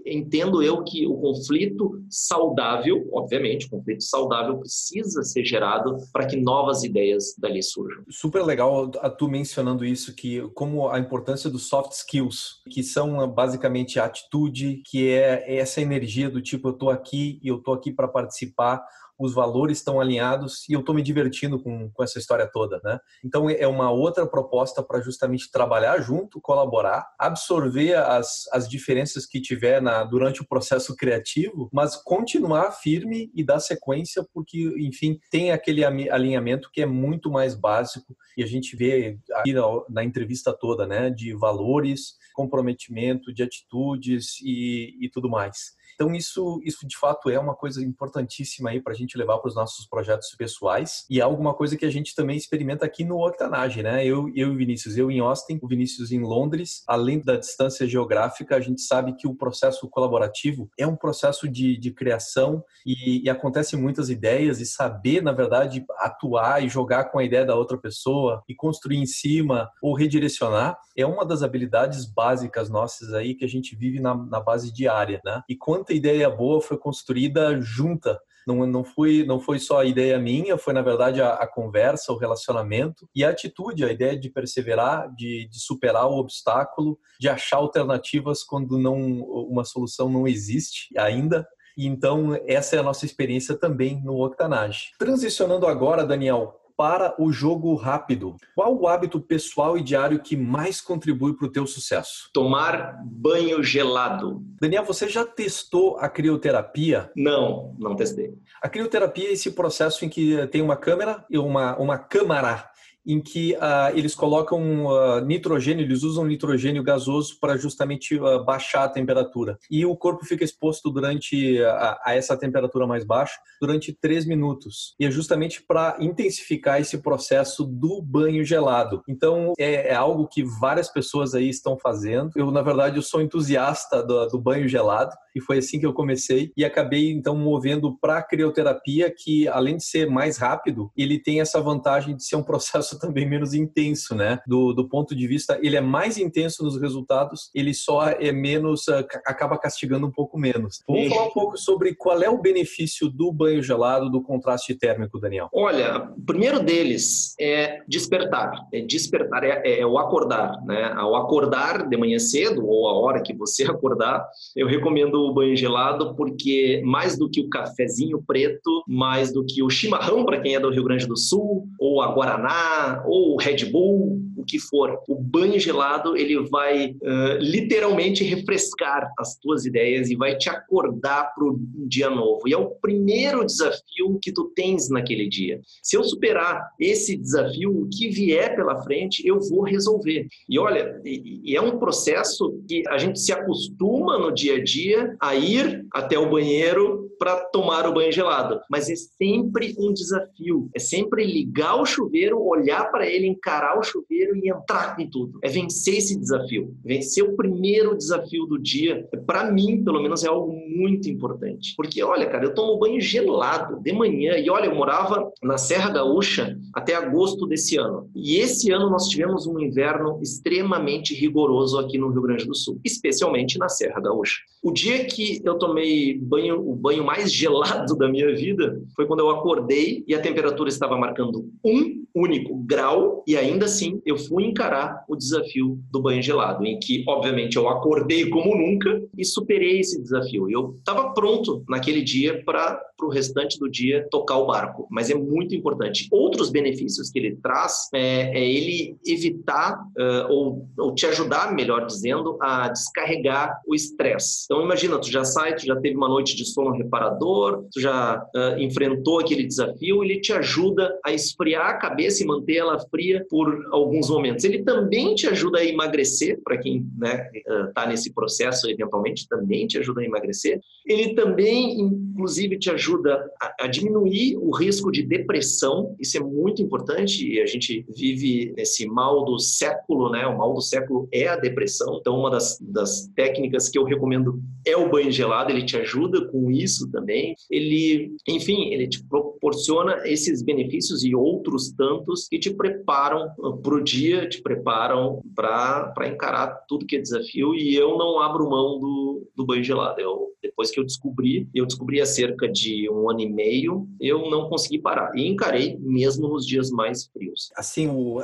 Entendo 0.05 0.63
eu 0.63 0.83
que 0.83 1.07
o 1.07 1.17
conflito 1.17 2.03
saudável, 2.11 3.09
obviamente, 3.13 3.67
o 3.67 3.71
conflito 3.71 4.03
saudável 4.03 4.59
precisa 4.59 5.23
ser 5.23 5.45
gerado 5.45 5.97
para 6.13 6.27
que 6.27 6.37
novas 6.37 6.83
ideias 6.83 7.35
dali 7.39 7.63
surjam. 7.63 8.05
Super 8.11 8.45
legal 8.45 8.91
a 9.01 9.09
tu 9.09 9.29
mencionando 9.29 9.85
isso, 9.85 10.15
que 10.15 10.43
como 10.55 10.89
a 10.89 10.99
importância 10.99 11.49
dos 11.49 11.69
soft 11.69 11.93
skills, 11.93 12.63
que 12.71 12.83
são 12.83 13.29
basicamente 13.29 13.99
a 13.99 14.05
atitude, 14.05 14.83
que 14.85 15.11
é 15.11 15.57
essa 15.57 15.81
energia 15.81 16.29
do 16.29 16.43
tipo 16.43 16.69
eu 16.69 16.73
estou 16.73 16.91
aqui 16.91 17.39
e 17.43 17.49
eu 17.49 17.57
estou 17.57 17.73
aqui 17.73 17.93
para 17.93 18.09
participar 18.09 18.85
os 19.19 19.35
valores 19.35 19.79
estão 19.79 20.01
alinhados 20.01 20.69
e 20.69 20.73
eu 20.73 20.81
estou 20.81 20.95
me 20.95 21.03
divertindo 21.03 21.63
com, 21.63 21.91
com 21.91 22.03
essa 22.03 22.19
história 22.19 22.49
toda, 22.51 22.81
né? 22.83 22.99
Então 23.25 23.49
é 23.49 23.67
uma 23.67 23.91
outra 23.91 24.27
proposta 24.27 24.83
para 24.83 25.01
justamente 25.01 25.51
trabalhar 25.51 26.01
junto, 26.01 26.41
colaborar, 26.41 27.07
absorver 27.19 27.95
as, 27.95 28.45
as 28.53 28.69
diferenças 28.69 29.27
que 29.27 29.41
tiver 29.41 29.81
na, 29.81 30.05
durante 30.05 30.43
o 30.43 30.47
processo 30.47 30.97
criativo, 30.97 31.69
mas 31.73 31.97
continuar 31.97 32.73
firme 32.73 33.31
e 33.35 33.45
dar 33.45 33.61
sequência, 33.61 34.27
porque, 34.33 34.75
enfim, 34.79 35.19
tem 35.31 35.53
aquele 35.53 35.85
alinhamento 35.85 36.71
que 36.73 36.83
é 36.83 36.87
muito 36.87 37.31
mais 37.31 37.55
básico 37.55 38.17
e 38.37 38.43
a 38.43 38.47
gente 38.47 38.77
vê 38.77 39.19
aqui 39.35 39.53
na, 39.53 39.63
na 39.89 40.05
entrevista 40.05 40.53
toda, 40.53 40.87
né? 40.87 41.11
De 41.11 41.35
valores, 41.35 42.17
comprometimento, 42.35 43.33
de 43.33 43.43
atitudes 43.43 44.41
e, 44.43 44.97
e 45.01 45.09
tudo 45.09 45.29
mais. 45.29 45.75
Então, 45.95 46.15
isso, 46.15 46.61
isso 46.65 46.87
de 46.87 46.97
fato 46.97 47.31
é 47.31 47.39
uma 47.39 47.55
coisa 47.55 47.83
importantíssima 47.83 48.71
aí 48.71 48.81
para 48.81 48.93
a 48.93 48.97
gente 48.97 49.17
levar 49.17 49.39
para 49.39 49.49
os 49.49 49.55
nossos 49.55 49.87
projetos 49.87 50.35
pessoais 50.37 51.05
e 51.09 51.21
é 51.21 51.23
alguma 51.23 51.55
coisa 51.55 51.77
que 51.77 51.85
a 51.85 51.91
gente 51.91 52.15
também 52.15 52.37
experimenta 52.37 52.85
aqui 52.85 53.05
no 53.05 53.25
Octanage, 53.25 53.83
né? 53.83 54.05
Eu, 54.05 54.29
eu 54.35 54.49
e 54.49 54.51
o 54.51 54.57
Vinícius, 54.57 54.97
eu 54.97 55.11
em 55.11 55.21
Austin, 55.21 55.59
o 55.63 55.69
Vinícius 55.69 56.13
em 56.13 56.21
Londres. 56.21 56.83
Além 56.87 57.21
da 57.21 57.37
distância 57.37 57.87
geográfica, 57.87 58.57
a 58.57 58.61
gente 58.61 58.83
sabe 58.83 59.15
que 59.15 59.27
o 59.27 59.35
processo 59.35 59.89
colaborativo 59.89 60.71
é 60.79 60.87
um 60.87 60.97
processo 60.97 61.49
de, 61.49 61.77
de 61.79 61.91
criação 61.91 62.65
e, 62.85 63.25
e 63.25 63.31
acontecem 63.31 63.79
muitas 63.79 64.11
ideias 64.11 64.61
e 64.61 64.67
saber, 64.67 65.23
na 65.23 65.33
verdade, 65.33 65.85
atuar 65.99 66.63
e 66.63 66.69
jogar 66.69 67.05
com 67.07 67.19
a 67.19 67.25
ideia 67.25 67.45
da 67.45 67.55
outra 67.55 67.79
pessoa 67.79 68.43
e 68.49 68.55
construir 68.55 68.99
em 68.99 69.07
cima 69.07 69.71
ou 69.83 69.95
redirecionar 69.95 70.77
é 70.97 71.05
uma 71.05 71.25
das 71.25 71.43
habilidades 71.43 72.05
básicas 72.05 72.71
nossas 72.71 73.13
aí 73.13 73.35
que 73.35 73.45
a 73.45 73.49
gente 73.49 73.75
vive 73.75 74.01
na, 74.01 74.15
na 74.15 74.41
base 74.41 74.73
diária, 74.73 75.21
né? 75.25 75.43
E 75.49 75.57
quando 75.57 75.84
quanta 75.85 75.93
ideia 75.93 76.31
boa 76.31 76.63
foi 76.63 76.79
construída 76.79 77.61
junta. 77.61 78.19
Não, 78.47 78.67
não, 78.67 78.85
foi, 78.85 79.25
não 79.27 79.39
foi 79.39 79.59
só 79.59 79.81
a 79.81 79.85
ideia 79.85 80.19
minha, 80.19 80.57
foi 80.59 80.73
na 80.73 80.83
verdade 80.83 81.21
a, 81.21 81.35
a 81.35 81.47
conversa, 81.47 82.13
o 82.13 82.17
relacionamento 82.17 83.09
e 83.15 83.25
a 83.25 83.31
atitude, 83.31 83.85
a 83.85 83.93
ideia 83.93 84.19
de 84.19 84.31
perseverar, 84.31 85.15
de, 85.15 85.47
de, 85.49 85.61
superar 85.61 86.07
o 86.07 86.19
obstáculo, 86.19 86.99
de 87.19 87.29
achar 87.29 87.57
alternativas 87.57 88.43
quando 88.43 88.79
não 88.79 88.97
uma 89.23 89.65
solução 89.65 90.11
não 90.11 90.27
existe 90.27 90.89
ainda. 90.99 91.47
Então, 91.77 92.39
essa 92.47 92.77
é 92.77 92.79
a 92.79 92.83
nossa 92.83 93.05
experiência 93.05 93.57
também 93.57 94.03
no 94.03 94.23
Octanage. 94.25 94.93
Transicionando 94.99 95.67
agora, 95.67 96.07
Daniel, 96.07 96.55
para 96.77 97.15
o 97.19 97.33
jogo 97.33 97.75
rápido. 97.75 98.37
Qual 98.55 98.77
o 98.77 98.89
hábito 98.89 99.21
pessoal 99.21 99.79
e 99.79 99.83
diário 99.83 100.21
que 100.21 100.37
mais 100.37 100.81
contribui 100.81 101.35
para 101.35 101.47
o 101.47 101.51
teu 101.51 101.67
sucesso? 101.67 102.31
Tomar 102.33 103.01
banho 103.05 103.63
gelado. 103.63 104.43
Daniel, 104.61 104.85
você 104.85 105.09
já 105.09 105.25
testou 105.25 105.97
a 105.99 106.09
crioterapia? 106.09 107.11
Não, 107.17 107.75
não 107.79 107.95
testei. 107.95 108.35
A 108.63 108.69
crioterapia 108.69 109.29
é 109.29 109.33
esse 109.33 109.53
processo 109.53 110.05
em 110.05 110.09
que 110.09 110.47
tem 110.49 110.63
uma 110.63 110.77
câmera 110.77 111.25
e 111.31 111.39
uma, 111.39 111.77
uma 111.77 111.99
câmara 111.99 112.71
em 113.07 113.21
que 113.21 113.55
uh, 113.55 113.97
eles 113.97 114.15
colocam 114.15 114.87
uh, 114.87 115.21
nitrogênio, 115.25 115.85
eles 115.85 116.03
usam 116.03 116.25
nitrogênio 116.25 116.83
gasoso 116.83 117.37
para 117.41 117.57
justamente 117.57 118.19
uh, 118.19 118.45
baixar 118.45 118.85
a 118.85 118.89
temperatura. 118.89 119.59
E 119.71 119.85
o 119.85 119.97
corpo 119.97 120.25
fica 120.25 120.45
exposto 120.45 120.91
durante 120.91 121.63
a, 121.63 122.01
a, 122.05 122.15
essa 122.15 122.37
temperatura 122.37 122.87
mais 122.87 123.05
baixa 123.05 123.35
durante 123.61 123.93
três 123.93 124.27
minutos. 124.27 124.95
E 124.99 125.07
é 125.07 125.11
justamente 125.11 125.63
para 125.63 125.97
intensificar 126.01 126.81
esse 126.81 126.99
processo 126.99 127.65
do 127.65 128.01
banho 128.03 128.45
gelado. 128.45 129.03
Então 129.09 129.53
é, 129.59 129.89
é, 129.89 129.95
algo 129.95 130.27
que 130.27 130.43
várias 130.43 130.89
pessoas 130.89 131.35
aí 131.35 131.49
estão 131.49 131.79
fazendo. 131.79 132.31
Eu 132.37 132.51
na 132.51 132.63
verdade 132.63 132.97
eu 132.97 133.03
sou 133.03 133.21
entusiasta 133.21 134.03
do, 134.03 134.27
do 134.27 134.41
banho 134.41 134.69
gelado 134.69 135.15
e 135.35 135.41
foi 135.41 135.59
assim 135.59 135.79
que 135.79 135.87
eu 135.87 135.93
comecei 135.93 136.53
e 136.57 136.65
acabei 136.65 137.11
então 137.13 137.37
movendo 137.37 137.97
para 137.99 138.19
a 138.19 138.23
crioterapia 138.23 139.13
que 139.17 139.49
além 139.49 139.77
de 139.77 139.85
ser 139.85 140.09
mais 140.09 140.39
rápido, 140.39 140.91
ele 140.97 141.19
tem 141.19 141.41
essa 141.41 141.61
vantagem 141.61 142.17
de 142.17 142.25
ser 142.25 142.37
um 142.37 142.43
processo 142.55 142.94
processo 142.95 142.99
também 142.99 143.29
menos 143.29 143.55
intenso, 143.55 144.15
né? 144.15 144.39
Do, 144.47 144.73
do 144.73 144.89
ponto 144.89 145.15
de 145.15 145.27
vista, 145.27 145.59
ele 145.63 145.77
é 145.77 145.81
mais 145.81 146.17
intenso 146.17 146.63
nos 146.63 146.81
resultados, 146.81 147.51
ele 147.55 147.75
só 147.75 148.09
é 148.09 148.33
menos, 148.33 148.87
uh, 148.89 149.05
acaba 149.27 149.59
castigando 149.59 150.07
um 150.07 150.11
pouco 150.11 150.39
menos. 150.39 150.83
Vamos 150.87 151.09
falar 151.09 151.27
um 151.27 151.33
pouco 151.33 151.57
sobre 151.57 151.95
qual 151.95 152.23
é 152.23 152.31
o 152.31 152.41
benefício 152.41 153.09
do 153.09 153.33
banho 153.33 153.63
gelado, 153.63 154.11
do 154.11 154.23
contraste 154.23 154.75
térmico, 154.75 155.19
Daniel. 155.19 155.49
Olha, 155.53 156.11
o 156.17 156.23
primeiro 156.23 156.61
deles 156.61 157.35
é 157.41 157.81
despertar. 157.89 158.67
É 158.73 158.81
despertar, 158.81 159.45
é, 159.45 159.63
é, 159.65 159.81
é 159.81 159.87
o 159.87 159.99
acordar, 159.99 160.63
né? 160.65 160.93
Ao 160.97 161.17
acordar 161.17 161.89
de 161.89 161.97
manhã 161.97 162.19
cedo, 162.19 162.67
ou 162.67 162.89
a 162.89 162.95
hora 162.95 163.23
que 163.23 163.35
você 163.35 163.65
acordar, 163.71 164.27
eu 164.57 164.67
recomendo 164.67 165.15
o 165.15 165.35
banho 165.35 165.57
gelado, 165.57 166.15
porque 166.15 166.83
mais 166.85 167.19
do 167.19 167.29
que 167.29 167.41
o 167.41 167.49
cafezinho 167.49 168.23
preto, 168.27 168.85
mais 168.87 169.33
do 169.33 169.45
que 169.45 169.63
o 169.63 169.71
chimarrão, 169.71 170.25
para 170.25 170.41
quem 170.41 170.55
é 170.55 170.61
do 170.61 170.71
Rio 170.71 170.85
Grande 170.85 171.07
do 171.07 171.17
Sul, 171.17 171.67
ou 171.79 172.01
a 172.01 172.13
Guaraná, 172.13 172.84
ou 173.07 173.37
Red 173.37 173.67
Bull, 173.67 174.21
o 174.37 174.45
que 174.45 174.59
for. 174.59 174.99
O 175.09 175.15
banho 175.15 175.59
gelado 175.59 176.17
ele 176.17 176.39
vai 176.49 176.91
uh, 176.91 177.39
literalmente 177.41 178.23
refrescar 178.25 179.11
as 179.19 179.37
tuas 179.37 179.65
ideias 179.65 180.11
e 180.11 180.17
vai 180.17 180.37
te 180.37 180.49
acordar 180.49 181.33
para 181.35 181.45
o 181.45 181.59
dia 181.87 182.11
novo. 182.11 182.47
E 182.47 182.53
é 182.53 182.59
o 182.59 182.71
primeiro 182.71 183.45
desafio 183.45 184.19
que 184.21 184.33
tu 184.33 184.53
tens 184.55 184.91
naquele 184.91 185.29
dia. 185.29 185.61
Se 185.83 185.97
eu 185.97 186.05
superar 186.05 186.69
esse 186.79 187.17
desafio, 187.17 187.71
o 187.71 187.89
que 187.89 188.09
vier 188.09 188.55
pela 188.55 188.83
frente, 188.83 189.27
eu 189.27 189.41
vou 189.41 189.63
resolver. 189.63 190.27
E 190.49 190.59
olha, 190.59 191.01
e, 191.05 191.57
é 191.57 191.61
um 191.61 191.79
processo 191.79 192.63
que 192.69 192.83
a 192.89 192.99
gente 192.99 193.19
se 193.21 193.33
acostuma 193.33 194.19
no 194.19 194.33
dia 194.33 194.57
a 194.57 194.63
dia 194.63 195.17
a 195.21 195.35
ir 195.35 195.87
até 195.93 196.19
o 196.19 196.31
banheiro 196.31 197.11
para 197.19 197.37
tomar 197.47 197.89
o 197.89 197.93
banho 197.93 198.13
gelado, 198.13 198.61
mas 198.71 198.89
é 198.91 198.95
sempre 198.95 199.75
um 199.79 199.93
desafio. 199.93 200.71
É 200.75 200.79
sempre 200.79 201.25
ligar 201.25 201.81
o 201.81 201.87
chuveiro, 201.87 202.43
olhar 202.43 202.91
para 202.91 203.07
ele, 203.07 203.27
encarar 203.27 203.79
o 203.79 203.83
chuveiro 203.83 204.37
e 204.37 204.51
entrar 204.51 204.97
com 204.97 205.09
tudo. 205.09 205.39
É 205.43 205.49
vencer 205.49 205.97
esse 205.99 206.19
desafio. 206.19 206.75
Vencer 206.85 207.25
o 207.25 207.37
primeiro 207.37 207.97
desafio 207.97 208.47
do 208.47 208.59
dia, 208.59 209.09
para 209.27 209.51
mim, 209.51 209.83
pelo 209.85 210.03
menos, 210.03 210.25
é 210.25 210.29
algo 210.29 210.53
muito 210.53 211.09
importante. 211.09 211.75
Porque, 211.77 212.03
olha, 212.03 212.29
cara, 212.29 212.45
eu 212.45 212.55
tomo 212.55 212.79
banho 212.79 213.01
gelado 213.01 213.81
de 213.81 213.93
manhã. 213.93 214.37
E 214.37 214.51
olha, 214.51 214.67
eu 214.67 214.75
morava 214.75 215.31
na 215.43 215.57
Serra 215.57 215.91
Gaúcha 215.91 216.59
até 216.73 216.95
agosto 216.95 217.47
desse 217.47 217.77
ano. 217.77 218.11
E 218.15 218.37
esse 218.37 218.71
ano 218.73 218.91
nós 218.91 219.09
tivemos 219.09 219.47
um 219.47 219.59
inverno 219.61 220.19
extremamente 220.23 221.15
rigoroso 221.15 221.79
aqui 221.79 221.99
no 221.99 222.11
Rio 222.11 222.23
Grande 222.23 222.47
do 222.47 222.55
Sul, 222.55 222.81
especialmente 222.85 223.59
na 223.59 223.69
Serra 223.69 224.01
Gaúcha. 224.01 224.39
O 224.63 224.73
dia 224.73 225.05
que 225.05 225.41
eu 225.45 225.59
tomei 225.59 226.19
banho, 226.19 226.59
o 226.59 226.75
banho 226.75 227.05
mais 227.05 227.14
mais 227.15 227.33
gelado 227.33 227.97
da 227.97 228.09
minha 228.09 228.35
vida 228.35 228.83
foi 228.97 229.07
quando 229.07 229.21
eu 229.21 229.31
acordei 229.31 230.05
e 230.07 230.15
a 230.15 230.21
temperatura 230.21 230.69
estava 230.69 230.97
marcando 230.97 231.49
um 231.65 232.05
único 232.15 232.57
grau 232.57 233.25
e 233.27 233.37
ainda 233.37 233.67
assim 233.67 234.01
eu 234.07 234.17
fui 234.17 234.45
encarar 234.45 235.05
o 235.09 235.17
desafio 235.17 235.79
do 235.91 236.01
banho 236.01 236.23
gelado, 236.23 236.65
em 236.65 236.79
que 236.79 237.05
obviamente 237.09 237.57
eu 237.57 237.69
acordei 237.69 238.29
como 238.29 238.57
nunca 238.57 239.03
e 239.17 239.25
superei 239.25 239.81
esse 239.81 240.01
desafio. 240.01 240.49
Eu 240.51 240.77
estava 240.79 241.13
pronto 241.13 241.65
naquele 241.69 242.03
dia 242.03 242.43
para 242.45 242.81
o 243.03 243.09
restante 243.09 243.59
do 243.59 243.69
dia 243.69 244.07
tocar 244.11 244.37
o 244.39 244.47
barco, 244.47 244.87
mas 244.91 245.11
é 245.11 245.15
muito 245.15 245.55
importante. 245.55 246.09
Outros 246.11 246.51
benefícios 246.51 247.11
que 247.11 247.19
ele 247.19 247.37
traz 247.37 247.89
é, 247.93 248.39
é 248.39 248.49
ele 248.49 248.97
evitar 249.07 249.75
uh, 249.99 250.33
ou, 250.33 250.69
ou 250.79 250.95
te 250.95 251.07
ajudar, 251.07 251.53
melhor 251.55 251.87
dizendo, 251.87 252.39
a 252.41 252.69
descarregar 252.69 253.61
o 253.67 253.75
estresse. 253.75 254.45
Então 254.45 254.63
imagina, 254.63 254.99
tu 254.99 255.11
já 255.11 255.25
sai, 255.25 255.55
tu 255.55 255.67
já 255.67 255.77
teve 255.77 255.97
uma 255.97 256.09
noite 256.09 256.37
de 256.37 256.45
sono 256.45 256.73
reparador, 256.95 257.65
tu 257.73 257.81
já 257.81 258.25
uh, 258.35 258.59
enfrentou 258.59 259.21
aquele 259.21 259.45
desafio, 259.45 260.05
ele 260.05 260.21
te 260.21 260.33
ajuda 260.33 260.99
a 261.05 261.13
esfriar 261.13 261.71
a 261.71 261.75
cabeça 261.75 262.23
e 262.23 262.27
manter 262.27 262.57
ela 262.57 262.79
fria 262.79 263.25
por 263.29 263.67
alguns 263.73 264.09
momentos. 264.09 264.45
Ele 264.45 264.63
também 264.63 265.15
te 265.15 265.27
ajuda 265.27 265.59
a 265.59 265.65
emagrecer, 265.65 266.41
para 266.43 266.59
quem 266.59 266.87
está 266.95 267.17
né, 267.17 267.31
tá 267.75 267.87
nesse 267.87 268.13
processo, 268.13 268.71
eventualmente, 268.71 269.29
também 269.29 269.67
te 269.67 269.79
ajuda 269.79 270.01
a 270.01 270.05
emagrecer. 270.05 270.61
Ele 270.87 271.15
também, 271.15 271.81
inclusive, 271.81 272.59
te 272.59 272.71
ajuda 272.71 273.25
a, 273.41 273.65
a 273.65 273.67
diminuir 273.67 274.37
o 274.37 274.51
risco 274.55 274.91
de 274.91 275.03
depressão, 275.03 275.95
isso 275.99 276.17
é 276.17 276.21
muito 276.21 276.63
importante, 276.63 277.27
e 277.29 277.41
a 277.41 277.47
gente 277.47 277.85
vive 277.89 278.53
nesse 278.57 278.87
mal 278.87 279.25
do 279.25 279.39
século, 279.39 280.11
né? 280.11 280.27
O 280.27 280.39
mal 280.39 280.55
do 280.55 280.61
século 280.61 281.09
é 281.13 281.29
a 281.29 281.37
depressão, 281.37 281.99
então 282.01 282.19
uma 282.19 282.31
das, 282.31 282.59
das 282.61 283.09
técnicas 283.15 283.69
que 283.69 283.79
eu 283.79 283.85
recomendo 283.85 284.41
é 284.67 284.77
o 284.77 284.91
banho 284.91 285.11
gelado, 285.11 285.51
ele 285.51 285.65
te 285.65 285.77
ajuda 285.77 286.27
com 286.27 286.51
isso 286.51 286.84
também. 286.91 287.35
Ele, 287.51 288.17
enfim, 288.29 288.73
ele 288.73 288.89
te 288.89 289.05
proporciona 289.05 290.07
esses 290.07 290.43
benefícios 290.43 291.05
e 291.05 291.15
outros 291.15 291.73
tantos 291.73 292.27
que 292.29 292.39
te 292.39 292.53
preparam 292.55 293.29
uh, 293.39 293.57
para 293.59 293.75
o 293.75 293.83
dia 293.83 294.05
dia 294.05 294.29
te 294.29 294.43
preparam 294.43 295.23
para 295.35 296.09
encarar 296.09 296.65
tudo 296.69 296.87
que 296.87 296.97
é 296.97 297.01
desafio 297.01 297.55
e 297.55 297.75
eu 297.75 297.97
não 297.97 298.21
abro 298.21 298.49
mão 298.49 298.79
do, 298.79 299.29
do 299.35 299.47
banho 299.47 299.65
gelado. 299.65 300.01
Eu, 300.01 300.33
depois 300.43 300.71
que 300.71 300.79
eu 300.79 300.85
descobri, 300.85 301.49
eu 301.55 301.67
descobri 301.67 302.01
há 302.01 302.07
cerca 302.07 302.49
de 302.49 302.89
um 302.91 303.11
ano 303.11 303.21
e 303.21 303.31
meio, 303.31 303.89
eu 304.01 304.31
não 304.31 304.49
consegui 304.49 304.79
parar. 304.79 305.17
E 305.17 305.27
encarei 305.27 305.77
mesmo 305.79 306.29
nos 306.29 306.47
dias 306.47 306.71
mais 306.71 307.07
frios. 307.07 307.51
Assim, 307.57 307.89
o, 307.89 308.23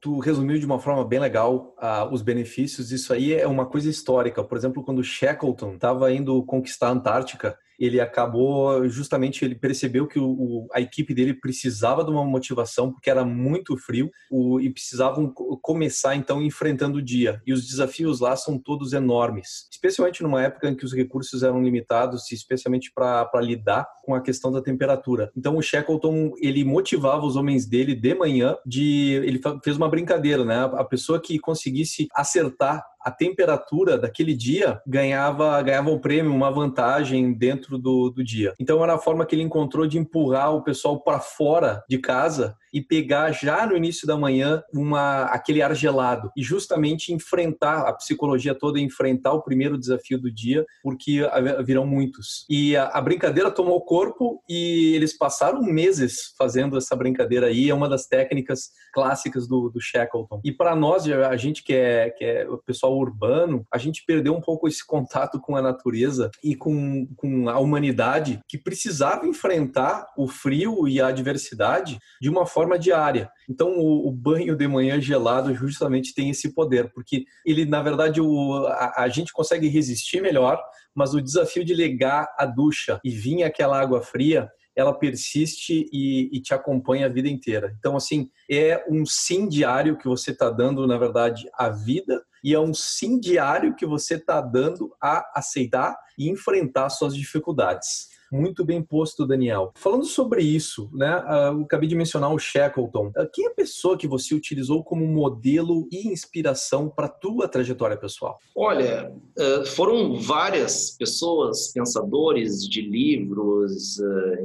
tu 0.00 0.18
resumiu 0.18 0.58
de 0.58 0.66
uma 0.66 0.78
forma 0.78 1.04
bem 1.04 1.18
legal 1.18 1.74
uh, 1.78 2.12
os 2.12 2.22
benefícios. 2.22 2.92
Isso 2.92 3.12
aí 3.12 3.32
é 3.32 3.46
uma 3.46 3.66
coisa 3.66 3.88
histórica. 3.88 4.44
Por 4.44 4.58
exemplo, 4.58 4.84
quando 4.84 5.02
Shackleton 5.02 5.74
estava 5.74 6.12
indo 6.12 6.42
conquistar 6.44 6.88
a 6.88 6.92
Antártica, 6.92 7.58
ele 7.78 8.00
acabou 8.00 8.88
justamente 8.88 9.44
ele 9.44 9.54
percebeu 9.54 10.06
que 10.06 10.18
o, 10.18 10.66
a 10.72 10.80
equipe 10.80 11.12
dele 11.14 11.34
precisava 11.34 12.04
de 12.04 12.10
uma 12.10 12.24
motivação 12.24 12.92
porque 12.92 13.10
era 13.10 13.24
muito 13.24 13.76
frio 13.76 14.10
o, 14.30 14.60
e 14.60 14.70
precisavam 14.70 15.32
começar 15.62 16.16
então 16.16 16.42
enfrentando 16.42 16.98
o 16.98 17.02
dia. 17.02 17.40
E 17.46 17.52
os 17.52 17.66
desafios 17.66 18.20
lá 18.20 18.36
são 18.36 18.58
todos 18.58 18.92
enormes 18.92 19.66
especialmente 19.70 20.22
numa 20.22 20.42
época 20.42 20.68
em 20.68 20.74
que 20.74 20.84
os 20.84 20.92
recursos 20.92 21.42
eram 21.42 21.62
limitados 21.62 22.30
especialmente 22.32 22.92
para 22.94 23.28
lidar 23.40 23.86
com 24.04 24.14
a 24.14 24.20
questão 24.20 24.50
da 24.50 24.62
temperatura. 24.62 25.30
Então 25.36 25.56
o 25.56 25.62
Shackleton 25.62 26.32
ele 26.38 26.64
motivava 26.64 27.24
os 27.24 27.36
homens 27.36 27.66
dele 27.66 27.94
de 27.94 28.14
manhã 28.14 28.56
de 28.64 29.20
ele 29.24 29.40
fez 29.62 29.76
uma 29.76 29.88
brincadeira 29.88 30.44
né? 30.44 30.70
A 30.74 30.84
pessoa 30.84 31.20
que 31.20 31.38
conseguisse 31.38 32.08
acertar 32.14 32.84
a 33.06 33.10
temperatura 33.12 33.96
daquele 33.96 34.34
dia 34.34 34.82
ganhava, 34.84 35.62
ganhava 35.62 35.90
um 35.90 35.98
prêmio, 35.98 36.34
uma 36.34 36.50
vantagem 36.50 37.32
dentro 37.32 37.78
do, 37.78 38.10
do 38.10 38.24
dia. 38.24 38.52
Então 38.58 38.82
era 38.82 38.94
a 38.94 38.98
forma 38.98 39.24
que 39.24 39.36
ele 39.36 39.44
encontrou 39.44 39.86
de 39.86 39.96
empurrar 39.96 40.52
o 40.52 40.62
pessoal 40.62 41.00
para 41.00 41.20
fora 41.20 41.84
de 41.88 41.98
casa 41.98 42.56
e 42.72 42.80
pegar 42.80 43.32
já 43.32 43.66
no 43.66 43.76
início 43.76 44.06
da 44.06 44.16
manhã 44.16 44.62
uma, 44.72 45.24
aquele 45.24 45.62
ar 45.62 45.74
gelado 45.74 46.30
e 46.36 46.42
justamente 46.42 47.12
enfrentar 47.12 47.88
a 47.88 47.92
psicologia 47.92 48.54
toda, 48.54 48.80
enfrentar 48.80 49.32
o 49.32 49.42
primeiro 49.42 49.78
desafio 49.78 50.20
do 50.20 50.30
dia, 50.30 50.64
porque 50.82 51.22
virão 51.64 51.86
muitos. 51.86 52.44
E 52.48 52.76
a, 52.76 52.88
a 52.88 53.00
brincadeira 53.00 53.50
tomou 53.50 53.80
corpo 53.82 54.42
e 54.48 54.94
eles 54.94 55.16
passaram 55.16 55.62
meses 55.62 56.34
fazendo 56.36 56.76
essa 56.76 56.96
brincadeira 56.96 57.46
aí, 57.46 57.70
é 57.70 57.74
uma 57.74 57.88
das 57.88 58.06
técnicas 58.06 58.70
clássicas 58.92 59.46
do, 59.46 59.68
do 59.68 59.80
Shackleton. 59.80 60.40
E 60.44 60.52
para 60.52 60.74
nós, 60.74 61.06
a 61.08 61.36
gente 61.36 61.62
que 61.62 61.74
é, 61.74 62.10
que 62.10 62.24
é 62.24 62.48
o 62.48 62.58
pessoal 62.58 62.96
urbano, 62.96 63.66
a 63.72 63.78
gente 63.78 64.04
perdeu 64.06 64.34
um 64.34 64.40
pouco 64.40 64.66
esse 64.68 64.84
contato 64.84 65.40
com 65.40 65.56
a 65.56 65.62
natureza 65.62 66.30
e 66.42 66.54
com, 66.54 67.06
com 67.16 67.48
a 67.48 67.58
humanidade 67.58 68.40
que 68.48 68.58
precisava 68.58 69.26
enfrentar 69.26 70.06
o 70.16 70.26
frio 70.26 70.88
e 70.88 71.00
a 71.00 71.08
adversidade 71.08 71.98
de 72.20 72.28
uma 72.28 72.46
forma 72.46 72.65
diária. 72.78 73.30
Então, 73.48 73.78
o, 73.78 74.08
o, 74.08 74.12
banho 74.12 74.56
de 74.56 74.66
manhã 74.66 75.00
gelado 75.00 75.54
justamente 75.54 76.12
tem 76.12 76.30
esse 76.30 76.52
poder, 76.52 76.92
porque 76.92 77.24
ele, 77.44 77.64
na 77.64 77.80
verdade, 77.80 78.20
o, 78.20 78.66
a, 78.66 79.04
a, 79.04 79.08
gente 79.08 79.32
consegue 79.32 79.68
resistir 79.68 80.20
melhor, 80.20 80.60
mas 80.94 81.14
o 81.14 81.22
desafio 81.22 81.64
de 81.64 81.74
ligar 81.74 82.26
a 82.36 82.44
ducha 82.44 83.00
e 83.04 83.10
vir 83.10 83.44
aquela 83.44 83.80
água 83.80 84.02
fria, 84.02 84.50
ela 84.74 84.92
persiste 84.92 85.88
e, 85.92 86.28
e 86.36 86.40
te 86.42 86.52
acompanha 86.52 87.06
a 87.06 87.08
vida 87.08 87.28
inteira. 87.28 87.74
Então, 87.78 87.96
assim, 87.96 88.28
é 88.50 88.84
um 88.90 89.06
sim 89.06 89.48
diário 89.48 89.96
que 89.96 90.08
você 90.08 90.32
está 90.32 90.50
dando, 90.50 90.86
na 90.86 90.98
verdade, 90.98 91.48
à 91.54 91.70
vida 91.70 92.22
e 92.42 92.54
é 92.54 92.60
um 92.60 92.74
sim 92.74 93.18
diário 93.18 93.74
que 93.74 93.86
você 93.86 94.14
está 94.14 94.40
dando 94.40 94.94
a 95.02 95.24
aceitar 95.34 95.96
e 96.18 96.28
enfrentar 96.28 96.90
suas 96.90 97.16
dificuldades. 97.16 98.08
Muito 98.30 98.64
bem 98.64 98.82
posto, 98.82 99.26
Daniel. 99.26 99.72
Falando 99.76 100.04
sobre 100.04 100.42
isso, 100.42 100.90
né? 100.92 101.18
Uh, 101.18 101.58
eu 101.58 101.60
acabei 101.62 101.88
de 101.88 101.94
mencionar 101.94 102.32
o 102.32 102.38
Shackleton. 102.38 103.08
Uh, 103.08 103.28
quem 103.32 103.46
é 103.46 103.48
a 103.48 103.54
pessoa 103.54 103.96
que 103.96 104.06
você 104.06 104.34
utilizou 104.34 104.82
como 104.82 105.06
modelo 105.06 105.88
e 105.92 106.08
inspiração 106.08 106.88
para 106.88 107.06
a 107.06 107.10
tua 107.10 107.48
trajetória 107.48 107.96
pessoal? 107.96 108.38
Olha, 108.54 109.12
uh, 109.38 109.66
foram 109.66 110.16
várias 110.16 110.90
pessoas, 110.90 111.72
pensadores 111.72 112.68
de 112.68 112.80
livros, 112.80 113.98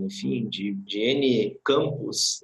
enfim, 0.04 0.48
de, 0.48 0.74
de 0.74 1.00
N 1.00 1.60
campos 1.64 2.44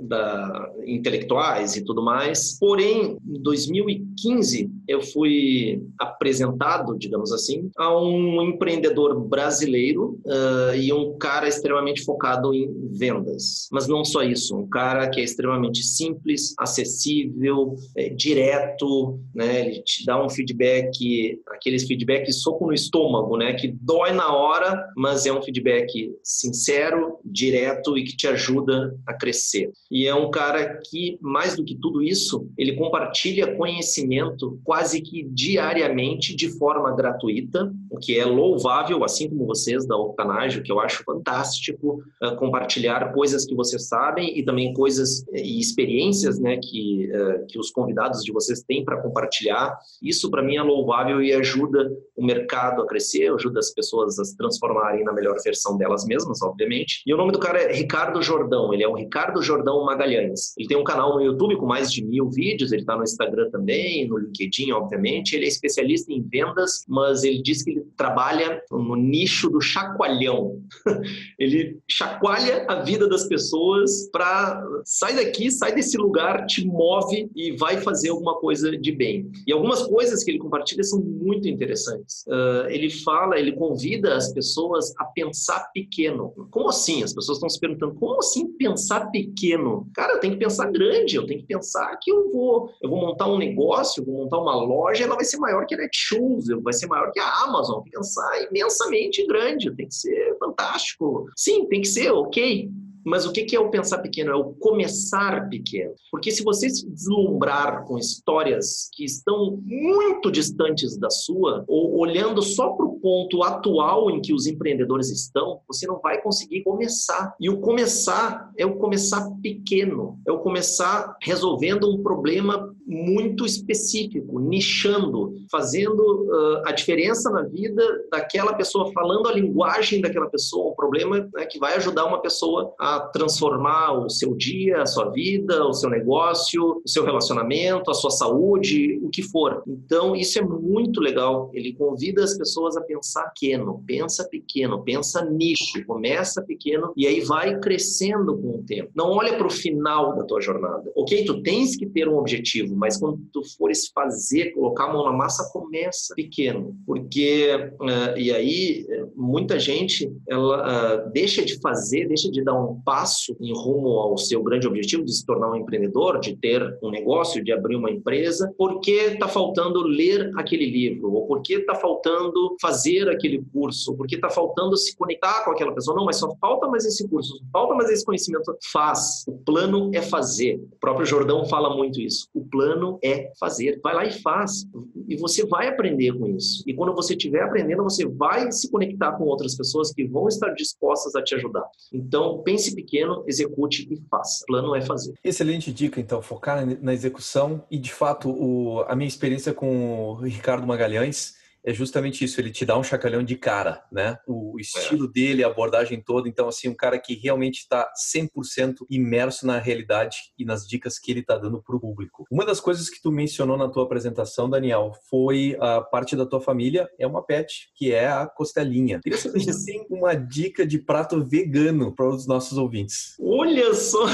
da, 0.00 0.70
intelectuais 0.86 1.76
e 1.76 1.84
tudo 1.84 2.02
mais. 2.02 2.58
Porém, 2.58 3.18
em 3.26 3.42
2015, 3.42 4.70
eu 4.86 5.02
fui 5.02 5.82
apresentado, 5.98 6.96
digamos 6.96 7.32
assim, 7.32 7.70
a 7.76 7.96
um 7.98 8.42
empreendedor 8.42 9.18
brasileiro 9.20 10.20
uh, 10.52 10.74
e 10.76 10.92
um 10.92 11.16
cara 11.18 11.48
extremamente 11.48 12.04
focado 12.04 12.54
em 12.54 12.68
vendas. 12.90 13.68
Mas 13.70 13.86
não 13.88 14.04
só 14.04 14.22
isso, 14.22 14.56
um 14.56 14.68
cara 14.68 15.08
que 15.08 15.20
é 15.20 15.24
extremamente 15.24 15.82
simples, 15.82 16.54
acessível, 16.58 17.74
é, 17.96 18.08
direto, 18.08 19.20
né? 19.34 19.68
Ele 19.68 19.82
te 19.82 20.04
dá 20.04 20.22
um 20.22 20.28
feedback, 20.28 21.40
aqueles 21.48 21.84
feedback 21.86 22.32
soco 22.32 22.66
no 22.66 22.72
estômago, 22.72 23.36
né? 23.36 23.54
Que 23.54 23.68
dói 23.68 24.12
na 24.12 24.34
hora, 24.34 24.86
mas 24.96 25.26
é 25.26 25.32
um 25.32 25.42
feedback 25.42 26.12
sincero, 26.22 27.18
direto 27.24 27.96
e 27.96 28.04
que 28.04 28.16
te 28.16 28.26
ajuda 28.26 28.94
a 29.06 29.14
crescer. 29.14 29.70
E 29.90 30.06
é 30.06 30.14
um 30.14 30.30
cara 30.30 30.80
que, 30.88 31.18
mais 31.20 31.56
do 31.56 31.64
que 31.64 31.74
tudo 31.76 32.02
isso, 32.02 32.48
ele 32.56 32.74
compartilha 32.74 33.56
conhecimento 33.56 34.60
quase 34.64 35.00
que 35.00 35.22
diariamente 35.24 36.34
de 36.34 36.48
forma 36.58 36.94
gratuita, 36.94 37.72
o 37.92 37.98
que 37.98 38.18
é 38.18 38.24
louvável, 38.24 39.04
assim 39.04 39.28
como 39.28 39.46
vocês 39.46 39.86
da 39.86 39.94
Octanágio, 39.94 40.62
que 40.62 40.72
eu 40.72 40.80
acho 40.80 41.04
fantástico 41.04 42.02
uh, 42.22 42.34
compartilhar 42.36 43.12
coisas 43.12 43.44
que 43.44 43.54
vocês 43.54 43.86
sabem 43.86 44.38
e 44.38 44.42
também 44.42 44.72
coisas 44.72 45.22
e 45.30 45.60
experiências 45.60 46.40
né, 46.40 46.56
que, 46.56 47.10
uh, 47.12 47.46
que 47.46 47.58
os 47.58 47.70
convidados 47.70 48.24
de 48.24 48.32
vocês 48.32 48.62
têm 48.62 48.82
para 48.82 48.96
compartilhar. 49.02 49.76
Isso 50.02 50.30
para 50.30 50.42
mim 50.42 50.56
é 50.56 50.62
louvável 50.62 51.22
e 51.22 51.34
ajuda 51.34 51.92
o 52.16 52.24
mercado 52.24 52.80
a 52.80 52.86
crescer, 52.86 53.30
ajuda 53.30 53.58
as 53.58 53.70
pessoas 53.70 54.18
a 54.18 54.24
se 54.24 54.34
transformarem 54.38 55.04
na 55.04 55.12
melhor 55.12 55.36
versão 55.44 55.76
delas 55.76 56.06
mesmas, 56.06 56.40
obviamente. 56.40 57.02
E 57.06 57.12
o 57.12 57.16
nome 57.18 57.32
do 57.32 57.38
cara 57.38 57.58
é 57.60 57.74
Ricardo 57.74 58.22
Jordão, 58.22 58.72
ele 58.72 58.82
é 58.82 58.88
o 58.88 58.94
Ricardo 58.94 59.42
Jordão 59.42 59.84
Magalhães. 59.84 60.54
Ele 60.56 60.68
tem 60.68 60.78
um 60.78 60.84
canal 60.84 61.14
no 61.14 61.20
YouTube 61.20 61.56
com 61.56 61.66
mais 61.66 61.92
de 61.92 62.02
mil 62.02 62.30
vídeos, 62.30 62.72
ele 62.72 62.82
está 62.82 62.96
no 62.96 63.02
Instagram 63.02 63.50
também, 63.50 64.08
no 64.08 64.16
LinkedIn, 64.16 64.72
obviamente. 64.72 65.36
Ele 65.36 65.44
é 65.44 65.48
especialista 65.48 66.10
em 66.10 66.22
vendas, 66.22 66.86
mas 66.88 67.22
ele 67.22 67.42
diz 67.42 67.62
que 67.62 67.72
ele 67.72 67.81
trabalha 67.96 68.62
no 68.70 68.96
nicho 68.96 69.48
do 69.48 69.60
chacoalhão. 69.60 70.60
ele 71.38 71.78
chacoalha 71.88 72.66
a 72.68 72.82
vida 72.82 73.08
das 73.08 73.26
pessoas 73.28 74.10
para 74.10 74.62
sai 74.84 75.14
daqui, 75.14 75.50
sai 75.50 75.74
desse 75.74 75.96
lugar, 75.96 76.46
te 76.46 76.66
move 76.66 77.30
e 77.34 77.56
vai 77.56 77.78
fazer 77.78 78.10
alguma 78.10 78.38
coisa 78.38 78.76
de 78.76 78.92
bem. 78.92 79.30
E 79.46 79.52
algumas 79.52 79.82
coisas 79.82 80.22
que 80.24 80.30
ele 80.30 80.38
compartilha 80.38 80.82
são 80.82 81.00
muito 81.00 81.48
interessantes. 81.48 82.24
Uh, 82.26 82.68
ele 82.68 82.90
fala, 82.90 83.38
ele 83.38 83.52
convida 83.52 84.16
as 84.16 84.32
pessoas 84.32 84.92
a 84.98 85.04
pensar 85.04 85.70
pequeno. 85.72 86.32
Como 86.50 86.68
assim? 86.68 87.02
As 87.02 87.14
pessoas 87.14 87.38
estão 87.38 87.48
se 87.48 87.60
perguntando, 87.60 87.94
como 87.94 88.18
assim 88.18 88.52
pensar 88.52 89.10
pequeno? 89.10 89.88
Cara, 89.94 90.14
eu 90.14 90.20
tenho 90.20 90.34
que 90.34 90.40
pensar 90.40 90.70
grande, 90.70 91.16
eu 91.16 91.26
tenho 91.26 91.40
que 91.40 91.46
pensar 91.46 91.96
que 92.00 92.10
eu 92.10 92.30
vou, 92.32 92.70
eu 92.82 92.88
vou 92.88 93.00
montar 93.00 93.26
um 93.26 93.38
negócio, 93.38 94.04
vou 94.04 94.24
montar 94.24 94.38
uma 94.38 94.54
loja, 94.54 95.04
ela 95.04 95.14
vai 95.14 95.24
ser 95.24 95.38
maior 95.38 95.66
que 95.66 95.74
a 95.74 95.78
Netshoes, 95.78 96.46
vai 96.62 96.72
ser 96.72 96.86
maior 96.86 97.10
que 97.12 97.20
a 97.20 97.42
Amazon. 97.44 97.71
Que 97.80 97.90
pensar 97.90 98.48
imensamente 98.50 99.26
grande, 99.26 99.74
tem 99.74 99.88
que 99.88 99.94
ser 99.94 100.36
fantástico. 100.38 101.26
Sim, 101.36 101.66
tem 101.66 101.80
que 101.80 101.88
ser, 101.88 102.10
ok. 102.10 102.70
Mas 103.04 103.26
o 103.26 103.32
que 103.32 103.54
é 103.54 103.60
o 103.60 103.70
pensar 103.70 103.98
pequeno? 103.98 104.30
É 104.30 104.34
o 104.34 104.54
começar 104.54 105.48
pequeno. 105.48 105.94
Porque 106.10 106.30
se 106.30 106.42
você 106.42 106.68
se 106.70 106.88
deslumbrar 106.88 107.84
com 107.84 107.98
histórias 107.98 108.88
que 108.92 109.04
estão 109.04 109.58
muito 109.64 110.30
distantes 110.30 110.96
da 110.96 111.10
sua, 111.10 111.64
ou 111.66 111.98
olhando 111.98 112.42
só 112.42 112.70
para 112.70 112.86
o 112.86 112.98
ponto 113.00 113.42
atual 113.42 114.10
em 114.10 114.20
que 114.20 114.32
os 114.32 114.46
empreendedores 114.46 115.10
estão, 115.10 115.60
você 115.66 115.86
não 115.86 116.00
vai 116.00 116.20
conseguir 116.20 116.62
começar. 116.62 117.34
E 117.40 117.50
o 117.50 117.60
começar 117.60 118.50
é 118.56 118.64
o 118.64 118.76
começar 118.76 119.28
pequeno, 119.42 120.18
é 120.26 120.32
o 120.32 120.38
começar 120.38 121.16
resolvendo 121.20 121.90
um 121.90 122.02
problema 122.02 122.72
muito 122.86 123.46
específico, 123.46 124.38
nichando, 124.38 125.34
fazendo 125.50 126.00
uh, 126.00 126.62
a 126.66 126.72
diferença 126.72 127.30
na 127.30 127.42
vida 127.42 127.82
daquela 128.10 128.54
pessoa, 128.54 128.92
falando 128.92 129.28
a 129.28 129.32
linguagem 129.32 130.00
daquela 130.00 130.28
pessoa, 130.28 130.72
um 130.72 130.74
problema 130.74 131.28
né, 131.34 131.46
que 131.46 131.58
vai 131.58 131.74
ajudar 131.76 132.04
uma 132.04 132.20
pessoa 132.20 132.74
a 132.78 132.91
transformar 133.00 133.92
o 133.92 134.08
seu 134.08 134.34
dia, 134.34 134.82
a 134.82 134.86
sua 134.86 135.10
vida, 135.10 135.64
o 135.64 135.72
seu 135.72 135.88
negócio, 135.88 136.82
o 136.84 136.88
seu 136.88 137.04
relacionamento, 137.04 137.90
a 137.90 137.94
sua 137.94 138.10
saúde, 138.10 138.98
o 139.02 139.10
que 139.10 139.22
for. 139.22 139.62
Então, 139.66 140.14
isso 140.14 140.38
é 140.38 140.42
muito 140.42 141.00
legal. 141.00 141.50
Ele 141.52 141.72
convida 141.72 142.22
as 142.24 142.36
pessoas 142.36 142.76
a 142.76 142.80
pensar 142.80 143.30
pequeno, 143.30 143.82
pensa 143.86 144.28
pequeno, 144.28 144.82
pensa 144.82 145.24
nicho, 145.24 145.84
começa 145.86 146.42
pequeno 146.42 146.92
e 146.96 147.06
aí 147.06 147.20
vai 147.20 147.58
crescendo 147.60 148.36
com 148.36 148.58
o 148.58 148.62
tempo. 148.62 148.90
Não 148.94 149.10
olha 149.10 149.36
para 149.36 149.46
o 149.46 149.50
final 149.50 150.16
da 150.16 150.24
tua 150.24 150.40
jornada. 150.40 150.90
Ok, 150.94 151.24
tu 151.24 151.42
tens 151.42 151.76
que 151.76 151.86
ter 151.86 152.08
um 152.08 152.18
objetivo 152.18 152.72
mas 152.74 152.96
quando 152.96 153.20
tu 153.32 153.42
fores 153.56 153.88
fazer, 153.88 154.52
colocar 154.52 154.86
a 154.86 154.92
mão 154.92 155.04
na 155.04 155.12
massa, 155.12 155.50
começa 155.52 156.14
pequeno, 156.14 156.76
porque 156.86 157.70
uh, 157.80 158.18
e 158.18 158.32
aí 158.32 158.86
muita 159.14 159.58
gente 159.58 160.12
ela 160.28 161.06
uh, 161.06 161.10
deixa 161.12 161.44
de 161.44 161.60
fazer, 161.60 162.08
deixa 162.08 162.30
de 162.30 162.42
dar 162.42 162.54
um 162.54 162.80
passo 162.84 163.36
em 163.40 163.52
rumo 163.52 163.98
ao 163.98 164.16
seu 164.18 164.42
grande 164.42 164.66
objetivo 164.66 165.04
de 165.04 165.12
se 165.12 165.24
tornar 165.24 165.50
um 165.50 165.56
empreendedor, 165.56 166.20
de 166.20 166.36
ter 166.36 166.78
um 166.82 166.90
negócio, 166.90 167.42
de 167.42 167.52
abrir 167.52 167.76
uma 167.76 167.90
empresa, 167.90 168.52
porque 168.56 168.92
está 168.92 169.28
faltando 169.28 169.82
ler 169.82 170.32
aquele 170.36 170.66
livro, 170.70 171.12
ou 171.12 171.26
porque 171.26 171.54
está 171.54 171.74
faltando 171.74 172.56
fazer 172.60 173.08
aquele 173.08 173.42
curso, 173.52 173.94
porque 173.96 174.16
está 174.16 174.28
faltando 174.28 174.76
se 174.76 174.96
conectar 174.96 175.44
com 175.44 175.50
aquela 175.50 175.72
pessoa. 175.72 175.96
Não, 175.96 176.04
mas 176.04 176.16
só 176.16 176.34
falta 176.40 176.68
mais 176.68 176.84
esse 176.84 177.08
curso, 177.08 177.36
só 177.36 177.44
falta 177.52 177.74
mais 177.74 177.90
esse 177.90 178.04
conhecimento. 178.04 178.56
Faz. 178.72 179.24
O 179.26 179.32
plano 179.32 179.90
é 179.94 180.02
fazer. 180.02 180.56
O 180.56 180.76
próprio 180.80 181.06
Jordão 181.06 181.44
fala 181.46 181.74
muito 181.76 182.00
isso. 182.00 182.28
O 182.34 182.44
plano 182.44 182.98
é 183.02 183.30
fazer. 183.38 183.80
Vai 183.82 183.94
lá 183.94 184.04
e 184.04 184.12
faz. 184.12 184.66
E 185.08 185.16
você 185.16 185.46
vai 185.46 185.68
aprender 185.68 186.12
com 186.12 186.26
isso. 186.28 186.62
E 186.66 186.74
quando 186.74 186.94
você 186.94 187.14
estiver 187.14 187.42
aprendendo, 187.42 187.82
você 187.82 188.06
vai 188.06 188.50
se 188.52 188.70
conectar 188.70 189.12
com 189.12 189.24
outras 189.24 189.56
pessoas 189.56 189.92
que 189.92 190.04
vão 190.04 190.28
estar 190.28 190.50
dispostas 190.50 191.14
a 191.14 191.22
te 191.22 191.34
ajudar. 191.34 191.64
Então, 191.92 192.42
pense 192.42 192.71
pequeno, 192.74 193.24
execute 193.26 193.88
e 193.90 194.00
faça. 194.10 194.44
Plano 194.46 194.74
é 194.74 194.80
fazer. 194.80 195.14
Excelente 195.22 195.72
dica, 195.72 196.00
então, 196.00 196.22
focar 196.22 196.66
na 196.80 196.92
execução 196.92 197.64
e, 197.70 197.78
de 197.78 197.92
fato, 197.92 198.30
o, 198.30 198.84
a 198.88 198.94
minha 198.94 199.08
experiência 199.08 199.52
com 199.52 200.10
o 200.10 200.14
Ricardo 200.14 200.66
Magalhães 200.66 201.41
é 201.64 201.72
justamente 201.72 202.24
isso, 202.24 202.40
ele 202.40 202.50
te 202.50 202.64
dá 202.64 202.76
um 202.78 202.82
chacalhão 202.82 203.22
de 203.22 203.36
cara, 203.36 203.84
né? 203.90 204.18
O 204.26 204.58
estilo 204.58 205.06
é. 205.06 205.12
dele, 205.12 205.44
a 205.44 205.46
abordagem 205.46 206.02
toda, 206.02 206.28
então 206.28 206.48
assim, 206.48 206.68
um 206.68 206.74
cara 206.74 206.98
que 206.98 207.14
realmente 207.14 207.58
está 207.58 207.90
100% 208.14 208.86
imerso 208.90 209.46
na 209.46 209.58
realidade 209.58 210.16
e 210.38 210.44
nas 210.44 210.66
dicas 210.66 210.98
que 210.98 211.10
ele 211.10 211.20
está 211.20 211.36
dando 211.36 211.62
para 211.62 211.76
o 211.76 211.80
público. 211.80 212.24
Uma 212.30 212.44
das 212.44 212.60
coisas 212.60 212.90
que 212.90 213.00
tu 213.00 213.12
mencionou 213.12 213.56
na 213.56 213.68
tua 213.68 213.84
apresentação, 213.84 214.50
Daniel, 214.50 214.92
foi 215.08 215.56
a 215.60 215.80
parte 215.80 216.16
da 216.16 216.26
tua 216.26 216.40
família 216.40 216.88
é 216.98 217.06
uma 217.06 217.24
pet, 217.24 217.70
que 217.74 217.92
é 217.92 218.08
a 218.08 218.26
costelinha. 218.26 219.00
Queria 219.02 219.18
saber 219.18 219.40
se 219.40 219.66
tem 219.66 219.86
uma 219.90 220.14
dica 220.14 220.66
de 220.66 220.78
prato 220.78 221.24
vegano 221.24 221.94
para 221.94 222.08
os 222.08 222.26
nossos 222.26 222.58
ouvintes. 222.58 223.14
Olha 223.20 223.74
só! 223.74 224.06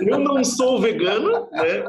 Eu 0.00 0.18
não 0.18 0.42
sou 0.44 0.80
vegano, 0.80 1.48
né? 1.52 1.84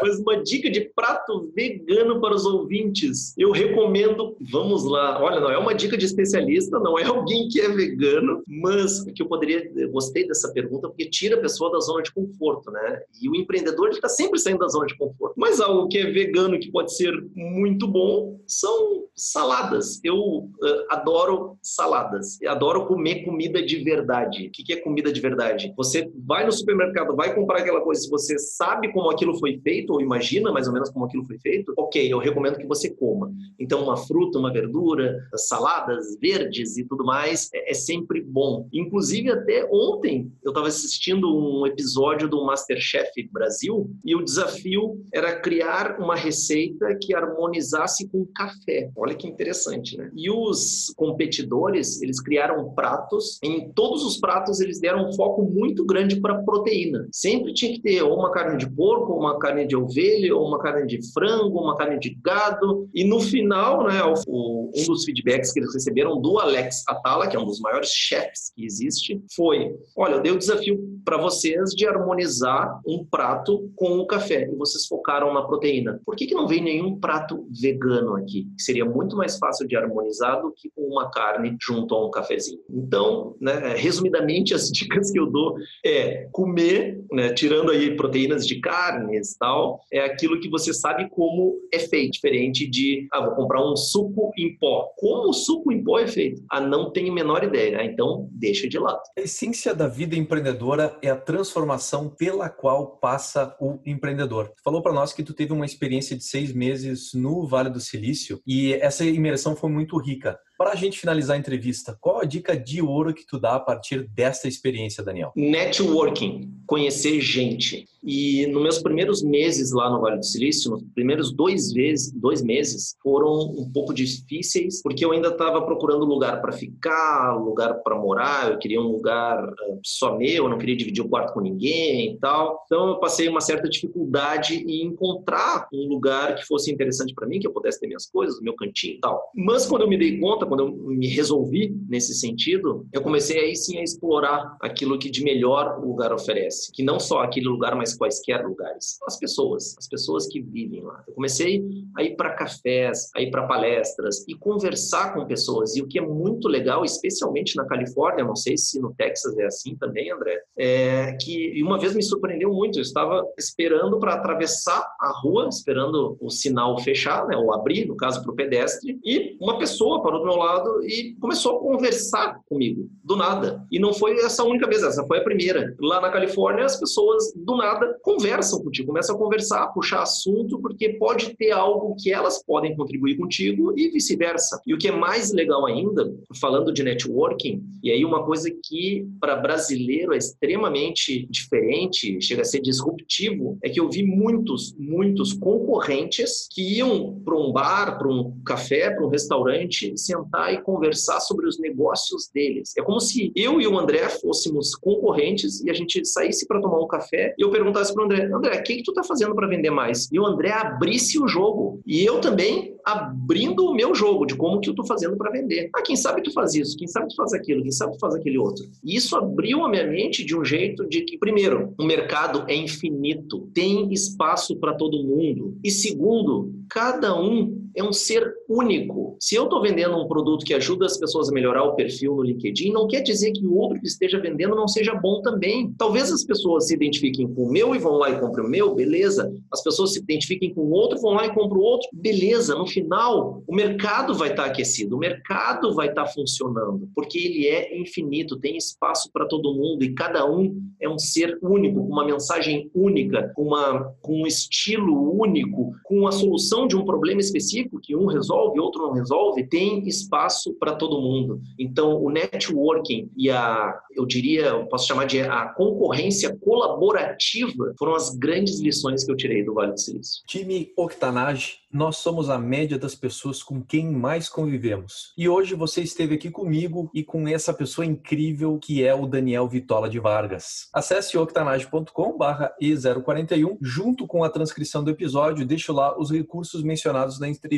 Mas 0.00 0.18
uma 0.20 0.42
dica 0.42 0.70
de 0.70 0.80
prato 0.94 1.50
vegano 1.54 2.20
para 2.20 2.34
os 2.34 2.44
ouvintes. 2.44 3.34
Eu 3.36 3.50
recomendo, 3.50 4.36
vamos 4.50 4.84
lá. 4.84 5.22
Olha, 5.22 5.40
não 5.40 5.50
é 5.50 5.58
uma 5.58 5.74
dica 5.74 5.96
de 5.96 6.06
especialista, 6.06 6.78
não 6.78 6.98
é 6.98 7.04
alguém 7.04 7.48
que 7.48 7.60
é 7.60 7.68
vegano, 7.68 8.42
mas 8.46 9.04
que 9.04 9.22
eu 9.22 9.26
poderia, 9.26 9.70
eu 9.76 9.90
gostei 9.90 10.26
dessa 10.26 10.52
pergunta 10.52 10.88
porque 10.88 11.08
tira 11.08 11.36
a 11.36 11.40
pessoa 11.40 11.70
da 11.70 11.80
zona 11.80 12.02
de 12.02 12.12
conforto, 12.12 12.70
né? 12.70 13.02
E 13.20 13.28
o 13.28 13.36
empreendedor 13.36 13.90
está 13.90 14.08
sempre 14.08 14.38
saindo 14.38 14.58
da 14.58 14.68
zona 14.68 14.86
de 14.86 14.96
conforto. 14.96 15.34
Mas 15.36 15.60
algo 15.60 15.88
que 15.88 15.98
é 15.98 16.10
vegano 16.10 16.58
que 16.58 16.70
pode 16.70 16.94
ser 16.96 17.12
muito 17.34 17.86
bom 17.86 18.40
são 18.46 19.04
saladas. 19.14 20.00
Eu 20.02 20.16
uh, 20.16 20.50
adoro 20.90 21.58
saladas. 21.62 22.40
Eu 22.40 22.50
adoro 22.50 22.86
comer 22.86 23.24
comida 23.24 23.62
de 23.62 23.76
verdade. 23.82 24.46
O 24.46 24.50
que 24.50 24.72
é 24.72 24.76
comida 24.76 25.12
de 25.12 25.20
verdade? 25.20 25.72
Você 25.82 26.08
vai 26.24 26.46
no 26.46 26.52
supermercado, 26.52 27.16
vai 27.16 27.34
comprar 27.34 27.58
aquela 27.58 27.80
coisa, 27.80 28.02
se 28.02 28.08
você 28.08 28.38
sabe 28.38 28.92
como 28.92 29.10
aquilo 29.10 29.36
foi 29.38 29.58
feito, 29.58 29.92
ou 29.92 30.00
imagina 30.00 30.52
mais 30.52 30.68
ou 30.68 30.72
menos 30.72 30.90
como 30.90 31.06
aquilo 31.06 31.24
foi 31.24 31.38
feito, 31.38 31.72
ok, 31.76 32.12
eu 32.12 32.18
recomendo 32.18 32.56
que 32.56 32.66
você 32.66 32.88
coma. 32.94 33.32
Então, 33.58 33.82
uma 33.82 33.96
fruta, 33.96 34.38
uma 34.38 34.52
verdura, 34.52 35.18
saladas 35.34 36.16
verdes 36.20 36.76
e 36.76 36.84
tudo 36.84 37.04
mais 37.04 37.50
é, 37.52 37.70
é 37.70 37.74
sempre 37.74 38.22
bom. 38.22 38.68
Inclusive, 38.72 39.30
até 39.30 39.68
ontem 39.72 40.32
eu 40.44 40.50
estava 40.50 40.68
assistindo 40.68 41.28
um 41.36 41.66
episódio 41.66 42.28
do 42.28 42.44
Masterchef 42.44 43.10
Brasil 43.32 43.90
e 44.04 44.14
o 44.14 44.22
desafio 44.22 45.02
era 45.12 45.40
criar 45.40 45.98
uma 45.98 46.14
receita 46.14 46.96
que 47.00 47.14
harmonizasse 47.14 48.08
com 48.08 48.26
café. 48.34 48.90
Olha 48.96 49.14
que 49.14 49.26
interessante, 49.26 49.96
né? 49.96 50.10
E 50.14 50.30
os 50.30 50.92
competidores, 50.96 52.00
eles 52.02 52.20
criaram 52.20 52.72
pratos, 52.74 53.38
em 53.42 53.72
todos 53.72 54.04
os 54.04 54.18
pratos 54.18 54.60
eles 54.60 54.80
deram 54.80 55.08
um 55.08 55.12
foco 55.12 55.42
muito 55.42 55.61
muito 55.62 55.86
grande 55.86 56.20
para 56.20 56.42
proteína. 56.42 57.06
Sempre 57.12 57.54
tinha 57.54 57.72
que 57.72 57.80
ter 57.80 58.02
ou 58.02 58.18
uma 58.18 58.32
carne 58.32 58.58
de 58.58 58.68
porco, 58.68 59.12
ou 59.12 59.20
uma 59.20 59.38
carne 59.38 59.64
de 59.64 59.76
ovelha, 59.76 60.34
ou 60.34 60.48
uma 60.48 60.58
carne 60.58 60.86
de 60.88 60.98
frango, 61.12 61.60
uma 61.60 61.76
carne 61.76 62.00
de 62.00 62.18
gado. 62.22 62.88
E 62.92 63.04
no 63.04 63.20
final, 63.20 63.84
né, 63.84 64.02
o, 64.26 64.70
um 64.74 64.86
dos 64.86 65.04
feedbacks 65.04 65.52
que 65.52 65.60
eles 65.60 65.72
receberam 65.72 66.20
do 66.20 66.38
Alex 66.40 66.82
Atala, 66.88 67.28
que 67.28 67.36
é 67.36 67.40
um 67.40 67.44
dos 67.44 67.60
maiores 67.60 67.90
chefs 67.90 68.52
que 68.56 68.64
existe, 68.64 69.22
foi: 69.36 69.72
olha, 69.96 70.14
eu 70.14 70.22
dei 70.22 70.32
o 70.32 70.38
desafio 70.38 70.92
para 71.04 71.16
vocês 71.16 71.70
de 71.70 71.86
harmonizar 71.86 72.80
um 72.86 73.04
prato 73.04 73.70
com 73.76 73.98
o 73.98 74.06
café 74.06 74.48
e 74.50 74.56
vocês 74.56 74.86
focaram 74.86 75.32
na 75.32 75.42
proteína. 75.42 76.00
Por 76.04 76.16
que, 76.16 76.26
que 76.26 76.34
não 76.34 76.48
vem 76.48 76.62
nenhum 76.62 76.98
prato 76.98 77.46
vegano 77.50 78.16
aqui? 78.16 78.48
Seria 78.58 78.84
muito 78.84 79.16
mais 79.16 79.38
fácil 79.38 79.66
de 79.66 79.76
harmonizar 79.76 80.40
do 80.42 80.52
que 80.52 80.70
uma 80.76 81.10
carne 81.10 81.56
junto 81.60 81.94
a 81.94 82.06
um 82.06 82.10
cafezinho. 82.10 82.60
Então, 82.70 83.36
né, 83.40 83.74
resumidamente, 83.76 84.54
as 84.54 84.68
dicas 84.70 85.10
que 85.10 85.18
eu 85.18 85.26
dou 85.26 85.51
é 85.84 86.28
comer, 86.32 87.02
né, 87.12 87.32
tirando 87.32 87.70
aí 87.70 87.96
proteínas 87.96 88.46
de 88.46 88.60
carnes 88.60 89.36
tal, 89.38 89.80
é 89.92 90.00
aquilo 90.00 90.40
que 90.40 90.48
você 90.48 90.72
sabe 90.72 91.08
como 91.10 91.58
é 91.72 91.78
feito, 91.78 92.12
diferente 92.12 92.68
de, 92.68 93.06
ah, 93.12 93.24
vou 93.24 93.34
comprar 93.34 93.64
um 93.64 93.76
suco 93.76 94.32
em 94.36 94.56
pó. 94.56 94.88
Como 94.96 95.30
o 95.30 95.32
suco 95.32 95.72
em 95.72 95.82
pó 95.82 95.98
é 95.98 96.06
feito? 96.06 96.42
Ah, 96.50 96.60
não 96.60 96.92
tenho 96.92 97.12
a 97.12 97.14
menor 97.14 97.44
ideia, 97.44 97.78
né? 97.78 97.84
então 97.84 98.28
deixa 98.32 98.68
de 98.68 98.78
lado. 98.78 99.00
A 99.16 99.22
essência 99.22 99.74
da 99.74 99.88
vida 99.88 100.16
empreendedora 100.16 100.96
é 101.02 101.10
a 101.10 101.16
transformação 101.16 102.08
pela 102.08 102.48
qual 102.48 102.98
passa 102.98 103.56
o 103.60 103.78
empreendedor. 103.84 104.52
Falou 104.64 104.82
para 104.82 104.92
nós 104.92 105.12
que 105.12 105.22
tu 105.22 105.34
teve 105.34 105.52
uma 105.52 105.66
experiência 105.66 106.16
de 106.16 106.24
seis 106.24 106.52
meses 106.52 107.12
no 107.14 107.46
Vale 107.46 107.70
do 107.70 107.80
Silício 107.80 108.40
e 108.46 108.74
essa 108.74 109.04
imersão 109.04 109.56
foi 109.56 109.70
muito 109.70 109.96
rica. 109.98 110.38
Para 110.62 110.74
a 110.74 110.76
gente 110.76 110.96
finalizar 110.96 111.34
a 111.34 111.40
entrevista, 111.40 111.98
qual 112.00 112.20
a 112.20 112.24
dica 112.24 112.56
de 112.56 112.80
ouro 112.80 113.12
que 113.12 113.26
tu 113.26 113.36
dá 113.36 113.56
a 113.56 113.58
partir 113.58 114.08
dessa 114.14 114.46
experiência, 114.46 115.02
Daniel? 115.02 115.32
Networking, 115.34 116.52
conhecer 116.68 117.20
gente. 117.20 117.84
E 118.04 118.46
nos 118.48 118.62
meus 118.62 118.78
primeiros 118.82 119.22
meses 119.22 119.72
lá 119.72 119.88
no 119.88 120.00
Vale 120.00 120.18
do 120.18 120.24
Silício, 120.24 120.72
nos 120.72 120.82
primeiros 120.92 121.32
dois, 121.32 121.72
vezes, 121.72 122.12
dois 122.12 122.42
meses, 122.42 122.96
foram 123.00 123.52
um 123.56 123.70
pouco 123.72 123.94
difíceis, 123.94 124.82
porque 124.82 125.04
eu 125.04 125.12
ainda 125.12 125.28
estava 125.28 125.62
procurando 125.62 126.04
lugar 126.04 126.40
para 126.40 126.50
ficar, 126.50 127.36
lugar 127.36 127.74
para 127.84 127.96
morar, 127.96 128.50
eu 128.50 128.58
queria 128.58 128.80
um 128.80 128.88
lugar 128.88 129.44
uh, 129.44 129.80
só 129.84 130.18
meu, 130.18 130.44
eu 130.44 130.48
não 130.48 130.58
queria 130.58 130.76
dividir 130.76 131.04
o 131.04 131.08
quarto 131.08 131.32
com 131.32 131.40
ninguém 131.40 132.14
e 132.14 132.18
tal. 132.18 132.60
Então 132.66 132.88
eu 132.88 132.98
passei 132.98 133.28
uma 133.28 133.40
certa 133.40 133.68
dificuldade 133.68 134.56
em 134.56 134.84
encontrar 134.86 135.68
um 135.72 135.86
lugar 135.86 136.34
que 136.34 136.44
fosse 136.44 136.72
interessante 136.72 137.14
para 137.14 137.28
mim, 137.28 137.38
que 137.38 137.46
eu 137.46 137.52
pudesse 137.52 137.78
ter 137.78 137.86
minhas 137.86 138.06
coisas, 138.06 138.40
meu 138.40 138.56
cantinho 138.56 138.96
e 138.96 139.00
tal. 139.00 139.30
Mas 139.32 139.64
quando 139.64 139.82
eu 139.82 139.88
me 139.88 139.96
dei 139.96 140.18
conta, 140.18 140.44
quando 140.52 140.64
eu 140.64 140.70
me 140.70 141.08
resolvi 141.08 141.74
nesse 141.88 142.12
sentido, 142.12 142.86
eu 142.92 143.00
comecei 143.00 143.40
aí 143.40 143.56
sim 143.56 143.78
a 143.78 143.82
explorar 143.82 144.54
aquilo 144.60 144.98
que 144.98 145.10
de 145.10 145.24
melhor 145.24 145.78
o 145.78 145.86
lugar 145.88 146.12
oferece, 146.12 146.70
que 146.72 146.82
não 146.82 147.00
só 147.00 147.22
aquele 147.22 147.48
lugar, 147.48 147.74
mas 147.74 147.96
quaisquer 147.96 148.44
lugares. 148.44 148.98
As 149.06 149.18
pessoas, 149.18 149.74
as 149.78 149.88
pessoas 149.88 150.26
que 150.26 150.42
vivem 150.42 150.82
lá. 150.82 151.02
Eu 151.08 151.14
comecei 151.14 151.64
a 151.96 152.02
ir 152.02 152.16
para 152.16 152.34
cafés, 152.34 153.10
a 153.16 153.22
ir 153.22 153.30
para 153.30 153.46
palestras 153.46 154.28
e 154.28 154.34
conversar 154.34 155.14
com 155.14 155.24
pessoas. 155.24 155.74
E 155.74 155.80
o 155.80 155.88
que 155.88 155.98
é 155.98 156.02
muito 156.02 156.48
legal, 156.48 156.84
especialmente 156.84 157.56
na 157.56 157.64
Califórnia, 157.64 158.22
não 158.22 158.36
sei 158.36 158.58
se 158.58 158.78
no 158.78 158.92
Texas 158.92 159.38
é 159.38 159.46
assim 159.46 159.74
também, 159.76 160.12
André, 160.12 160.38
é 160.58 161.16
que 161.18 161.62
uma 161.62 161.78
vez 161.78 161.94
me 161.94 162.02
surpreendeu 162.02 162.52
muito. 162.52 162.78
Eu 162.78 162.82
estava 162.82 163.24
esperando 163.38 163.98
para 163.98 164.16
atravessar 164.16 164.86
a 165.00 165.18
rua, 165.22 165.48
esperando 165.48 166.18
o 166.20 166.28
sinal 166.28 166.78
fechar, 166.80 167.26
né, 167.26 167.38
ou 167.38 167.54
abrir, 167.54 167.86
no 167.86 167.96
caso, 167.96 168.22
para 168.22 168.32
o 168.32 168.36
pedestre, 168.36 169.00
e 169.02 169.34
uma 169.40 169.56
pessoa 169.56 170.02
parou 170.02 170.20
do 170.20 170.26
meu 170.26 170.41
lado 170.42 170.84
e 170.84 171.14
começou 171.20 171.56
a 171.56 171.60
conversar 171.60 172.40
comigo, 172.48 172.88
do 173.04 173.16
nada. 173.16 173.64
E 173.70 173.78
não 173.78 173.92
foi 173.92 174.16
essa 174.18 174.44
única 174.44 174.68
vez, 174.68 174.82
essa 174.82 175.04
foi 175.06 175.18
a 175.18 175.24
primeira. 175.24 175.74
Lá 175.80 176.00
na 176.00 176.10
Califórnia, 176.10 176.64
as 176.64 176.78
pessoas, 176.78 177.32
do 177.34 177.56
nada, 177.56 177.98
conversam 178.02 178.62
contigo, 178.62 178.88
começam 178.88 179.16
a 179.16 179.18
conversar, 179.18 179.62
a 179.64 179.68
puxar 179.68 180.02
assunto, 180.02 180.58
porque 180.60 180.90
pode 180.90 181.36
ter 181.36 181.50
algo 181.52 181.96
que 181.98 182.12
elas 182.12 182.42
podem 182.44 182.76
contribuir 182.76 183.16
contigo 183.16 183.72
e 183.76 183.90
vice-versa. 183.90 184.60
E 184.66 184.74
o 184.74 184.78
que 184.78 184.88
é 184.88 184.92
mais 184.92 185.32
legal 185.32 185.66
ainda, 185.66 186.12
falando 186.40 186.72
de 186.72 186.82
networking, 186.82 187.62
e 187.82 187.90
aí 187.90 188.04
uma 188.04 188.24
coisa 188.24 188.50
que 188.64 189.06
para 189.20 189.36
brasileiro 189.36 190.12
é 190.12 190.18
extremamente 190.18 191.26
diferente, 191.26 192.20
chega 192.20 192.42
a 192.42 192.44
ser 192.44 192.60
disruptivo, 192.60 193.58
é 193.62 193.68
que 193.68 193.80
eu 193.80 193.88
vi 193.88 194.02
muitos, 194.04 194.74
muitos 194.78 195.32
concorrentes 195.32 196.48
que 196.50 196.78
iam 196.78 197.20
para 197.24 197.36
um 197.36 197.52
bar, 197.52 197.98
para 197.98 198.08
um 198.08 198.40
café, 198.44 198.90
para 198.90 199.04
um 199.04 199.08
restaurante, 199.08 199.96
sentar 200.22 200.52
e 200.52 200.62
conversar 200.62 201.20
sobre 201.20 201.46
os 201.46 201.58
negócios 201.58 202.28
deles. 202.32 202.72
É 202.76 202.82
como 202.82 203.00
se 203.00 203.32
eu 203.34 203.60
e 203.60 203.66
o 203.66 203.78
André 203.78 204.08
fôssemos 204.08 204.74
concorrentes 204.74 205.60
e 205.62 205.70
a 205.70 205.74
gente 205.74 206.04
saísse 206.04 206.46
para 206.46 206.60
tomar 206.60 206.80
um 206.80 206.86
café 206.86 207.34
e 207.38 207.42
eu 207.42 207.50
perguntasse 207.50 207.92
para 207.92 208.02
o 208.02 208.04
André: 208.06 208.24
André, 208.32 208.58
o 208.58 208.62
que, 208.62 208.76
que 208.76 208.82
tu 208.82 208.90
está 208.90 209.02
fazendo 209.02 209.34
para 209.34 209.46
vender 209.46 209.70
mais? 209.70 210.08
E 210.12 210.18
o 210.18 210.26
André 210.26 210.52
abrisse 210.52 211.18
o 211.18 211.28
jogo. 211.28 211.80
E 211.86 212.04
eu 212.04 212.20
também 212.20 212.74
abrindo 212.84 213.64
o 213.66 213.74
meu 213.74 213.94
jogo 213.94 214.26
de 214.26 214.34
como 214.34 214.60
que 214.60 214.68
eu 214.68 214.72
estou 214.72 214.86
fazendo 214.86 215.16
para 215.16 215.30
vender. 215.30 215.70
Ah, 215.74 215.82
quem 215.82 215.96
sabe 215.96 216.22
tu 216.22 216.32
faz 216.32 216.54
isso, 216.54 216.76
quem 216.76 216.88
sabe 216.88 217.08
tu 217.08 217.16
faz 217.16 217.32
aquilo, 217.32 217.62
quem 217.62 217.70
sabe 217.70 217.92
tu 217.92 217.98
faz 217.98 218.14
aquele 218.14 218.38
outro. 218.38 218.64
E 218.84 218.96
isso 218.96 219.16
abriu 219.16 219.64
a 219.64 219.68
minha 219.68 219.86
mente 219.86 220.24
de 220.24 220.36
um 220.36 220.44
jeito 220.44 220.86
de 220.88 221.02
que, 221.02 221.18
primeiro, 221.18 221.74
o 221.78 221.84
mercado 221.84 222.44
é 222.48 222.54
infinito, 222.54 223.48
tem 223.54 223.92
espaço 223.92 224.56
para 224.56 224.74
todo 224.74 225.02
mundo. 225.02 225.56
E 225.62 225.70
segundo, 225.70 226.52
cada 226.68 227.18
um 227.18 227.70
é 227.74 227.82
um 227.82 227.92
ser 227.92 228.34
único. 228.48 229.16
Se 229.20 229.34
eu 229.34 229.44
estou 229.44 229.62
vendendo 229.62 229.96
um 229.96 230.06
produto 230.06 230.44
que 230.44 230.54
ajuda 230.54 230.86
as 230.86 230.98
pessoas 230.98 231.28
a 231.28 231.32
melhorar 231.32 231.64
o 231.64 231.74
perfil 231.74 232.16
no 232.16 232.22
LinkedIn, 232.22 232.72
não 232.72 232.86
quer 232.86 233.00
dizer 233.00 233.32
que 233.32 233.46
o 233.46 233.56
outro 233.56 233.80
que 233.80 233.86
esteja 233.86 234.20
vendendo 234.20 234.54
não 234.54 234.68
seja 234.68 234.94
bom 234.94 235.22
também. 235.22 235.72
Talvez 235.78 236.12
as 236.12 236.24
pessoas 236.24 236.66
se 236.66 236.74
identifiquem 236.74 237.32
com 237.32 237.44
o 237.44 237.50
meu 237.50 237.74
e 237.74 237.78
vão 237.78 237.94
lá 237.94 238.10
e 238.10 238.20
comprem 238.20 238.46
o 238.46 238.48
meu, 238.48 238.74
beleza. 238.74 239.32
As 239.50 239.62
pessoas 239.62 239.92
se 239.94 240.00
identifiquem 240.00 240.52
com 240.52 240.62
o 240.62 240.70
outro, 240.70 241.00
vão 241.00 241.14
lá 241.14 241.26
e 241.26 241.34
compram 241.34 241.60
o 241.60 241.62
outro, 241.62 241.88
beleza. 241.92 242.54
No 242.54 242.66
final, 242.66 243.42
o 243.46 243.54
mercado 243.54 244.14
vai 244.14 244.30
estar 244.30 244.44
tá 244.44 244.48
aquecido, 244.50 244.96
o 244.96 244.98
mercado 244.98 245.74
vai 245.74 245.88
estar 245.88 246.04
tá 246.04 246.10
funcionando, 246.10 246.88
porque 246.94 247.18
ele 247.18 247.46
é 247.46 247.78
infinito, 247.78 248.38
tem 248.38 248.56
espaço 248.56 249.10
para 249.12 249.26
todo 249.26 249.54
mundo 249.54 249.82
e 249.82 249.94
cada 249.94 250.28
um 250.28 250.54
é 250.80 250.88
um 250.88 250.98
ser 250.98 251.38
único, 251.42 251.86
com 251.86 251.92
uma 251.92 252.04
mensagem 252.04 252.70
única, 252.74 253.32
com, 253.34 253.44
uma, 253.44 253.94
com 254.00 254.22
um 254.22 254.26
estilo 254.26 255.16
único, 255.18 255.72
com 255.84 256.00
uma 256.00 256.12
solução 256.12 256.66
de 256.66 256.76
um 256.76 256.84
problema 256.84 257.20
específico 257.20 257.61
que 257.80 257.96
um 257.96 258.06
resolve, 258.06 258.60
outro 258.60 258.82
não 258.82 258.92
resolve, 258.92 259.46
tem 259.46 259.86
espaço 259.86 260.54
para 260.58 260.74
todo 260.74 261.00
mundo. 261.00 261.40
Então, 261.58 262.02
o 262.02 262.10
networking 262.10 263.10
e 263.16 263.30
a, 263.30 263.78
eu 263.94 264.06
diria, 264.06 264.46
eu 264.46 264.66
posso 264.66 264.86
chamar 264.86 265.06
de 265.06 265.20
a 265.20 265.46
concorrência 265.46 266.36
colaborativa 266.38 267.74
foram 267.78 267.94
as 267.94 268.14
grandes 268.14 268.60
lições 268.60 269.04
que 269.04 269.12
eu 269.12 269.16
tirei 269.16 269.44
do 269.44 269.54
Vale 269.54 269.72
do 269.72 269.80
Silício. 269.80 270.22
Time 270.26 270.72
Octanage 270.76 271.62
nós 271.72 271.96
somos 271.96 272.28
a 272.28 272.38
média 272.38 272.78
das 272.78 272.94
pessoas 272.94 273.42
com 273.42 273.62
quem 273.62 273.90
mais 273.90 274.28
convivemos. 274.28 275.12
E 275.16 275.26
hoje 275.26 275.54
você 275.54 275.80
esteve 275.80 276.16
aqui 276.16 276.30
comigo 276.30 276.90
e 276.92 277.02
com 277.02 277.26
essa 277.26 277.54
pessoa 277.54 277.86
incrível 277.86 278.58
que 278.58 278.84
é 278.84 278.94
o 278.94 279.06
Daniel 279.06 279.48
Vitola 279.48 279.88
de 279.88 279.98
Vargas. 279.98 280.68
Acesse 280.72 281.16
octanage.com 281.16 282.18
E041 282.60 283.56
junto 283.62 284.06
com 284.06 284.22
a 284.22 284.28
transcrição 284.28 284.84
do 284.84 284.90
episódio, 284.90 285.46
deixo 285.46 285.72
lá 285.72 285.98
os 285.98 286.10
recursos 286.10 286.62
mencionados 286.62 287.18
na 287.18 287.28
entrevista, 287.28 287.51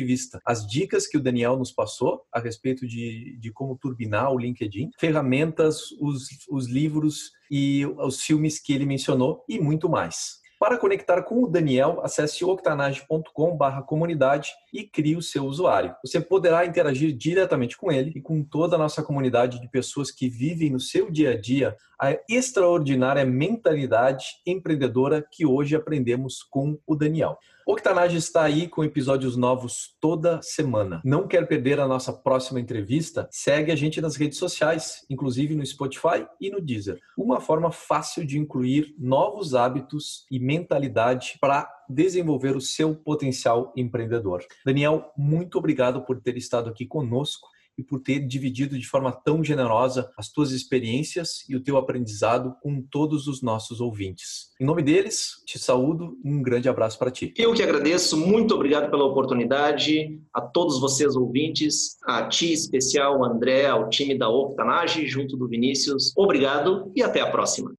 as 0.45 0.67
dicas 0.67 1.07
que 1.07 1.17
o 1.17 1.21
Daniel 1.21 1.57
nos 1.57 1.71
passou 1.71 2.21
a 2.33 2.39
respeito 2.39 2.87
de, 2.87 3.37
de 3.39 3.51
como 3.51 3.77
turbinar 3.77 4.31
o 4.31 4.37
LinkedIn, 4.37 4.91
ferramentas, 4.99 5.91
os, 5.99 6.27
os 6.49 6.67
livros 6.67 7.31
e 7.49 7.85
os 7.85 8.21
filmes 8.21 8.59
que 8.59 8.73
ele 8.73 8.85
mencionou 8.85 9.43
e 9.47 9.59
muito 9.59 9.89
mais. 9.89 10.43
Para 10.57 10.77
conectar 10.77 11.21
com 11.23 11.43
o 11.43 11.49
Daniel, 11.49 11.99
acesse 12.01 12.45
octanage.com/comunidade 12.45 14.51
e 14.73 14.83
crie 14.83 15.17
o 15.17 15.21
seu 15.21 15.43
usuário. 15.43 15.93
Você 16.03 16.21
poderá 16.21 16.65
interagir 16.65 17.15
diretamente 17.15 17.77
com 17.77 17.91
ele 17.91 18.13
e 18.15 18.21
com 18.21 18.41
toda 18.41 18.75
a 18.75 18.79
nossa 18.79 19.03
comunidade 19.03 19.59
de 19.59 19.69
pessoas 19.69 20.11
que 20.11 20.29
vivem 20.29 20.69
no 20.69 20.79
seu 20.79 21.11
dia 21.11 21.31
a 21.31 21.37
dia 21.39 21.75
a 22.01 22.17
extraordinária 22.29 23.25
mentalidade 23.25 24.25
empreendedora 24.45 25.25
que 25.31 25.45
hoje 25.45 25.75
aprendemos 25.75 26.43
com 26.43 26.77
o 26.85 26.95
Daniel. 26.95 27.37
Octanage 27.67 28.15
está 28.15 28.43
aí 28.43 28.67
com 28.67 28.83
episódios 28.83 29.35
novos 29.35 29.95
toda 29.99 30.39
semana. 30.43 31.01
Não 31.03 31.27
quer 31.27 31.47
perder 31.47 31.79
a 31.79 31.87
nossa 31.87 32.13
próxima 32.13 32.59
entrevista? 32.59 33.27
Segue 33.31 33.71
a 33.71 33.75
gente 33.75 33.99
nas 33.99 34.15
redes 34.15 34.37
sociais, 34.37 35.03
inclusive 35.09 35.55
no 35.55 35.65
Spotify 35.65 36.27
e 36.39 36.51
no 36.51 36.61
Deezer. 36.61 36.99
Uma 37.17 37.41
forma 37.41 37.71
fácil 37.71 38.23
de 38.23 38.37
incluir 38.37 38.93
novos 38.99 39.55
hábitos 39.55 40.27
e 40.29 40.39
mentalidade 40.39 41.39
para 41.41 41.67
desenvolver 41.89 42.55
o 42.55 42.61
seu 42.61 42.93
potencial 42.93 43.73
empreendedor. 43.75 44.43
Daniel, 44.63 45.11
muito 45.17 45.57
obrigado 45.57 46.03
por 46.03 46.21
ter 46.21 46.37
estado 46.37 46.69
aqui 46.69 46.85
conosco 46.85 47.47
e 47.77 47.83
por 47.83 47.99
ter 47.99 48.19
dividido 48.19 48.77
de 48.77 48.87
forma 48.87 49.11
tão 49.11 49.43
generosa 49.43 50.09
as 50.17 50.31
tuas 50.31 50.51
experiências 50.51 51.43
e 51.49 51.55
o 51.55 51.61
teu 51.61 51.77
aprendizado 51.77 52.55
com 52.61 52.81
todos 52.81 53.27
os 53.27 53.41
nossos 53.41 53.81
ouvintes. 53.81 54.51
Em 54.59 54.65
nome 54.65 54.81
deles, 54.81 55.43
te 55.45 55.59
saúdo 55.59 56.17
e 56.23 56.33
um 56.33 56.41
grande 56.41 56.69
abraço 56.69 56.97
para 56.97 57.11
ti. 57.11 57.33
Eu 57.37 57.53
que 57.53 57.63
agradeço, 57.63 58.17
muito 58.17 58.55
obrigado 58.55 58.89
pela 58.89 59.05
oportunidade, 59.05 60.19
a 60.33 60.41
todos 60.41 60.79
vocês 60.79 61.15
ouvintes, 61.15 61.97
a 62.05 62.27
ti 62.27 62.53
especial, 62.53 63.23
André, 63.23 63.67
ao 63.67 63.89
time 63.89 64.17
da 64.17 64.29
Octanage, 64.29 65.05
junto 65.07 65.37
do 65.37 65.47
Vinícius. 65.47 66.13
Obrigado 66.15 66.91
e 66.95 67.03
até 67.03 67.21
a 67.21 67.29
próxima. 67.29 67.73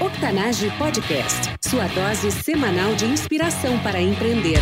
Octanage 0.00 0.68
Podcast, 0.78 1.54
sua 1.60 1.86
dose 1.88 2.30
semanal 2.30 2.94
de 2.94 3.04
inspiração 3.04 3.78
para 3.82 4.00
empreender. 4.00 4.58